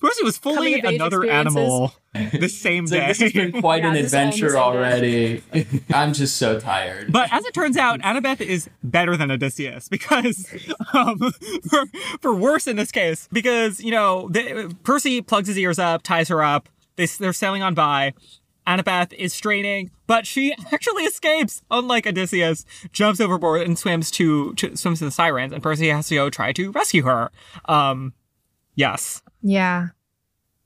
Percy 0.00 0.22
was 0.22 0.38
fully 0.38 0.56
Coming 0.56 0.78
of 0.78 0.84
age 0.92 0.94
another 0.96 1.28
animal 1.28 1.92
the 2.14 2.48
same 2.48 2.84
it's 2.84 2.92
like, 2.92 3.00
day. 3.00 3.06
this 3.08 3.20
has 3.20 3.32
been 3.32 3.60
quite 3.60 3.82
Yeah, 3.82 3.88
an 3.88 3.94
this 3.94 4.12
is 4.12 4.14
all 4.14 4.22
in 4.22 4.30
the 4.30 4.36
adventure 4.36 4.58
already. 4.58 5.42
I'm 5.92 6.12
just 6.12 6.36
so 6.36 6.60
tired. 6.60 7.12
But 7.12 7.32
as 7.32 7.44
it 7.44 7.52
turns 7.52 7.76
out, 7.76 8.00
Annabeth 8.00 8.40
is 8.40 8.70
better 8.82 9.16
than 9.16 9.30
Odysseus 9.30 9.88
because, 9.88 10.46
um, 10.92 11.18
for, 11.68 11.84
for 12.20 12.34
worse 12.34 12.66
in 12.68 12.76
this 12.76 12.92
case, 12.92 13.28
because, 13.32 13.80
you 13.80 13.90
know, 13.90 14.28
the, 14.28 14.74
Percy 14.84 15.20
plugs 15.20 15.48
his 15.48 15.58
ears 15.58 15.78
up, 15.80 16.02
ties 16.02 16.28
her 16.28 16.42
up, 16.42 16.68
they, 16.96 17.06
they're 17.06 17.32
sailing 17.32 17.62
on 17.62 17.74
by. 17.74 18.14
Annabeth 18.68 19.14
is 19.14 19.32
straining, 19.32 19.90
but 20.06 20.26
she 20.26 20.54
actually 20.72 21.04
escapes, 21.04 21.62
unlike 21.70 22.06
Odysseus, 22.06 22.64
jumps 22.92 23.18
overboard 23.20 23.62
and 23.62 23.78
swims 23.78 24.10
to, 24.12 24.52
to 24.54 24.76
swims 24.76 24.98
to 24.98 25.06
the 25.06 25.10
sirens, 25.10 25.52
and 25.52 25.62
Percy 25.62 25.88
has 25.88 26.06
to 26.08 26.14
go 26.14 26.30
try 26.30 26.52
to 26.52 26.70
rescue 26.70 27.02
her. 27.04 27.30
Um, 27.64 28.12
yes. 28.74 29.22
Yeah. 29.42 29.88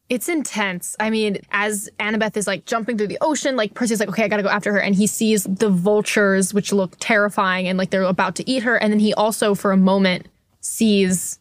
It's 0.08 0.28
intense. 0.28 0.94
I 1.00 1.08
mean, 1.08 1.38
as 1.52 1.88
Annabeth 1.98 2.36
is 2.36 2.46
like 2.46 2.66
jumping 2.66 2.98
through 2.98 3.06
the 3.06 3.18
ocean, 3.20 3.56
like 3.56 3.74
Percy's 3.74 3.98
like, 3.98 4.10
okay, 4.10 4.24
I 4.24 4.28
gotta 4.28 4.42
go 4.42 4.50
after 4.50 4.72
her. 4.72 4.80
And 4.80 4.94
he 4.94 5.06
sees 5.06 5.44
the 5.44 5.70
vultures, 5.70 6.52
which 6.52 6.72
look 6.72 6.96
terrifying 7.00 7.66
and 7.66 7.78
like 7.78 7.90
they're 7.90 8.02
about 8.02 8.36
to 8.36 8.50
eat 8.50 8.62
her. 8.62 8.76
And 8.76 8.92
then 8.92 9.00
he 9.00 9.14
also, 9.14 9.54
for 9.54 9.72
a 9.72 9.76
moment, 9.76 10.26
sees 10.60 11.38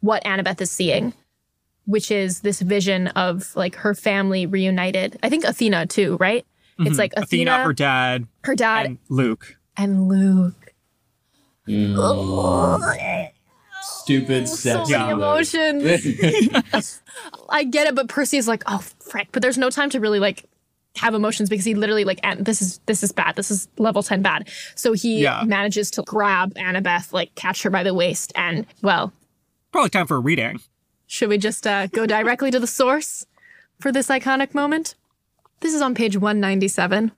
what 0.00 0.22
Annabeth 0.24 0.60
is 0.60 0.70
seeing, 0.70 1.14
which 1.86 2.10
is 2.10 2.40
this 2.40 2.60
vision 2.60 3.08
of 3.08 3.56
like 3.56 3.76
her 3.76 3.94
family 3.94 4.44
reunited. 4.44 5.18
I 5.22 5.30
think 5.30 5.44
Athena 5.44 5.86
too, 5.86 6.18
right? 6.20 6.44
It's 6.78 6.90
mm-hmm. 6.90 6.98
like 6.98 7.12
Athena, 7.16 7.52
Athena, 7.52 7.64
her 7.64 7.72
dad, 7.72 8.26
her 8.42 8.54
dad, 8.54 8.86
and 8.86 8.98
Luke. 9.08 9.56
and 9.76 10.08
Luke. 10.08 10.74
Mm. 11.68 11.96
Stupid, 13.84 14.48
So 14.48 14.54
sexy 14.84 14.92
many 14.92 15.10
emotions. 15.12 15.84
I 17.48 17.64
get 17.64 17.86
it, 17.86 17.94
but 17.94 18.08
Percy 18.08 18.36
is 18.38 18.48
like, 18.48 18.62
oh 18.66 18.78
frick. 19.00 19.28
But 19.32 19.42
there's 19.42 19.58
no 19.58 19.70
time 19.70 19.90
to 19.90 20.00
really 20.00 20.18
like 20.18 20.44
have 20.96 21.12
emotions 21.14 21.48
because 21.48 21.64
he 21.64 21.74
literally 21.74 22.04
like 22.04 22.20
and 22.22 22.44
this 22.44 22.62
is 22.62 22.78
this 22.86 23.02
is 23.02 23.12
bad. 23.12 23.36
This 23.36 23.50
is 23.50 23.68
level 23.78 24.02
10 24.02 24.22
bad. 24.22 24.48
So 24.74 24.92
he 24.92 25.22
Yeah. 25.22 25.42
manages 25.44 25.90
to 25.92 26.02
grab 26.02 26.54
Annabeth, 26.54 27.12
like 27.12 27.34
catch 27.34 27.62
her 27.62 27.70
by 27.70 27.82
the 27.82 27.94
waist, 27.94 28.32
and 28.36 28.66
well, 28.82 29.12
Probably 29.72 29.90
time 29.90 30.06
for 30.06 30.16
a 30.16 30.20
reading. 30.20 30.60
should 31.06 31.28
we 31.28 31.36
just 31.38 31.66
uh, 31.66 31.88
go 31.88 32.06
directly 32.06 32.50
to 32.52 32.60
the 32.60 32.66
source 32.66 33.26
for 33.80 33.90
this 33.90 34.06
iconic 34.08 34.54
moment? 34.54 34.94
This 35.60 35.74
is 35.74 35.82
on 35.82 35.94
page 35.94 36.16
197. 36.16 37.10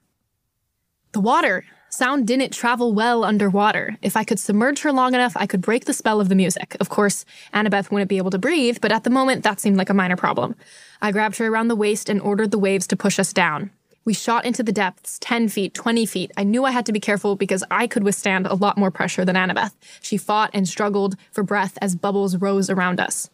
The 1.11 1.19
water. 1.19 1.65
Sound 1.97 2.27
didn't 2.27 2.53
travel 2.53 2.93
well 2.93 3.23
underwater. 3.23 3.97
If 4.03 4.15
I 4.15 4.23
could 4.23 4.37
submerge 4.39 4.81
her 4.81 4.91
long 4.91 5.15
enough, 5.15 5.35
I 5.35 5.47
could 5.47 5.61
break 5.61 5.85
the 5.85 5.93
spell 5.93 6.21
of 6.21 6.29
the 6.29 6.35
music. 6.35 6.77
Of 6.79 6.89
course, 6.89 7.25
Annabeth 7.55 7.89
wouldn't 7.89 8.07
be 8.07 8.17
able 8.17 8.29
to 8.29 8.37
breathe, 8.37 8.77
but 8.81 8.91
at 8.91 9.03
the 9.03 9.09
moment, 9.09 9.41
that 9.41 9.59
seemed 9.59 9.77
like 9.77 9.89
a 9.89 9.95
minor 9.95 10.15
problem. 10.15 10.53
I 11.01 11.11
grabbed 11.11 11.37
her 11.37 11.47
around 11.47 11.69
the 11.69 11.75
waist 11.75 12.07
and 12.07 12.21
ordered 12.21 12.51
the 12.51 12.59
waves 12.59 12.85
to 12.85 12.95
push 12.95 13.17
us 13.17 13.33
down. 13.33 13.71
We 14.05 14.13
shot 14.13 14.45
into 14.45 14.61
the 14.61 14.71
depths, 14.71 15.17
10 15.21 15.49
feet, 15.49 15.73
20 15.73 16.05
feet. 16.05 16.31
I 16.37 16.43
knew 16.43 16.65
I 16.65 16.69
had 16.69 16.85
to 16.85 16.93
be 16.93 16.99
careful 16.99 17.35
because 17.35 17.63
I 17.71 17.87
could 17.87 18.03
withstand 18.03 18.45
a 18.45 18.53
lot 18.53 18.77
more 18.77 18.91
pressure 18.91 19.25
than 19.25 19.35
Annabeth. 19.35 19.73
She 19.99 20.17
fought 20.17 20.51
and 20.53 20.67
struggled 20.67 21.15
for 21.31 21.41
breath 21.41 21.79
as 21.81 21.95
bubbles 21.95 22.37
rose 22.37 22.69
around 22.69 22.99
us 22.99 23.31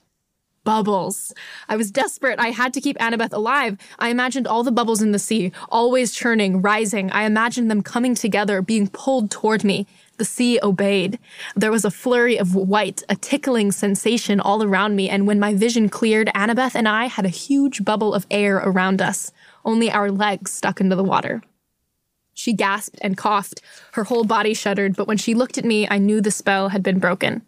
bubbles. 0.64 1.34
I 1.68 1.76
was 1.76 1.92
desperate. 1.92 2.40
I 2.40 2.50
had 2.50 2.74
to 2.74 2.82
keep 2.82 2.98
Annabeth 2.98 3.34
alive. 3.34 3.78
I 4.00 4.10
imagined 4.10 4.48
all 4.48 4.64
the 4.64 4.72
bubbles 4.72 5.02
in 5.02 5.12
the 5.12 5.20
sea, 5.20 5.52
always 5.70 6.14
churning, 6.14 6.62
rising. 6.62 7.12
I 7.12 7.24
imagined 7.24 7.70
them 7.70 7.82
coming 7.82 8.16
together, 8.16 8.62
being 8.62 8.88
pulled 8.88 9.30
toward 9.32 9.64
me. 9.64 9.88
The 10.18 10.26
sea 10.26 10.60
obeyed. 10.62 11.18
There 11.56 11.72
was 11.72 11.86
a 11.86 11.92
flurry 11.92 12.38
of 12.38 12.54
white, 12.56 13.04
a 13.10 13.16
tickling 13.16 13.72
sensation 13.72 14.40
all 14.40 14.64
around 14.64 14.96
me, 14.96 15.10
and 15.10 15.26
when 15.26 15.40
my 15.40 15.54
vision 15.56 15.90
cleared, 15.90 16.30
Annabeth 16.36 16.76
and 16.76 16.88
I 16.88 17.08
had 17.08 17.26
a 17.26 17.30
huge 17.30 17.84
bubble 17.84 18.14
of 18.14 18.28
air 18.30 18.58
around 18.58 19.02
us. 19.02 19.32
only 19.66 19.90
our 19.90 20.12
legs 20.12 20.52
stuck 20.52 20.82
into 20.82 20.96
the 20.96 21.04
water. 21.04 21.42
She 22.34 22.54
gasped 22.54 23.00
and 23.02 23.18
coughed. 23.18 23.62
Her 23.94 24.04
whole 24.06 24.24
body 24.24 24.54
shuddered, 24.54 24.96
but 24.96 25.08
when 25.08 25.18
she 25.18 25.34
looked 25.34 25.58
at 25.58 25.66
me, 25.66 25.88
I 25.90 26.00
knew 26.00 26.20
the 26.20 26.32
spell 26.32 26.70
had 26.70 26.84
been 26.84 27.00
broken. 27.00 27.44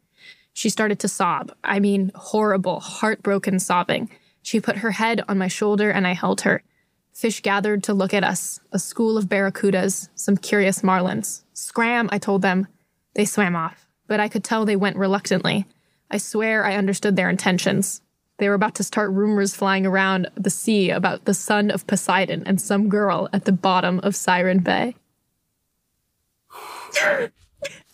She 0.56 0.70
started 0.70 1.00
to 1.00 1.10
sob. 1.10 1.52
I 1.66 1.82
mean, 1.82 2.14
horrible, 2.16 2.80
heartbroken 2.80 3.60
sobbing. 3.60 4.10
She 4.42 4.62
put 4.62 4.78
her 4.78 4.92
head 4.92 5.22
on 5.28 5.38
my 5.38 5.50
shoulder 5.50 5.92
and 5.92 6.08
I 6.08 6.14
held 6.14 6.42
her. 6.42 6.64
Fish 7.12 7.42
gathered 7.42 7.84
to 7.84 7.94
look 7.94 8.14
at 8.14 8.24
us 8.24 8.62
a 8.72 8.80
school 8.80 9.18
of 9.18 9.28
barracudas, 9.28 10.08
some 10.16 10.38
curious 10.38 10.82
marlins. 10.82 11.44
Scram, 11.52 12.08
I 12.10 12.20
told 12.20 12.42
them. 12.42 12.68
They 13.16 13.26
swam 13.26 13.54
off, 13.54 13.90
but 14.08 14.22
I 14.22 14.30
could 14.30 14.46
tell 14.46 14.64
they 14.64 14.78
went 14.78 14.96
reluctantly. 14.96 15.66
I 16.10 16.20
swear 16.20 16.64
I 16.64 16.78
understood 16.78 17.18
their 17.18 17.30
intentions. 17.30 18.02
They 18.38 18.48
were 18.48 18.56
about 18.56 18.76
to 18.76 18.84
start 18.84 19.12
rumors 19.12 19.54
flying 19.54 19.86
around 19.86 20.30
the 20.36 20.50
sea 20.50 20.90
about 20.90 21.26
the 21.26 21.34
son 21.34 21.70
of 21.70 21.86
Poseidon 21.86 22.44
and 22.46 22.62
some 22.62 22.88
girl 22.88 23.28
at 23.34 23.44
the 23.44 23.52
bottom 23.52 24.00
of 24.04 24.16
Siren 24.16 24.60
Bay. 24.60 24.96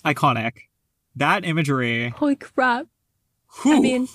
Iconic. 0.05 0.53
That 1.15 1.45
imagery. 1.45 2.09
Holy 2.09 2.35
crap. 2.35 2.87
Whew. 3.61 3.75
I 3.75 3.79
mean, 3.79 4.07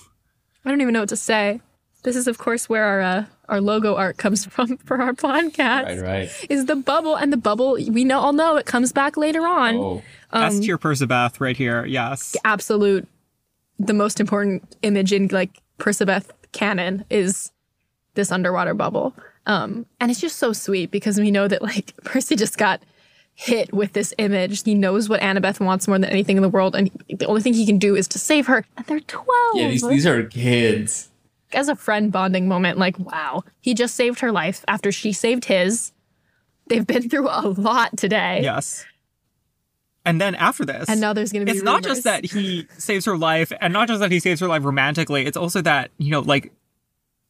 I 0.65 0.69
don't 0.69 0.81
even 0.81 0.93
know 0.93 1.01
what 1.01 1.09
to 1.09 1.17
say. 1.17 1.61
This 2.03 2.15
is, 2.15 2.27
of 2.27 2.37
course, 2.37 2.69
where 2.69 2.83
our 2.83 3.01
uh, 3.01 3.25
our 3.49 3.61
logo 3.61 3.95
art 3.95 4.17
comes 4.17 4.45
from 4.49 4.77
for 4.77 5.01
our 5.01 5.13
podcast. 5.13 5.83
Right, 5.85 5.99
right. 6.01 6.45
Is 6.49 6.65
the 6.65 6.75
bubble, 6.75 7.15
and 7.15 7.31
the 7.31 7.37
bubble 7.37 7.73
we 7.73 8.03
know 8.03 8.19
all 8.19 8.33
know 8.33 8.55
it 8.55 8.65
comes 8.65 8.91
back 8.91 9.17
later 9.17 9.45
on. 9.45 9.75
Oh, 9.75 10.03
S 10.33 10.59
tier 10.59 10.77
Percabeth 10.77 11.39
right 11.39 11.55
here. 11.57 11.85
Yes. 11.85 12.35
Absolute, 12.43 13.07
the 13.79 13.93
most 13.93 14.19
important 14.19 14.75
image 14.81 15.13
in 15.13 15.27
like 15.27 15.61
Percabeth 15.79 16.29
canon 16.51 17.05
is 17.09 17.51
this 18.15 18.31
underwater 18.31 18.73
bubble. 18.73 19.15
Um, 19.45 19.85
and 20.01 20.11
it's 20.11 20.19
just 20.19 20.37
so 20.37 20.51
sweet 20.51 20.91
because 20.91 21.19
we 21.19 21.31
know 21.31 21.47
that 21.47 21.61
like 21.61 21.95
Percy 22.03 22.35
just 22.35 22.57
got 22.57 22.81
hit 23.39 23.71
with 23.71 23.93
this 23.93 24.15
image. 24.17 24.63
He 24.63 24.73
knows 24.73 25.07
what 25.07 25.21
Annabeth 25.21 25.59
wants 25.59 25.87
more 25.87 25.99
than 25.99 26.09
anything 26.09 26.37
in 26.37 26.41
the 26.41 26.49
world, 26.49 26.75
and 26.75 26.89
the 27.07 27.27
only 27.27 27.41
thing 27.41 27.53
he 27.53 27.67
can 27.67 27.77
do 27.77 27.95
is 27.95 28.07
to 28.09 28.17
save 28.19 28.47
her. 28.47 28.65
And 28.75 28.85
they're 28.87 28.99
twelve. 29.01 29.27
yeah. 29.53 29.69
These 29.69 29.87
these 29.87 30.07
are 30.07 30.23
kids. 30.23 31.09
as 31.53 31.69
a 31.69 31.75
friend 31.75 32.11
bonding 32.11 32.47
moment, 32.47 32.79
like, 32.79 32.97
wow, 32.97 33.43
he 33.61 33.75
just 33.75 33.93
saved 33.95 34.19
her 34.21 34.31
life 34.31 34.65
after 34.67 34.91
she 34.91 35.13
saved 35.13 35.45
his. 35.45 35.91
They've 36.67 36.85
been 36.85 37.09
through 37.09 37.29
a 37.29 37.47
lot 37.47 37.95
today. 37.95 38.39
Yes. 38.41 38.85
And 40.03 40.19
then 40.19 40.35
after 40.35 40.65
this, 40.65 40.89
And 40.89 40.99
now 40.99 41.13
there's 41.13 41.31
going 41.31 41.45
to 41.45 41.51
be 41.51 41.57
it's 41.57 41.63
not 41.65 41.83
just 41.83 42.03
that 42.05 42.25
he 42.25 42.65
saves 42.77 43.05
her 43.05 43.17
life, 43.17 43.51
and 43.61 43.71
not 43.71 43.87
just 43.87 43.99
that 43.99 44.11
he 44.11 44.19
saves 44.19 44.39
her 44.41 44.47
life 44.47 44.63
romantically. 44.63 45.25
It's 45.25 45.37
also 45.37 45.61
that 45.61 45.91
you 45.99 46.09
know, 46.09 46.21
like 46.21 46.51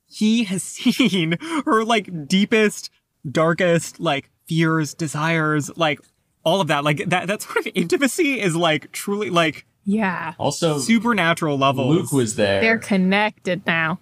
he 0.07 0.45
has 0.45 0.63
seen 0.63 1.37
her 1.65 1.83
like 1.83 2.27
deepest, 2.29 2.91
darkest 3.29 3.99
like 3.99 4.29
fears, 4.47 4.93
desires, 4.93 5.69
like 5.77 5.99
all 6.43 6.61
of 6.61 6.67
that. 6.67 6.83
Like 6.83 7.03
that 7.09 7.27
that 7.27 7.41
sort 7.41 7.57
of 7.57 7.67
intimacy 7.75 8.39
is 8.39 8.55
like 8.55 8.91
truly 8.91 9.29
like 9.29 9.65
Yeah. 9.83 10.33
Also, 10.37 10.79
supernatural 10.79 11.57
levels. 11.57 11.95
Luke 11.95 12.11
was 12.11 12.35
there. 12.35 12.61
They're 12.61 12.77
connected 12.77 13.65
now. 13.65 13.99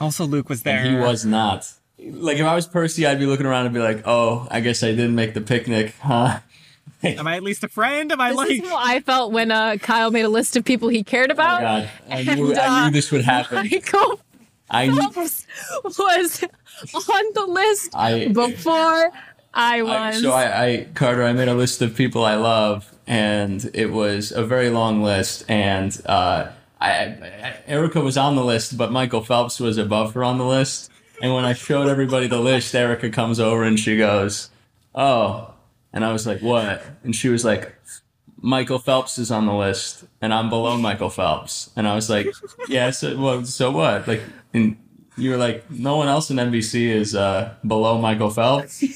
also 0.00 0.24
Luke 0.26 0.48
was 0.48 0.62
there. 0.62 0.78
and 0.78 0.96
he 0.96 1.00
was 1.00 1.24
not. 1.24 1.70
Like 1.98 2.38
if 2.38 2.44
I 2.46 2.54
was 2.54 2.66
Percy, 2.66 3.06
I'd 3.06 3.18
be 3.20 3.26
looking 3.26 3.46
around 3.46 3.66
and 3.66 3.74
be 3.74 3.80
like, 3.80 4.02
"Oh, 4.06 4.48
I 4.50 4.60
guess 4.60 4.82
I 4.82 4.88
didn't 4.88 5.14
make 5.14 5.34
the 5.34 5.40
picnic, 5.40 5.94
huh?" 6.00 6.40
Am 7.04 7.26
I 7.28 7.36
at 7.36 7.42
least 7.44 7.62
a 7.64 7.68
friend? 7.68 8.10
Am 8.12 8.20
I 8.20 8.30
This 8.30 8.36
like? 8.38 8.50
is 8.50 8.68
how 8.68 8.76
I 8.76 9.00
felt 9.00 9.32
when 9.32 9.50
uh, 9.52 9.76
Kyle 9.76 10.10
made 10.10 10.24
a 10.24 10.28
list 10.28 10.56
of 10.56 10.64
people 10.64 10.88
he 10.88 11.02
cared 11.04 11.30
about. 11.30 11.60
Oh 11.62 11.64
about. 11.64 11.82
God, 11.82 11.90
I 12.10 12.34
knew, 12.34 12.50
And, 12.50 12.58
I 12.58 12.82
uh, 12.82 12.84
knew 12.86 12.92
this 12.92 13.10
would 13.12 13.22
happen. 13.24 13.68
Michael 13.70 14.20
I 14.70 14.86
knew. 14.86 14.96
Phelps 15.12 15.46
was 15.84 16.42
on 17.08 17.24
the 17.34 17.46
list 17.48 17.90
I, 17.94 18.28
before 18.28 19.10
I 19.54 19.82
I 19.82 20.12
so 20.12 20.32
I, 20.32 20.64
I 20.64 20.86
Carter, 20.94 21.24
I 21.24 21.32
made 21.32 21.48
a 21.48 21.54
list 21.54 21.82
of 21.82 21.94
people 21.94 22.24
I 22.24 22.36
love, 22.36 22.92
and 23.06 23.70
it 23.74 23.90
was 23.92 24.32
a 24.32 24.44
very 24.44 24.70
long 24.70 25.02
list. 25.02 25.44
And 25.48 26.00
uh, 26.06 26.48
I, 26.80 26.90
I 26.90 27.56
Erica 27.66 28.00
was 28.00 28.16
on 28.16 28.36
the 28.36 28.44
list, 28.44 28.78
but 28.78 28.90
Michael 28.90 29.22
Phelps 29.22 29.60
was 29.60 29.78
above 29.78 30.14
her 30.14 30.24
on 30.24 30.38
the 30.38 30.46
list. 30.46 30.90
And 31.20 31.34
when 31.34 31.44
I 31.44 31.52
showed 31.52 31.88
everybody 31.88 32.26
the 32.26 32.40
list, 32.40 32.74
Erica 32.74 33.10
comes 33.10 33.38
over 33.38 33.62
and 33.62 33.78
she 33.78 33.96
goes, 33.96 34.50
"Oh," 34.94 35.54
and 35.92 36.04
I 36.04 36.12
was 36.12 36.26
like, 36.26 36.40
"What?" 36.40 36.84
And 37.04 37.14
she 37.14 37.28
was 37.28 37.44
like. 37.44 37.74
Michael 38.44 38.80
Phelps 38.80 39.18
is 39.18 39.30
on 39.30 39.46
the 39.46 39.54
list, 39.54 40.02
and 40.20 40.34
I'm 40.34 40.50
below 40.50 40.76
Michael 40.76 41.10
Phelps. 41.10 41.70
And 41.76 41.86
I 41.86 41.94
was 41.94 42.10
like, 42.10 42.26
"Yeah, 42.68 42.90
so 42.90 43.16
well, 43.16 43.44
so 43.44 43.70
what?" 43.70 44.08
Like, 44.08 44.20
and 44.52 44.76
you 45.16 45.30
were 45.30 45.36
like, 45.36 45.70
"No 45.70 45.96
one 45.96 46.08
else 46.08 46.30
in 46.30 46.36
NBC 46.36 46.88
is 46.88 47.14
uh, 47.14 47.54
below 47.66 47.98
Michael 48.00 48.30
Phelps." 48.30 48.82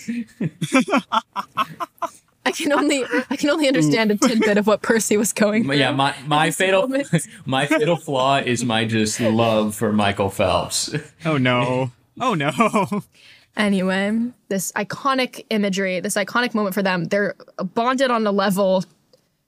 I 2.47 2.53
can 2.53 2.73
only 2.73 3.05
I 3.29 3.37
can 3.37 3.51
only 3.51 3.67
understand 3.67 4.13
a 4.13 4.17
tidbit 4.17 4.57
of 4.57 4.69
what 4.69 4.81
Percy 4.81 5.17
was 5.17 5.33
going 5.33 5.65
through. 5.65 5.75
Yeah, 5.75 5.91
my 5.91 6.15
my 6.27 6.53
fatal 6.53 6.89
my 7.45 7.67
fatal 7.67 7.97
flaw 7.97 8.37
is 8.37 8.65
my 8.65 8.85
just 8.85 9.19
love 9.21 9.75
for 9.75 9.93
Michael 9.93 10.31
Phelps. 10.31 10.95
Oh 11.25 11.39
no. 11.39 11.91
Oh 12.21 12.35
no. 12.35 13.03
Anyway, 13.57 14.21
this 14.49 14.71
iconic 14.73 15.45
imagery, 15.49 15.99
this 16.01 16.15
iconic 16.15 16.55
moment 16.55 16.75
for 16.75 16.83
them, 16.83 17.07
they're 17.07 17.35
bonded 17.75 18.11
on 18.11 18.27
a 18.27 18.31
level. 18.33 18.85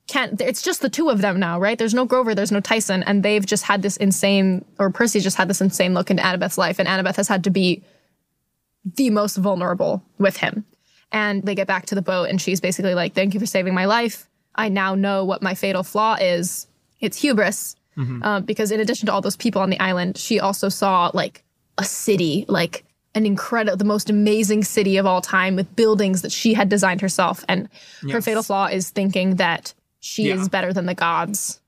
Can't 0.09 0.41
it's 0.41 0.63
just 0.63 0.81
the 0.81 0.89
two 0.89 1.11
of 1.11 1.21
them 1.21 1.39
now, 1.39 1.61
right? 1.61 1.79
There's 1.79 1.95
no 1.95 2.05
Grover, 2.05 2.35
there's 2.35 2.51
no 2.51 2.61
Tyson, 2.61 3.03
and 3.05 3.23
they've 3.23 3.45
just 3.45 3.65
had 3.65 3.83
this 3.83 3.97
insane, 3.99 4.65
or 4.79 4.91
Percy 4.91 5.21
just 5.21 5.37
had 5.37 5.49
this 5.49 5.61
insane 5.61 5.95
look 5.95 6.11
into 6.11 6.23
Annabeth's 6.23 6.59
life, 6.59 6.79
and 6.79 6.89
Annabeth 6.89 7.17
has 7.17 7.29
had 7.29 7.45
to 7.45 7.51
be 7.51 7.83
the 8.97 9.11
most 9.11 9.37
vulnerable 9.37 10.03
with 10.19 10.39
him. 10.39 10.65
And 11.13 11.43
they 11.43 11.55
get 11.55 11.67
back 11.67 11.87
to 11.87 11.95
the 11.95 12.03
boat, 12.03 12.31
and 12.31 12.41
she's 12.41 12.61
basically 12.61 12.95
like, 12.95 13.15
"Thank 13.15 13.35
you 13.35 13.41
for 13.41 13.47
saving 13.47 13.75
my 13.75 13.85
life. 13.85 14.29
I 14.55 14.69
now 14.71 14.95
know 14.95 15.25
what 15.25 15.43
my 15.43 15.55
fatal 15.55 15.83
flaw 15.83 16.17
is. 16.21 16.67
It's 17.01 17.21
hubris." 17.21 17.77
Uh, 18.23 18.41
because 18.41 18.71
in 18.71 18.81
addition 18.81 19.07
to 19.07 19.13
all 19.13 19.21
those 19.21 19.37
people 19.37 19.61
on 19.61 19.71
the 19.71 19.81
island, 19.81 20.17
she 20.17 20.39
also 20.41 20.69
saw 20.69 21.11
like 21.13 21.43
a 21.79 21.85
city, 21.85 22.45
like 22.49 22.85
an 23.15 23.27
incredible, 23.27 23.77
the 23.77 23.85
most 23.85 24.09
amazing 24.09 24.63
city 24.63 24.97
of 24.99 25.05
all 25.07 25.21
time 25.21 25.57
with 25.57 25.75
buildings 25.75 26.23
that 26.23 26.31
she 26.31 26.55
had 26.55 26.69
designed 26.69 27.01
herself. 27.01 27.45
And 27.49 27.69
her 28.13 28.21
fatal 28.23 28.43
flaw 28.43 28.67
is 28.67 28.91
thinking 28.91 29.37
that 29.37 29.75
she 30.01 30.29
Yeah. 30.29 30.35
is 30.37 30.49
better 30.49 30.73
than 30.73 30.87
the 30.87 30.95
gods, 30.95 31.61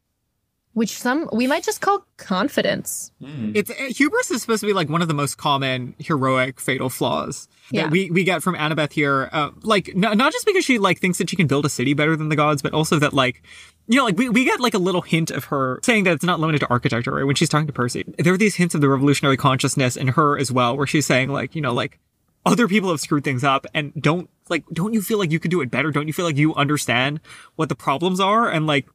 which 0.72 0.96
some 0.96 1.28
we 1.32 1.46
might 1.46 1.64
just 1.64 1.80
call 1.80 2.04
confidence. 2.16 3.10
It's 3.20 3.70
uh, 3.70 3.74
hubris 3.88 4.30
is 4.30 4.40
supposed 4.42 4.60
to 4.60 4.66
be 4.66 4.72
like 4.72 4.88
one 4.88 5.02
of 5.02 5.08
the 5.08 5.14
most 5.14 5.36
common 5.36 5.94
heroic 5.98 6.60
fatal 6.60 6.88
flaws 6.88 7.48
that 7.72 7.76
Yeah. 7.76 7.88
we 7.88 8.10
we 8.10 8.24
get 8.24 8.42
from 8.42 8.54
Annabeth 8.54 8.92
here. 8.92 9.28
Uh, 9.32 9.50
like 9.62 9.88
n- 9.90 10.16
not 10.16 10.32
just 10.32 10.46
because 10.46 10.64
she 10.64 10.78
like 10.78 11.00
thinks 11.00 11.18
that 11.18 11.28
she 11.28 11.36
can 11.36 11.46
build 11.48 11.64
a 11.66 11.68
city 11.68 11.92
better 11.94 12.16
than 12.16 12.28
the 12.28 12.36
gods, 12.36 12.62
but 12.62 12.72
also 12.72 12.98
that 13.00 13.12
like 13.12 13.42
you 13.88 13.96
know 13.96 14.04
like 14.04 14.16
we, 14.16 14.28
we 14.30 14.44
get 14.44 14.60
like 14.60 14.74
a 14.74 14.78
little 14.78 15.02
hint 15.02 15.30
of 15.32 15.44
her 15.46 15.80
saying 15.82 16.04
that 16.04 16.12
it's 16.12 16.24
not 16.24 16.38
limited 16.38 16.60
to 16.60 16.68
architecture. 16.68 17.12
Right 17.12 17.24
when 17.26 17.34
she's 17.36 17.48
talking 17.48 17.66
to 17.66 17.72
Percy, 17.72 18.04
there 18.18 18.32
are 18.34 18.38
these 18.38 18.54
hints 18.54 18.74
of 18.76 18.80
the 18.80 18.88
revolutionary 18.88 19.36
consciousness 19.36 19.96
in 19.96 20.08
her 20.08 20.38
as 20.38 20.52
well, 20.52 20.76
where 20.76 20.86
she's 20.86 21.06
saying 21.06 21.30
like 21.30 21.54
you 21.56 21.60
know 21.62 21.74
like 21.74 21.98
other 22.46 22.68
people 22.68 22.90
have 22.90 23.00
screwed 23.00 23.24
things 23.24 23.42
up 23.44 23.66
and 23.74 23.92
don't 24.00 24.30
like 24.50 24.64
don't 24.72 24.92
you 24.92 25.00
feel 25.00 25.18
like 25.18 25.30
you 25.30 25.38
could 25.40 25.50
do 25.50 25.60
it 25.62 25.70
better? 25.70 25.90
Don't 25.90 26.06
you 26.06 26.12
feel 26.12 26.24
like 26.26 26.36
you 26.36 26.54
understand 26.54 27.20
what 27.56 27.68
the 27.68 27.74
problems 27.74 28.20
are 28.20 28.50
and 28.50 28.66
like 28.66 28.86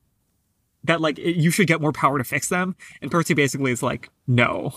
that 0.84 1.02
like 1.02 1.18
it- 1.18 1.38
you 1.38 1.50
should 1.50 1.68
get 1.68 1.82
more 1.82 1.92
power 1.92 2.18
to 2.20 2.24
fix 2.24 2.50
them. 2.50 2.76
And 3.02 3.10
Percy 3.10 3.34
basically 3.34 3.72
is 3.72 3.82
like, 3.82 4.10
no, 4.28 4.74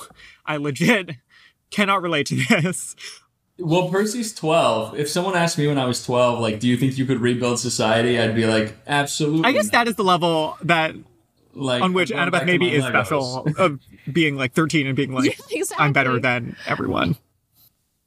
I 0.46 0.56
legit 0.56 1.10
cannot 1.70 2.00
relate 2.00 2.26
to 2.28 2.36
this. 2.36 2.96
well, 3.58 3.88
Percy's 3.90 4.32
twelve. 4.34 4.98
If 4.98 5.08
someone 5.10 5.34
asked 5.36 5.58
me 5.58 5.66
when 5.66 5.78
I 5.78 5.84
was 5.84 6.02
twelve, 6.04 6.38
like, 6.40 6.60
"Do 6.60 6.68
you 6.68 6.76
think 6.76 6.96
you 6.96 7.04
could 7.04 7.20
rebuild 7.20 7.58
society?" 7.58 8.18
I'd 8.18 8.34
be 8.36 8.46
like, 8.46 8.76
"Absolutely." 8.86 9.44
I 9.44 9.52
guess 9.52 9.64
not." 9.66 9.72
that 9.72 9.88
is 9.88 9.96
the 9.96 10.04
level 10.04 10.56
that 10.62 10.94
like 11.54 11.82
on 11.82 11.92
which 11.92 12.10
Annabeth 12.10 12.46
maybe 12.46 12.72
is 12.72 12.84
Legos. 12.84 12.88
special 12.88 13.46
of 13.58 13.80
being 14.12 14.36
like 14.36 14.52
13 14.54 14.86
and 14.86 14.94
being 14.94 15.12
like, 15.12 15.36
Yeah, 15.50 15.62
I'm 15.76 15.92
better 15.92 16.20
than 16.20 16.56
everyone. 16.66 17.16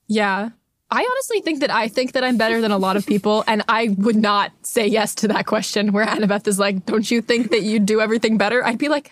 Yeah. 0.08 0.50
I 0.92 1.08
honestly 1.10 1.40
think 1.42 1.62
that 1.62 1.72
I 1.72 1.88
think 1.88 2.12
that 2.12 2.24
I'm 2.24 2.36
better 2.38 2.60
than 2.60 2.72
a 2.72 2.78
lot 2.78 2.98
of 2.98 3.06
people, 3.06 3.46
and 3.48 3.64
I 3.70 3.96
would 3.98 4.18
not 4.18 4.52
say 4.64 4.86
yes 4.86 5.16
to 5.16 5.28
that 5.30 5.46
question 5.46 5.94
where 5.94 6.06
Annabeth 6.06 6.48
is 6.48 6.60
like, 6.60 6.86
Don't 6.86 7.10
you 7.10 7.22
think 7.22 7.52
that 7.52 7.64
you 7.64 7.80
do 7.80 8.02
everything 8.02 8.38
better? 8.38 8.64
I'd 8.66 8.78
be 8.78 8.90
like, 8.90 9.12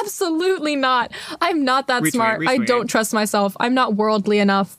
Absolutely 0.00 0.74
not. 0.74 1.12
I'm 1.40 1.64
not 1.64 1.86
that 1.86 2.02
Retweet, 2.02 2.12
smart. 2.12 2.42
I 2.48 2.58
don't 2.58 2.88
trust 2.88 3.14
myself. 3.14 3.56
I'm 3.60 3.74
not 3.74 3.94
worldly 3.94 4.38
enough. 4.40 4.76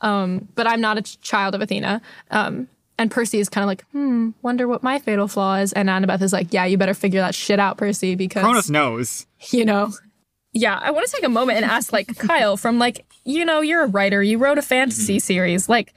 Um, 0.00 0.48
but 0.54 0.66
I'm 0.66 0.80
not 0.80 0.96
a 0.96 1.02
ch- 1.02 1.20
child 1.20 1.54
of 1.54 1.60
Athena. 1.60 2.00
Um, 2.30 2.68
and 2.98 3.10
Percy 3.10 3.38
is 3.38 3.48
kind 3.50 3.62
of 3.62 3.68
like, 3.68 3.84
hmm, 3.92 4.30
wonder 4.42 4.66
what 4.66 4.82
my 4.82 4.98
fatal 4.98 5.28
flaw 5.28 5.56
is. 5.56 5.72
And 5.74 5.88
Annabeth 5.88 6.22
is 6.22 6.32
like, 6.32 6.52
yeah, 6.52 6.64
you 6.64 6.78
better 6.78 6.94
figure 6.94 7.20
that 7.20 7.34
shit 7.34 7.58
out, 7.58 7.76
Percy, 7.76 8.14
because 8.14 8.42
Kronos 8.42 8.70
knows. 8.70 9.26
you 9.50 9.64
know. 9.64 9.92
Yeah, 10.52 10.78
I 10.82 10.90
want 10.90 11.06
to 11.06 11.12
take 11.12 11.24
a 11.24 11.28
moment 11.28 11.56
and 11.58 11.64
ask, 11.64 11.92
like, 11.92 12.16
Kyle, 12.18 12.56
from 12.56 12.78
like, 12.78 13.06
you 13.24 13.44
know, 13.44 13.60
you're 13.60 13.84
a 13.84 13.86
writer, 13.86 14.22
you 14.22 14.38
wrote 14.38 14.58
a 14.58 14.62
fantasy 14.62 15.18
series. 15.18 15.68
Like, 15.68 15.94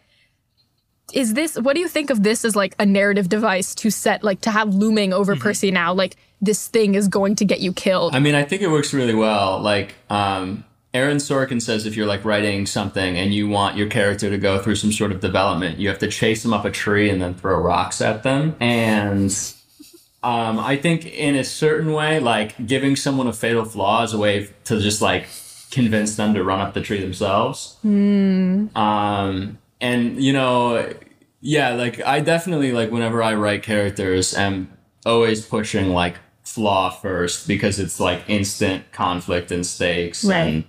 is 1.12 1.34
this, 1.34 1.58
what 1.60 1.74
do 1.74 1.80
you 1.80 1.88
think 1.88 2.10
of 2.10 2.24
this 2.24 2.46
as 2.46 2.56
like 2.56 2.76
a 2.80 2.86
narrative 2.86 3.30
device 3.30 3.74
to 3.76 3.90
set, 3.90 4.24
like, 4.24 4.42
to 4.42 4.52
have 4.52 4.74
looming 4.74 5.12
over 5.12 5.36
Percy 5.36 5.72
now? 5.72 5.94
Like, 5.94 6.18
this 6.40 6.68
thing 6.68 6.96
is 6.96 7.08
going 7.08 7.36
to 7.38 7.46
get 7.46 7.62
you 7.62 7.74
killed. 7.74 8.16
I 8.16 8.20
mean, 8.20 8.36
I 8.36 8.44
think 8.44 8.62
it 8.62 8.70
works 8.70 8.94
really 8.94 9.16
well. 9.16 9.60
Like, 9.60 9.96
um, 10.10 10.66
Aaron 10.94 11.18
Sorkin 11.18 11.60
says 11.60 11.88
if 11.88 11.96
you're 11.96 12.06
like 12.06 12.24
writing 12.24 12.68
something 12.68 13.18
and 13.18 13.34
you 13.34 13.50
want 13.50 13.78
your 13.78 13.88
character 13.88 14.30
to 14.30 14.38
go 14.38 14.60
through 14.60 14.76
some 14.76 14.92
sort 14.92 15.12
of 15.12 15.22
development, 15.22 15.80
you 15.80 15.90
have 15.90 15.98
to 16.00 16.08
chase 16.08 16.44
them 16.44 16.54
up 16.54 16.66
a 16.66 16.70
tree 16.70 17.10
and 17.10 17.20
then 17.20 17.34
throw 17.34 17.58
rocks 17.58 18.00
at 18.00 18.22
them. 18.22 18.56
And 18.60 19.32
um, 20.24 20.58
I 20.60 20.78
think 20.78 21.06
in 21.06 21.36
a 21.36 21.44
certain 21.44 21.92
way, 21.92 22.20
like 22.20 22.66
giving 22.66 22.96
someone 22.96 23.28
a 23.28 23.34
fatal 23.34 23.66
flaw 23.66 24.04
is 24.04 24.14
a 24.14 24.18
way 24.18 24.50
to 24.66 24.80
just 24.80 25.02
like 25.02 25.28
convince 25.70 26.16
them 26.16 26.34
to 26.34 26.44
run 26.44 26.62
up 26.62 26.74
the 26.74 26.82
tree 26.82 27.02
themselves. 27.02 27.78
Um, 28.76 29.58
and 29.82 30.24
you 30.24 30.32
know, 30.32 30.94
yeah, 31.42 31.74
like 31.74 32.02
I 32.02 32.22
definitely 32.22 32.72
like 32.72 32.90
whenever 32.90 33.22
I 33.22 33.34
write 33.34 33.64
characters, 33.64 34.34
am 34.34 34.72
always 35.06 35.46
pushing 35.46 35.90
like 35.90 36.16
flaw 36.44 36.90
first 36.90 37.48
because 37.48 37.80
it's 37.80 38.00
like 38.00 38.24
instant 38.30 38.92
conflict 38.94 39.52
and 39.52 39.66
stakes. 39.66 40.24
Right. 40.24 40.38
And 40.38 40.64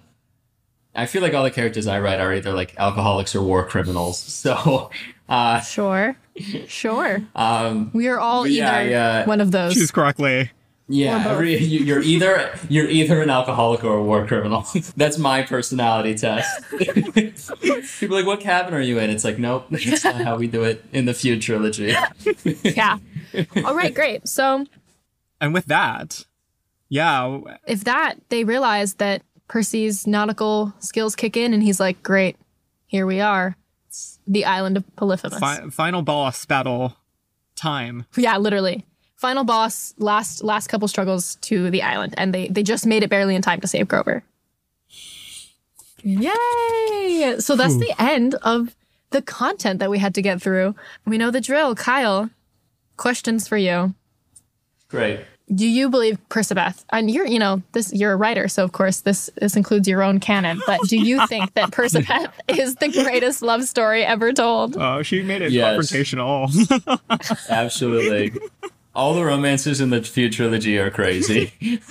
I 0.96 1.06
feel 1.06 1.22
like 1.22 1.34
all 1.34 1.44
the 1.44 1.50
characters 1.50 1.86
I 1.86 2.00
write 2.00 2.20
are 2.20 2.32
either 2.32 2.52
like 2.52 2.74
alcoholics 2.78 3.34
or 3.34 3.42
war 3.42 3.64
criminals. 3.66 4.18
So, 4.44 4.90
uh, 5.28 5.60
Sure. 5.60 6.16
Sure. 6.66 7.22
um, 7.36 7.90
We 7.94 8.08
are 8.08 8.18
all 8.18 8.42
But 8.42 8.50
either 8.50 8.60
yeah, 8.62 8.82
yeah. 8.82 9.26
one 9.26 9.40
of 9.40 9.50
those. 9.52 9.74
Choose 9.74 9.90
correctly. 9.90 10.50
Yeah, 10.86 11.24
every, 11.28 11.56
you- 11.56 11.80
you're 11.80 12.02
either 12.02 12.58
you're 12.68 12.88
either 12.88 13.22
an 13.22 13.30
alcoholic 13.30 13.82
or 13.84 13.94
a 13.96 14.02
war 14.02 14.26
criminal. 14.26 14.66
That's 14.98 15.16
my 15.16 15.40
personality 15.42 16.14
test. 16.14 16.62
People 17.98 18.16
are 18.16 18.20
like, 18.20 18.26
"What 18.26 18.40
cabin 18.40 18.74
are 18.74 18.80
you 18.82 18.98
in?" 18.98 19.08
It's 19.08 19.24
like, 19.24 19.38
nope, 19.38 19.66
that's 19.70 20.04
not 20.04 20.16
how 20.16 20.36
we 20.36 20.46
do 20.46 20.62
it 20.64 20.84
in 20.92 21.06
the 21.06 21.14
Feud 21.14 21.40
trilogy. 21.40 21.94
yeah. 22.62 22.98
All 23.64 23.74
right, 23.74 23.94
great. 23.94 24.28
So 24.28 24.66
And 25.40 25.54
with 25.54 25.64
that, 25.66 26.26
yeah, 26.90 27.40
if 27.66 27.84
that, 27.84 28.16
they 28.28 28.44
realize 28.44 28.94
that 28.94 29.22
Percy's 29.48 30.06
nautical 30.06 30.74
skills 30.80 31.16
kick 31.16 31.34
in, 31.36 31.54
and 31.54 31.62
he's 31.62 31.80
like, 31.80 32.02
great, 32.02 32.36
here 32.86 33.06
we 33.06 33.20
are. 33.20 33.56
It's 34.26 34.32
the 34.32 34.44
island 34.44 34.76
of 34.76 34.84
Polyphemus. 34.96 35.38
fi- 35.38 35.68
final 35.70 36.02
boss 36.02 36.44
battle 36.46 36.96
time. 37.56 38.06
Yeah, 38.16 38.36
literally. 38.38 38.84
Final 39.16 39.44
boss, 39.44 39.94
last 39.98 40.42
last 40.44 40.66
couple 40.66 40.88
struggles 40.88 41.36
to 41.36 41.70
the 41.70 41.82
island, 41.82 42.14
and 42.16 42.34
they 42.34 42.48
they 42.48 42.62
just 42.62 42.86
made 42.86 43.02
it 43.02 43.10
barely 43.10 43.34
in 43.34 43.42
time 43.42 43.60
to 43.60 43.66
save 43.66 43.88
Grover. 43.88 44.22
Yay! 46.02 47.36
So 47.38 47.56
that's 47.56 47.76
the 47.76 47.94
end 47.98 48.34
of 48.42 48.74
the 49.10 49.22
content 49.22 49.78
that 49.80 49.90
we 49.90 49.98
had 49.98 50.14
to 50.16 50.22
get 50.22 50.42
through. 50.42 50.74
We 51.06 51.16
know 51.16 51.30
the 51.30 51.40
drill. 51.40 51.74
Kyle, 51.74 52.28
questions 52.96 53.48
for 53.48 53.56
you. 53.56 53.94
Great. 54.88 55.20
Do 55.54 55.66
you 55.68 55.90
believe 55.90 56.18
Percabeth? 56.30 56.84
And 56.90 57.10
you're, 57.10 57.26
you 57.26 57.38
know, 57.38 57.62
this 57.72 57.92
you're 57.92 58.12
a 58.12 58.16
writer, 58.16 58.48
so 58.48 58.64
of 58.64 58.72
course 58.72 59.00
this 59.02 59.28
this 59.40 59.56
includes 59.56 59.86
your 59.86 60.02
own 60.02 60.18
canon. 60.20 60.60
But 60.66 60.80
do 60.88 60.96
you 60.96 61.26
think 61.26 61.52
that 61.54 61.70
Percabeth 61.70 62.32
is 62.48 62.76
the 62.76 62.88
greatest 62.88 63.42
love 63.42 63.64
story 63.64 64.04
ever 64.04 64.32
told? 64.32 64.76
Oh, 64.76 65.02
she 65.02 65.22
made 65.22 65.42
it 65.42 65.52
Yes. 65.52 65.92
confrontational. 65.92 67.48
Absolutely. 67.50 68.32
All 68.94 69.12
the 69.14 69.24
romances 69.24 69.80
in 69.80 69.90
the 69.90 70.00
Feud 70.02 70.32
trilogy 70.32 70.78
are 70.78 70.90
crazy. 70.90 71.52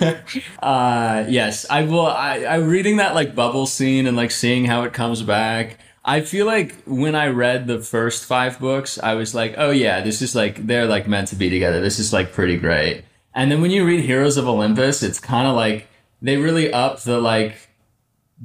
uh, 0.62 1.24
yes, 1.28 1.66
I 1.70 1.82
will. 1.82 2.06
I, 2.06 2.38
I 2.44 2.56
reading 2.56 2.96
that 2.96 3.14
like 3.14 3.34
bubble 3.34 3.66
scene 3.66 4.06
and 4.06 4.16
like 4.16 4.30
seeing 4.30 4.64
how 4.64 4.82
it 4.84 4.92
comes 4.92 5.22
back. 5.22 5.78
I 6.04 6.20
feel 6.22 6.44
like 6.46 6.74
when 6.86 7.14
I 7.14 7.28
read 7.28 7.66
the 7.66 7.78
first 7.78 8.24
five 8.24 8.58
books, 8.58 8.98
I 8.98 9.14
was 9.14 9.34
like, 9.34 9.54
oh 9.58 9.70
yeah, 9.70 10.00
this 10.00 10.22
is 10.22 10.34
like 10.34 10.66
they're 10.66 10.86
like 10.86 11.06
meant 11.06 11.28
to 11.28 11.36
be 11.36 11.50
together. 11.50 11.80
This 11.80 11.98
is 11.98 12.12
like 12.12 12.32
pretty 12.32 12.56
great. 12.56 13.04
And 13.34 13.50
then 13.50 13.60
when 13.60 13.70
you 13.70 13.84
read 13.84 14.04
Heroes 14.04 14.36
of 14.36 14.46
Olympus, 14.48 15.02
it's 15.02 15.18
kind 15.20 15.46
of 15.48 15.54
like 15.56 15.88
they 16.22 16.36
really 16.36 16.72
up 16.72 17.00
the 17.02 17.20
like 17.20 17.68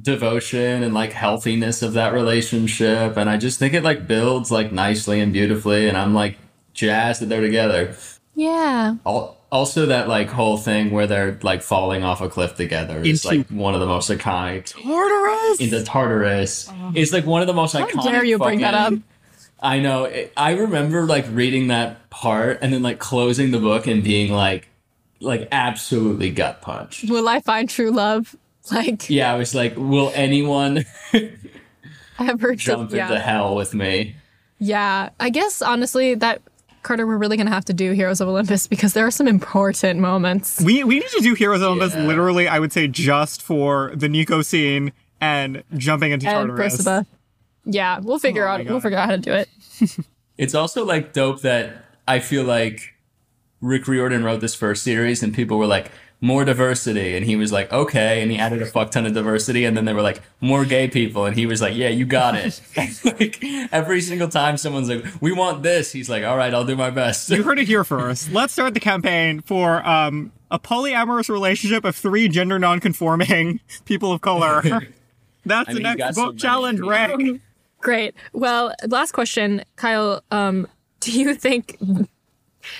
devotion 0.00 0.82
and 0.82 0.94
like 0.94 1.12
healthiness 1.12 1.82
of 1.82 1.94
that 1.94 2.12
relationship 2.12 3.16
and 3.16 3.28
i 3.28 3.36
just 3.36 3.58
think 3.58 3.74
it 3.74 3.82
like 3.82 4.06
builds 4.06 4.50
like 4.50 4.72
nicely 4.72 5.20
and 5.20 5.32
beautifully 5.32 5.88
and 5.88 5.96
i'm 5.98 6.14
like 6.14 6.38
jazzed 6.72 7.20
that 7.20 7.26
they're 7.26 7.40
together 7.40 7.94
Yeah. 8.34 8.94
Al- 9.04 9.36
also 9.50 9.86
that 9.86 10.08
like 10.08 10.28
whole 10.28 10.56
thing 10.56 10.92
where 10.92 11.08
they're 11.08 11.38
like 11.42 11.60
falling 11.60 12.04
off 12.04 12.20
a 12.20 12.28
cliff 12.28 12.54
together 12.54 13.00
is 13.02 13.24
Into- 13.24 13.38
like 13.38 13.48
one 13.48 13.74
of 13.74 13.80
the 13.80 13.86
most 13.86 14.08
iconic 14.10 14.66
Tartarus! 14.66 15.60
into 15.60 15.82
tartarus 15.84 16.70
oh. 16.70 16.92
it's 16.94 17.12
like 17.12 17.26
one 17.26 17.40
of 17.40 17.48
the 17.48 17.52
most 17.54 17.74
iconic. 17.74 17.92
How 17.96 18.02
iconic 18.02 18.12
dare 18.12 18.24
you 18.24 18.38
bring 18.38 18.60
that 18.60 18.74
up? 18.74 18.94
i 19.60 19.80
know 19.80 20.04
It- 20.04 20.32
i 20.36 20.52
remember 20.52 21.04
like 21.04 21.26
reading 21.30 21.66
that 21.66 22.08
part 22.10 22.60
and 22.62 22.72
then 22.72 22.82
like 22.82 23.00
closing 23.00 23.50
the 23.50 23.58
book 23.58 23.88
and 23.88 24.04
being 24.04 24.32
like 24.32 24.68
like 25.20 25.48
absolutely 25.52 26.30
gut 26.30 26.60
punched 26.62 27.08
Will 27.10 27.28
I 27.28 27.40
find 27.40 27.68
true 27.68 27.90
love? 27.90 28.34
Like 28.70 29.08
yeah 29.10 29.32
i 29.32 29.36
was 29.38 29.54
like 29.54 29.74
will 29.76 30.12
anyone 30.14 30.84
ever 32.18 32.54
jump 32.56 32.92
yeah. 32.92 33.08
into 33.08 33.18
hell 33.20 33.54
with 33.56 33.74
me 33.74 34.14
Yeah, 34.58 35.08
I 35.18 35.30
guess 35.30 35.62
honestly 35.62 36.14
that 36.16 36.42
Carter, 36.82 37.06
we're 37.06 37.16
really 37.18 37.36
gonna 37.36 37.50
have 37.50 37.64
to 37.66 37.74
do 37.74 37.92
Heroes 37.92 38.20
of 38.20 38.28
Olympus 38.28 38.66
because 38.66 38.92
there 38.94 39.06
are 39.06 39.10
some 39.10 39.26
important 39.28 39.98
moments. 40.00 40.60
We 40.62 40.82
we 40.84 40.98
need 41.00 41.08
to 41.08 41.20
do 41.20 41.34
Heroes 41.34 41.60
of 41.62 41.68
Olympus 41.68 41.94
Yeah. 41.94 42.06
literally, 42.06 42.48
I 42.48 42.58
would 42.58 42.72
say, 42.72 42.86
just 42.88 43.42
for 43.42 43.92
the 43.94 44.08
Nico 44.08 44.40
scene 44.42 44.92
and 45.20 45.62
jumping 45.76 46.12
into 46.12 46.26
And 46.28 46.48
Tartarus. 46.48 46.76
Percival. 46.76 47.06
Yeah, 47.64 47.98
we'll 48.00 48.18
figure 48.18 48.46
Oh 48.46 48.52
out 48.52 48.64
we'll 48.66 48.80
figure 48.80 48.96
out 48.98 49.10
how 49.10 49.16
to 49.16 49.20
do 49.22 49.32
it. 49.32 49.48
It's 50.38 50.54
also 50.54 50.84
like 50.86 51.12
dope 51.12 51.42
that 51.42 51.84
I 52.08 52.18
feel 52.20 52.44
like 52.44 52.89
Rick 53.60 53.86
Riordan 53.88 54.24
wrote 54.24 54.40
this 54.40 54.54
first 54.54 54.82
series 54.82 55.22
and 55.22 55.34
people 55.34 55.58
were 55.58 55.66
like, 55.66 55.90
more 56.20 56.44
diversity. 56.44 57.16
And 57.16 57.24
he 57.24 57.36
was 57.36 57.50
like, 57.50 57.72
okay. 57.72 58.22
And 58.22 58.30
he 58.30 58.38
added 58.38 58.60
a 58.60 58.66
fuck 58.66 58.90
ton 58.90 59.06
of 59.06 59.14
diversity. 59.14 59.64
And 59.64 59.76
then 59.76 59.86
they 59.86 59.94
were 59.94 60.02
like, 60.02 60.20
more 60.40 60.64
gay 60.64 60.86
people. 60.88 61.24
And 61.24 61.34
he 61.34 61.46
was 61.46 61.62
like, 61.62 61.74
yeah, 61.74 61.88
you 61.88 62.04
got 62.04 62.34
it. 62.34 62.60
like 63.04 63.42
every 63.72 64.00
single 64.00 64.28
time 64.28 64.56
someone's 64.56 64.88
like, 64.88 65.04
we 65.20 65.32
want 65.32 65.62
this, 65.62 65.92
he's 65.92 66.10
like, 66.10 66.24
all 66.24 66.36
right, 66.36 66.52
I'll 66.52 66.64
do 66.64 66.76
my 66.76 66.90
best. 66.90 67.30
You 67.30 67.42
heard 67.42 67.58
it 67.58 67.66
here 67.66 67.84
first. 67.84 68.30
Let's 68.32 68.52
start 68.52 68.74
the 68.74 68.80
campaign 68.80 69.40
for 69.40 69.86
um, 69.88 70.32
a 70.50 70.58
polyamorous 70.58 71.28
relationship 71.28 71.84
of 71.84 71.96
three 71.96 72.28
gender 72.28 72.58
non-conforming 72.58 73.60
people 73.86 74.12
of 74.12 74.20
color. 74.20 74.62
That's 75.46 75.70
I 75.70 75.72
the 75.72 75.80
mean, 75.80 75.92
you 75.92 75.96
got 75.96 75.98
next 75.98 76.16
book 76.16 76.26
many. 76.28 76.38
challenge, 76.38 76.80
Rick. 76.80 77.40
Great. 77.80 78.14
Well, 78.34 78.74
last 78.86 79.12
question, 79.12 79.64
Kyle. 79.76 80.22
Um, 80.30 80.66
do 81.00 81.18
you 81.18 81.34
think 81.34 81.78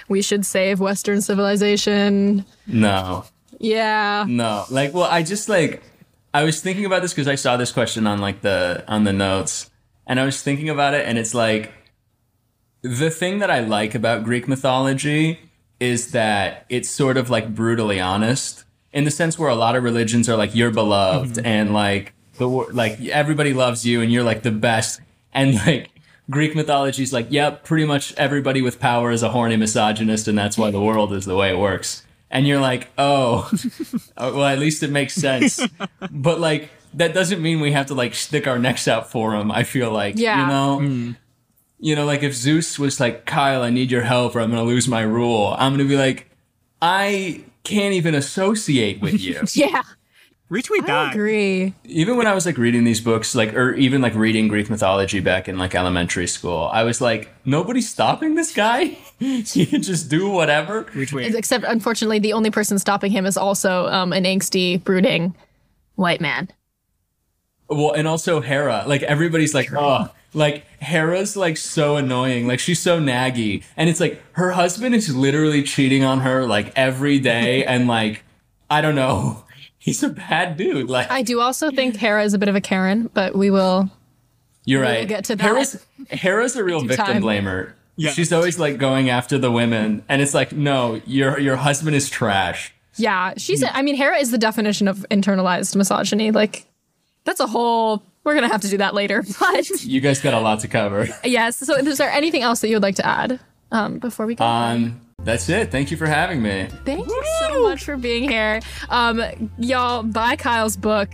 we 0.08 0.22
should 0.22 0.44
save 0.46 0.80
Western 0.80 1.20
civilization? 1.20 2.44
no. 2.66 3.24
Yeah. 3.60 4.24
No, 4.26 4.64
like, 4.70 4.94
well, 4.94 5.04
I 5.04 5.22
just 5.22 5.48
like, 5.48 5.82
I 6.32 6.44
was 6.44 6.60
thinking 6.60 6.86
about 6.86 7.02
this 7.02 7.12
because 7.12 7.28
I 7.28 7.34
saw 7.34 7.56
this 7.56 7.70
question 7.70 8.06
on 8.06 8.18
like 8.18 8.40
the 8.40 8.82
on 8.88 9.04
the 9.04 9.12
notes, 9.12 9.70
and 10.06 10.18
I 10.18 10.24
was 10.24 10.42
thinking 10.42 10.70
about 10.70 10.94
it, 10.94 11.06
and 11.06 11.18
it's 11.18 11.34
like, 11.34 11.72
the 12.82 13.10
thing 13.10 13.40
that 13.40 13.50
I 13.50 13.60
like 13.60 13.94
about 13.94 14.24
Greek 14.24 14.48
mythology 14.48 15.38
is 15.78 16.12
that 16.12 16.64
it's 16.70 16.88
sort 16.88 17.18
of 17.18 17.28
like 17.28 17.54
brutally 17.54 18.00
honest 18.00 18.64
in 18.92 19.04
the 19.04 19.10
sense 19.10 19.38
where 19.38 19.50
a 19.50 19.54
lot 19.54 19.76
of 19.76 19.84
religions 19.84 20.28
are 20.28 20.36
like 20.36 20.54
you're 20.54 20.70
beloved 20.70 21.34
mm-hmm. 21.34 21.46
and 21.46 21.72
like 21.74 22.14
the 22.38 22.48
like 22.48 23.00
everybody 23.02 23.52
loves 23.52 23.84
you 23.84 24.00
and 24.00 24.10
you're 24.10 24.24
like 24.24 24.42
the 24.42 24.50
best, 24.50 25.00
and 25.34 25.54
like. 25.66 25.90
Greek 26.30 26.54
mythology 26.54 27.02
is 27.02 27.12
like, 27.12 27.26
yep, 27.30 27.64
pretty 27.64 27.84
much 27.84 28.14
everybody 28.14 28.62
with 28.62 28.78
power 28.80 29.10
is 29.10 29.22
a 29.22 29.30
horny 29.30 29.56
misogynist, 29.56 30.28
and 30.28 30.38
that's 30.38 30.56
why 30.56 30.70
the 30.70 30.80
world 30.80 31.12
is 31.12 31.24
the 31.26 31.34
way 31.36 31.50
it 31.50 31.58
works. 31.58 32.02
And 32.30 32.46
you're 32.46 32.60
like, 32.60 32.88
oh, 32.96 33.50
Uh, 34.16 34.30
well, 34.34 34.44
at 34.44 34.58
least 34.58 34.82
it 34.82 34.90
makes 34.90 35.14
sense. 35.14 35.60
but 36.10 36.38
like 36.40 36.70
that 36.94 37.12
doesn't 37.14 37.40
mean 37.42 37.60
we 37.60 37.72
have 37.72 37.86
to 37.86 37.94
like 37.94 38.14
stick 38.14 38.46
our 38.46 38.58
necks 38.58 38.86
out 38.88 39.10
for 39.10 39.34
him. 39.34 39.50
I 39.50 39.64
feel 39.64 39.90
like 39.92 40.14
Yeah. 40.16 40.40
you 40.40 40.46
know, 40.46 41.14
you 41.78 41.96
know, 41.96 42.04
like 42.04 42.22
if 42.22 42.34
Zeus 42.34 42.78
was 42.78 43.00
like, 43.00 43.24
Kyle, 43.26 43.62
I 43.62 43.70
need 43.70 43.90
your 43.90 44.02
help, 44.02 44.36
or 44.36 44.40
I'm 44.40 44.50
gonna 44.50 44.62
lose 44.64 44.86
my 44.86 45.00
rule. 45.02 45.54
I'm 45.58 45.72
gonna 45.72 45.84
be 45.88 45.96
like, 45.96 46.28
I 46.82 47.44
can't 47.64 47.94
even 47.94 48.14
associate 48.14 49.00
with 49.00 49.20
you. 49.20 49.40
Yeah. 49.54 49.82
Retweet 50.50 50.84
that. 50.86 50.90
I 50.90 51.10
agree. 51.12 51.74
even 51.84 52.16
when 52.16 52.26
I 52.26 52.34
was 52.34 52.44
like 52.44 52.58
reading 52.58 52.82
these 52.82 53.00
books, 53.00 53.36
like 53.36 53.54
or 53.54 53.72
even 53.74 54.02
like 54.02 54.14
reading 54.16 54.48
Greek 54.48 54.68
mythology 54.68 55.20
back 55.20 55.48
in 55.48 55.58
like 55.58 55.76
elementary 55.76 56.26
school, 56.26 56.68
I 56.72 56.82
was 56.82 57.00
like, 57.00 57.28
nobody's 57.44 57.88
stopping 57.88 58.34
this 58.34 58.52
guy. 58.52 58.84
he 59.20 59.64
can 59.64 59.80
just 59.80 60.10
do 60.10 60.28
whatever. 60.28 60.84
Retweet. 60.84 61.34
Except, 61.36 61.64
unfortunately, 61.64 62.18
the 62.18 62.32
only 62.32 62.50
person 62.50 62.80
stopping 62.80 63.12
him 63.12 63.26
is 63.26 63.36
also 63.36 63.86
um, 63.86 64.12
an 64.12 64.24
angsty, 64.24 64.82
brooding 64.82 65.36
white 65.94 66.20
man. 66.20 66.48
Well, 67.68 67.92
and 67.92 68.08
also 68.08 68.40
Hera. 68.40 68.82
Like 68.88 69.04
everybody's 69.04 69.54
like, 69.54 69.72
oh, 69.72 70.08
like 70.34 70.64
Hera's 70.80 71.36
like 71.36 71.56
so 71.58 71.96
annoying. 71.96 72.48
Like 72.48 72.58
she's 72.58 72.80
so 72.80 73.00
naggy, 73.00 73.62
and 73.76 73.88
it's 73.88 74.00
like 74.00 74.20
her 74.32 74.50
husband 74.50 74.96
is 74.96 75.14
literally 75.14 75.62
cheating 75.62 76.02
on 76.02 76.20
her 76.20 76.44
like 76.44 76.72
every 76.74 77.20
day, 77.20 77.64
and 77.66 77.86
like 77.86 78.24
I 78.68 78.80
don't 78.80 78.96
know, 78.96 79.44
he's 79.80 80.02
a 80.04 80.08
bad 80.10 80.56
dude. 80.56 80.88
Like 80.88 81.10
I 81.10 81.22
do 81.22 81.40
also 81.40 81.70
think 81.72 81.96
Hera 81.96 82.22
is 82.22 82.32
a 82.34 82.38
bit 82.38 82.48
of 82.48 82.54
a 82.54 82.60
Karen, 82.60 83.10
but 83.12 83.34
we 83.34 83.50
will. 83.50 83.90
you're 84.64 84.80
we'll 84.82 84.90
right. 84.90 85.08
get 85.08 85.24
to 85.24 85.34
that. 85.36 85.42
Hera's 85.42 85.84
Hera's 86.10 86.54
a 86.54 86.62
real 86.62 86.80
victim 86.80 87.06
time. 87.06 87.22
blamer. 87.22 87.72
Yeah. 87.96 88.12
She's 88.12 88.32
always 88.32 88.58
like 88.58 88.78
going 88.78 89.10
after 89.10 89.36
the 89.36 89.50
women, 89.50 90.04
and 90.08 90.22
it's 90.22 90.32
like, 90.32 90.52
no, 90.52 91.00
your 91.04 91.38
your 91.40 91.56
husband 91.56 91.96
is 91.96 92.08
trash. 92.08 92.72
Yeah, 92.96 93.34
she's. 93.36 93.62
I 93.64 93.82
mean, 93.82 93.96
Hera 93.96 94.18
is 94.18 94.30
the 94.30 94.38
definition 94.38 94.88
of 94.88 95.04
internalized 95.10 95.74
misogyny. 95.76 96.30
Like, 96.30 96.66
That's 97.24 97.40
a 97.40 97.46
whole. 97.46 98.02
We're 98.24 98.34
gonna 98.34 98.48
have 98.48 98.60
to 98.62 98.68
do 98.68 98.76
that 98.78 98.94
later. 98.94 99.24
But 99.40 99.68
You 99.82 100.00
guys 100.00 100.20
got 100.20 100.34
a 100.34 100.40
lot 100.40 100.60
to 100.60 100.68
cover. 100.68 101.08
yes. 101.24 101.56
So, 101.58 101.74
is 101.76 101.98
there 101.98 102.10
anything 102.10 102.42
else 102.42 102.60
that 102.60 102.68
you 102.68 102.76
would 102.76 102.82
like 102.82 102.96
to 102.96 103.06
add 103.06 103.40
um, 103.72 103.98
before 103.98 104.26
we 104.26 104.34
go? 104.34 104.44
Um, 104.44 105.00
that's 105.24 105.48
it. 105.48 105.70
Thank 105.70 105.90
you 105.90 105.96
for 105.96 106.06
having 106.06 106.42
me. 106.42 106.68
Thank 106.84 107.06
you 107.08 107.22
so 107.40 107.62
much 107.62 107.84
for 107.84 107.96
being 107.96 108.28
here. 108.28 108.60
Um, 108.88 109.50
y'all, 109.58 110.02
buy 110.02 110.36
Kyle's 110.36 110.76
book. 110.76 111.08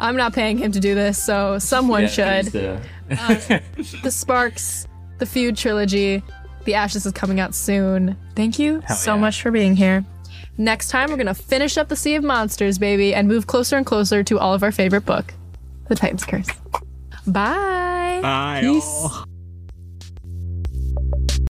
I'm 0.00 0.16
not 0.16 0.32
paying 0.32 0.58
him 0.58 0.72
to 0.72 0.80
do 0.80 0.94
this, 0.94 1.22
so 1.22 1.58
someone 1.58 2.02
Yeah, 2.02 2.08
should. 2.08 2.52
please 2.52 2.52
do. 2.52 2.78
The 4.02 4.10
Sparks, 4.10 4.86
the 5.18 5.26
Feud 5.26 5.56
trilogy, 5.56 6.22
The 6.64 6.74
Ashes 6.74 7.06
is 7.06 7.12
coming 7.12 7.38
out 7.40 7.54
soon. 7.54 8.16
Thank 8.34 8.58
you 8.58 8.82
so 8.96 9.14
yeah. 9.14 9.20
much 9.20 9.42
for 9.42 9.50
being 9.50 9.76
here. 9.76 10.04
Next 10.58 10.88
time, 10.88 11.10
we're 11.10 11.16
gonna 11.16 11.34
finish 11.34 11.78
up 11.78 11.88
the 11.88 11.96
Sea 11.96 12.16
of 12.16 12.24
Monsters, 12.24 12.78
baby, 12.78 13.14
and 13.14 13.28
move 13.28 13.46
closer 13.46 13.76
and 13.76 13.86
closer 13.86 14.22
to 14.24 14.38
all 14.38 14.54
of 14.54 14.62
our 14.62 14.72
favorite 14.72 15.04
book, 15.06 15.32
The 15.88 15.94
Titan's 15.94 16.24
Curse. 16.24 16.48
Bye. 17.26 18.18
Bye. 18.22 18.58
Peace. 18.62 18.84
all. 18.84 19.24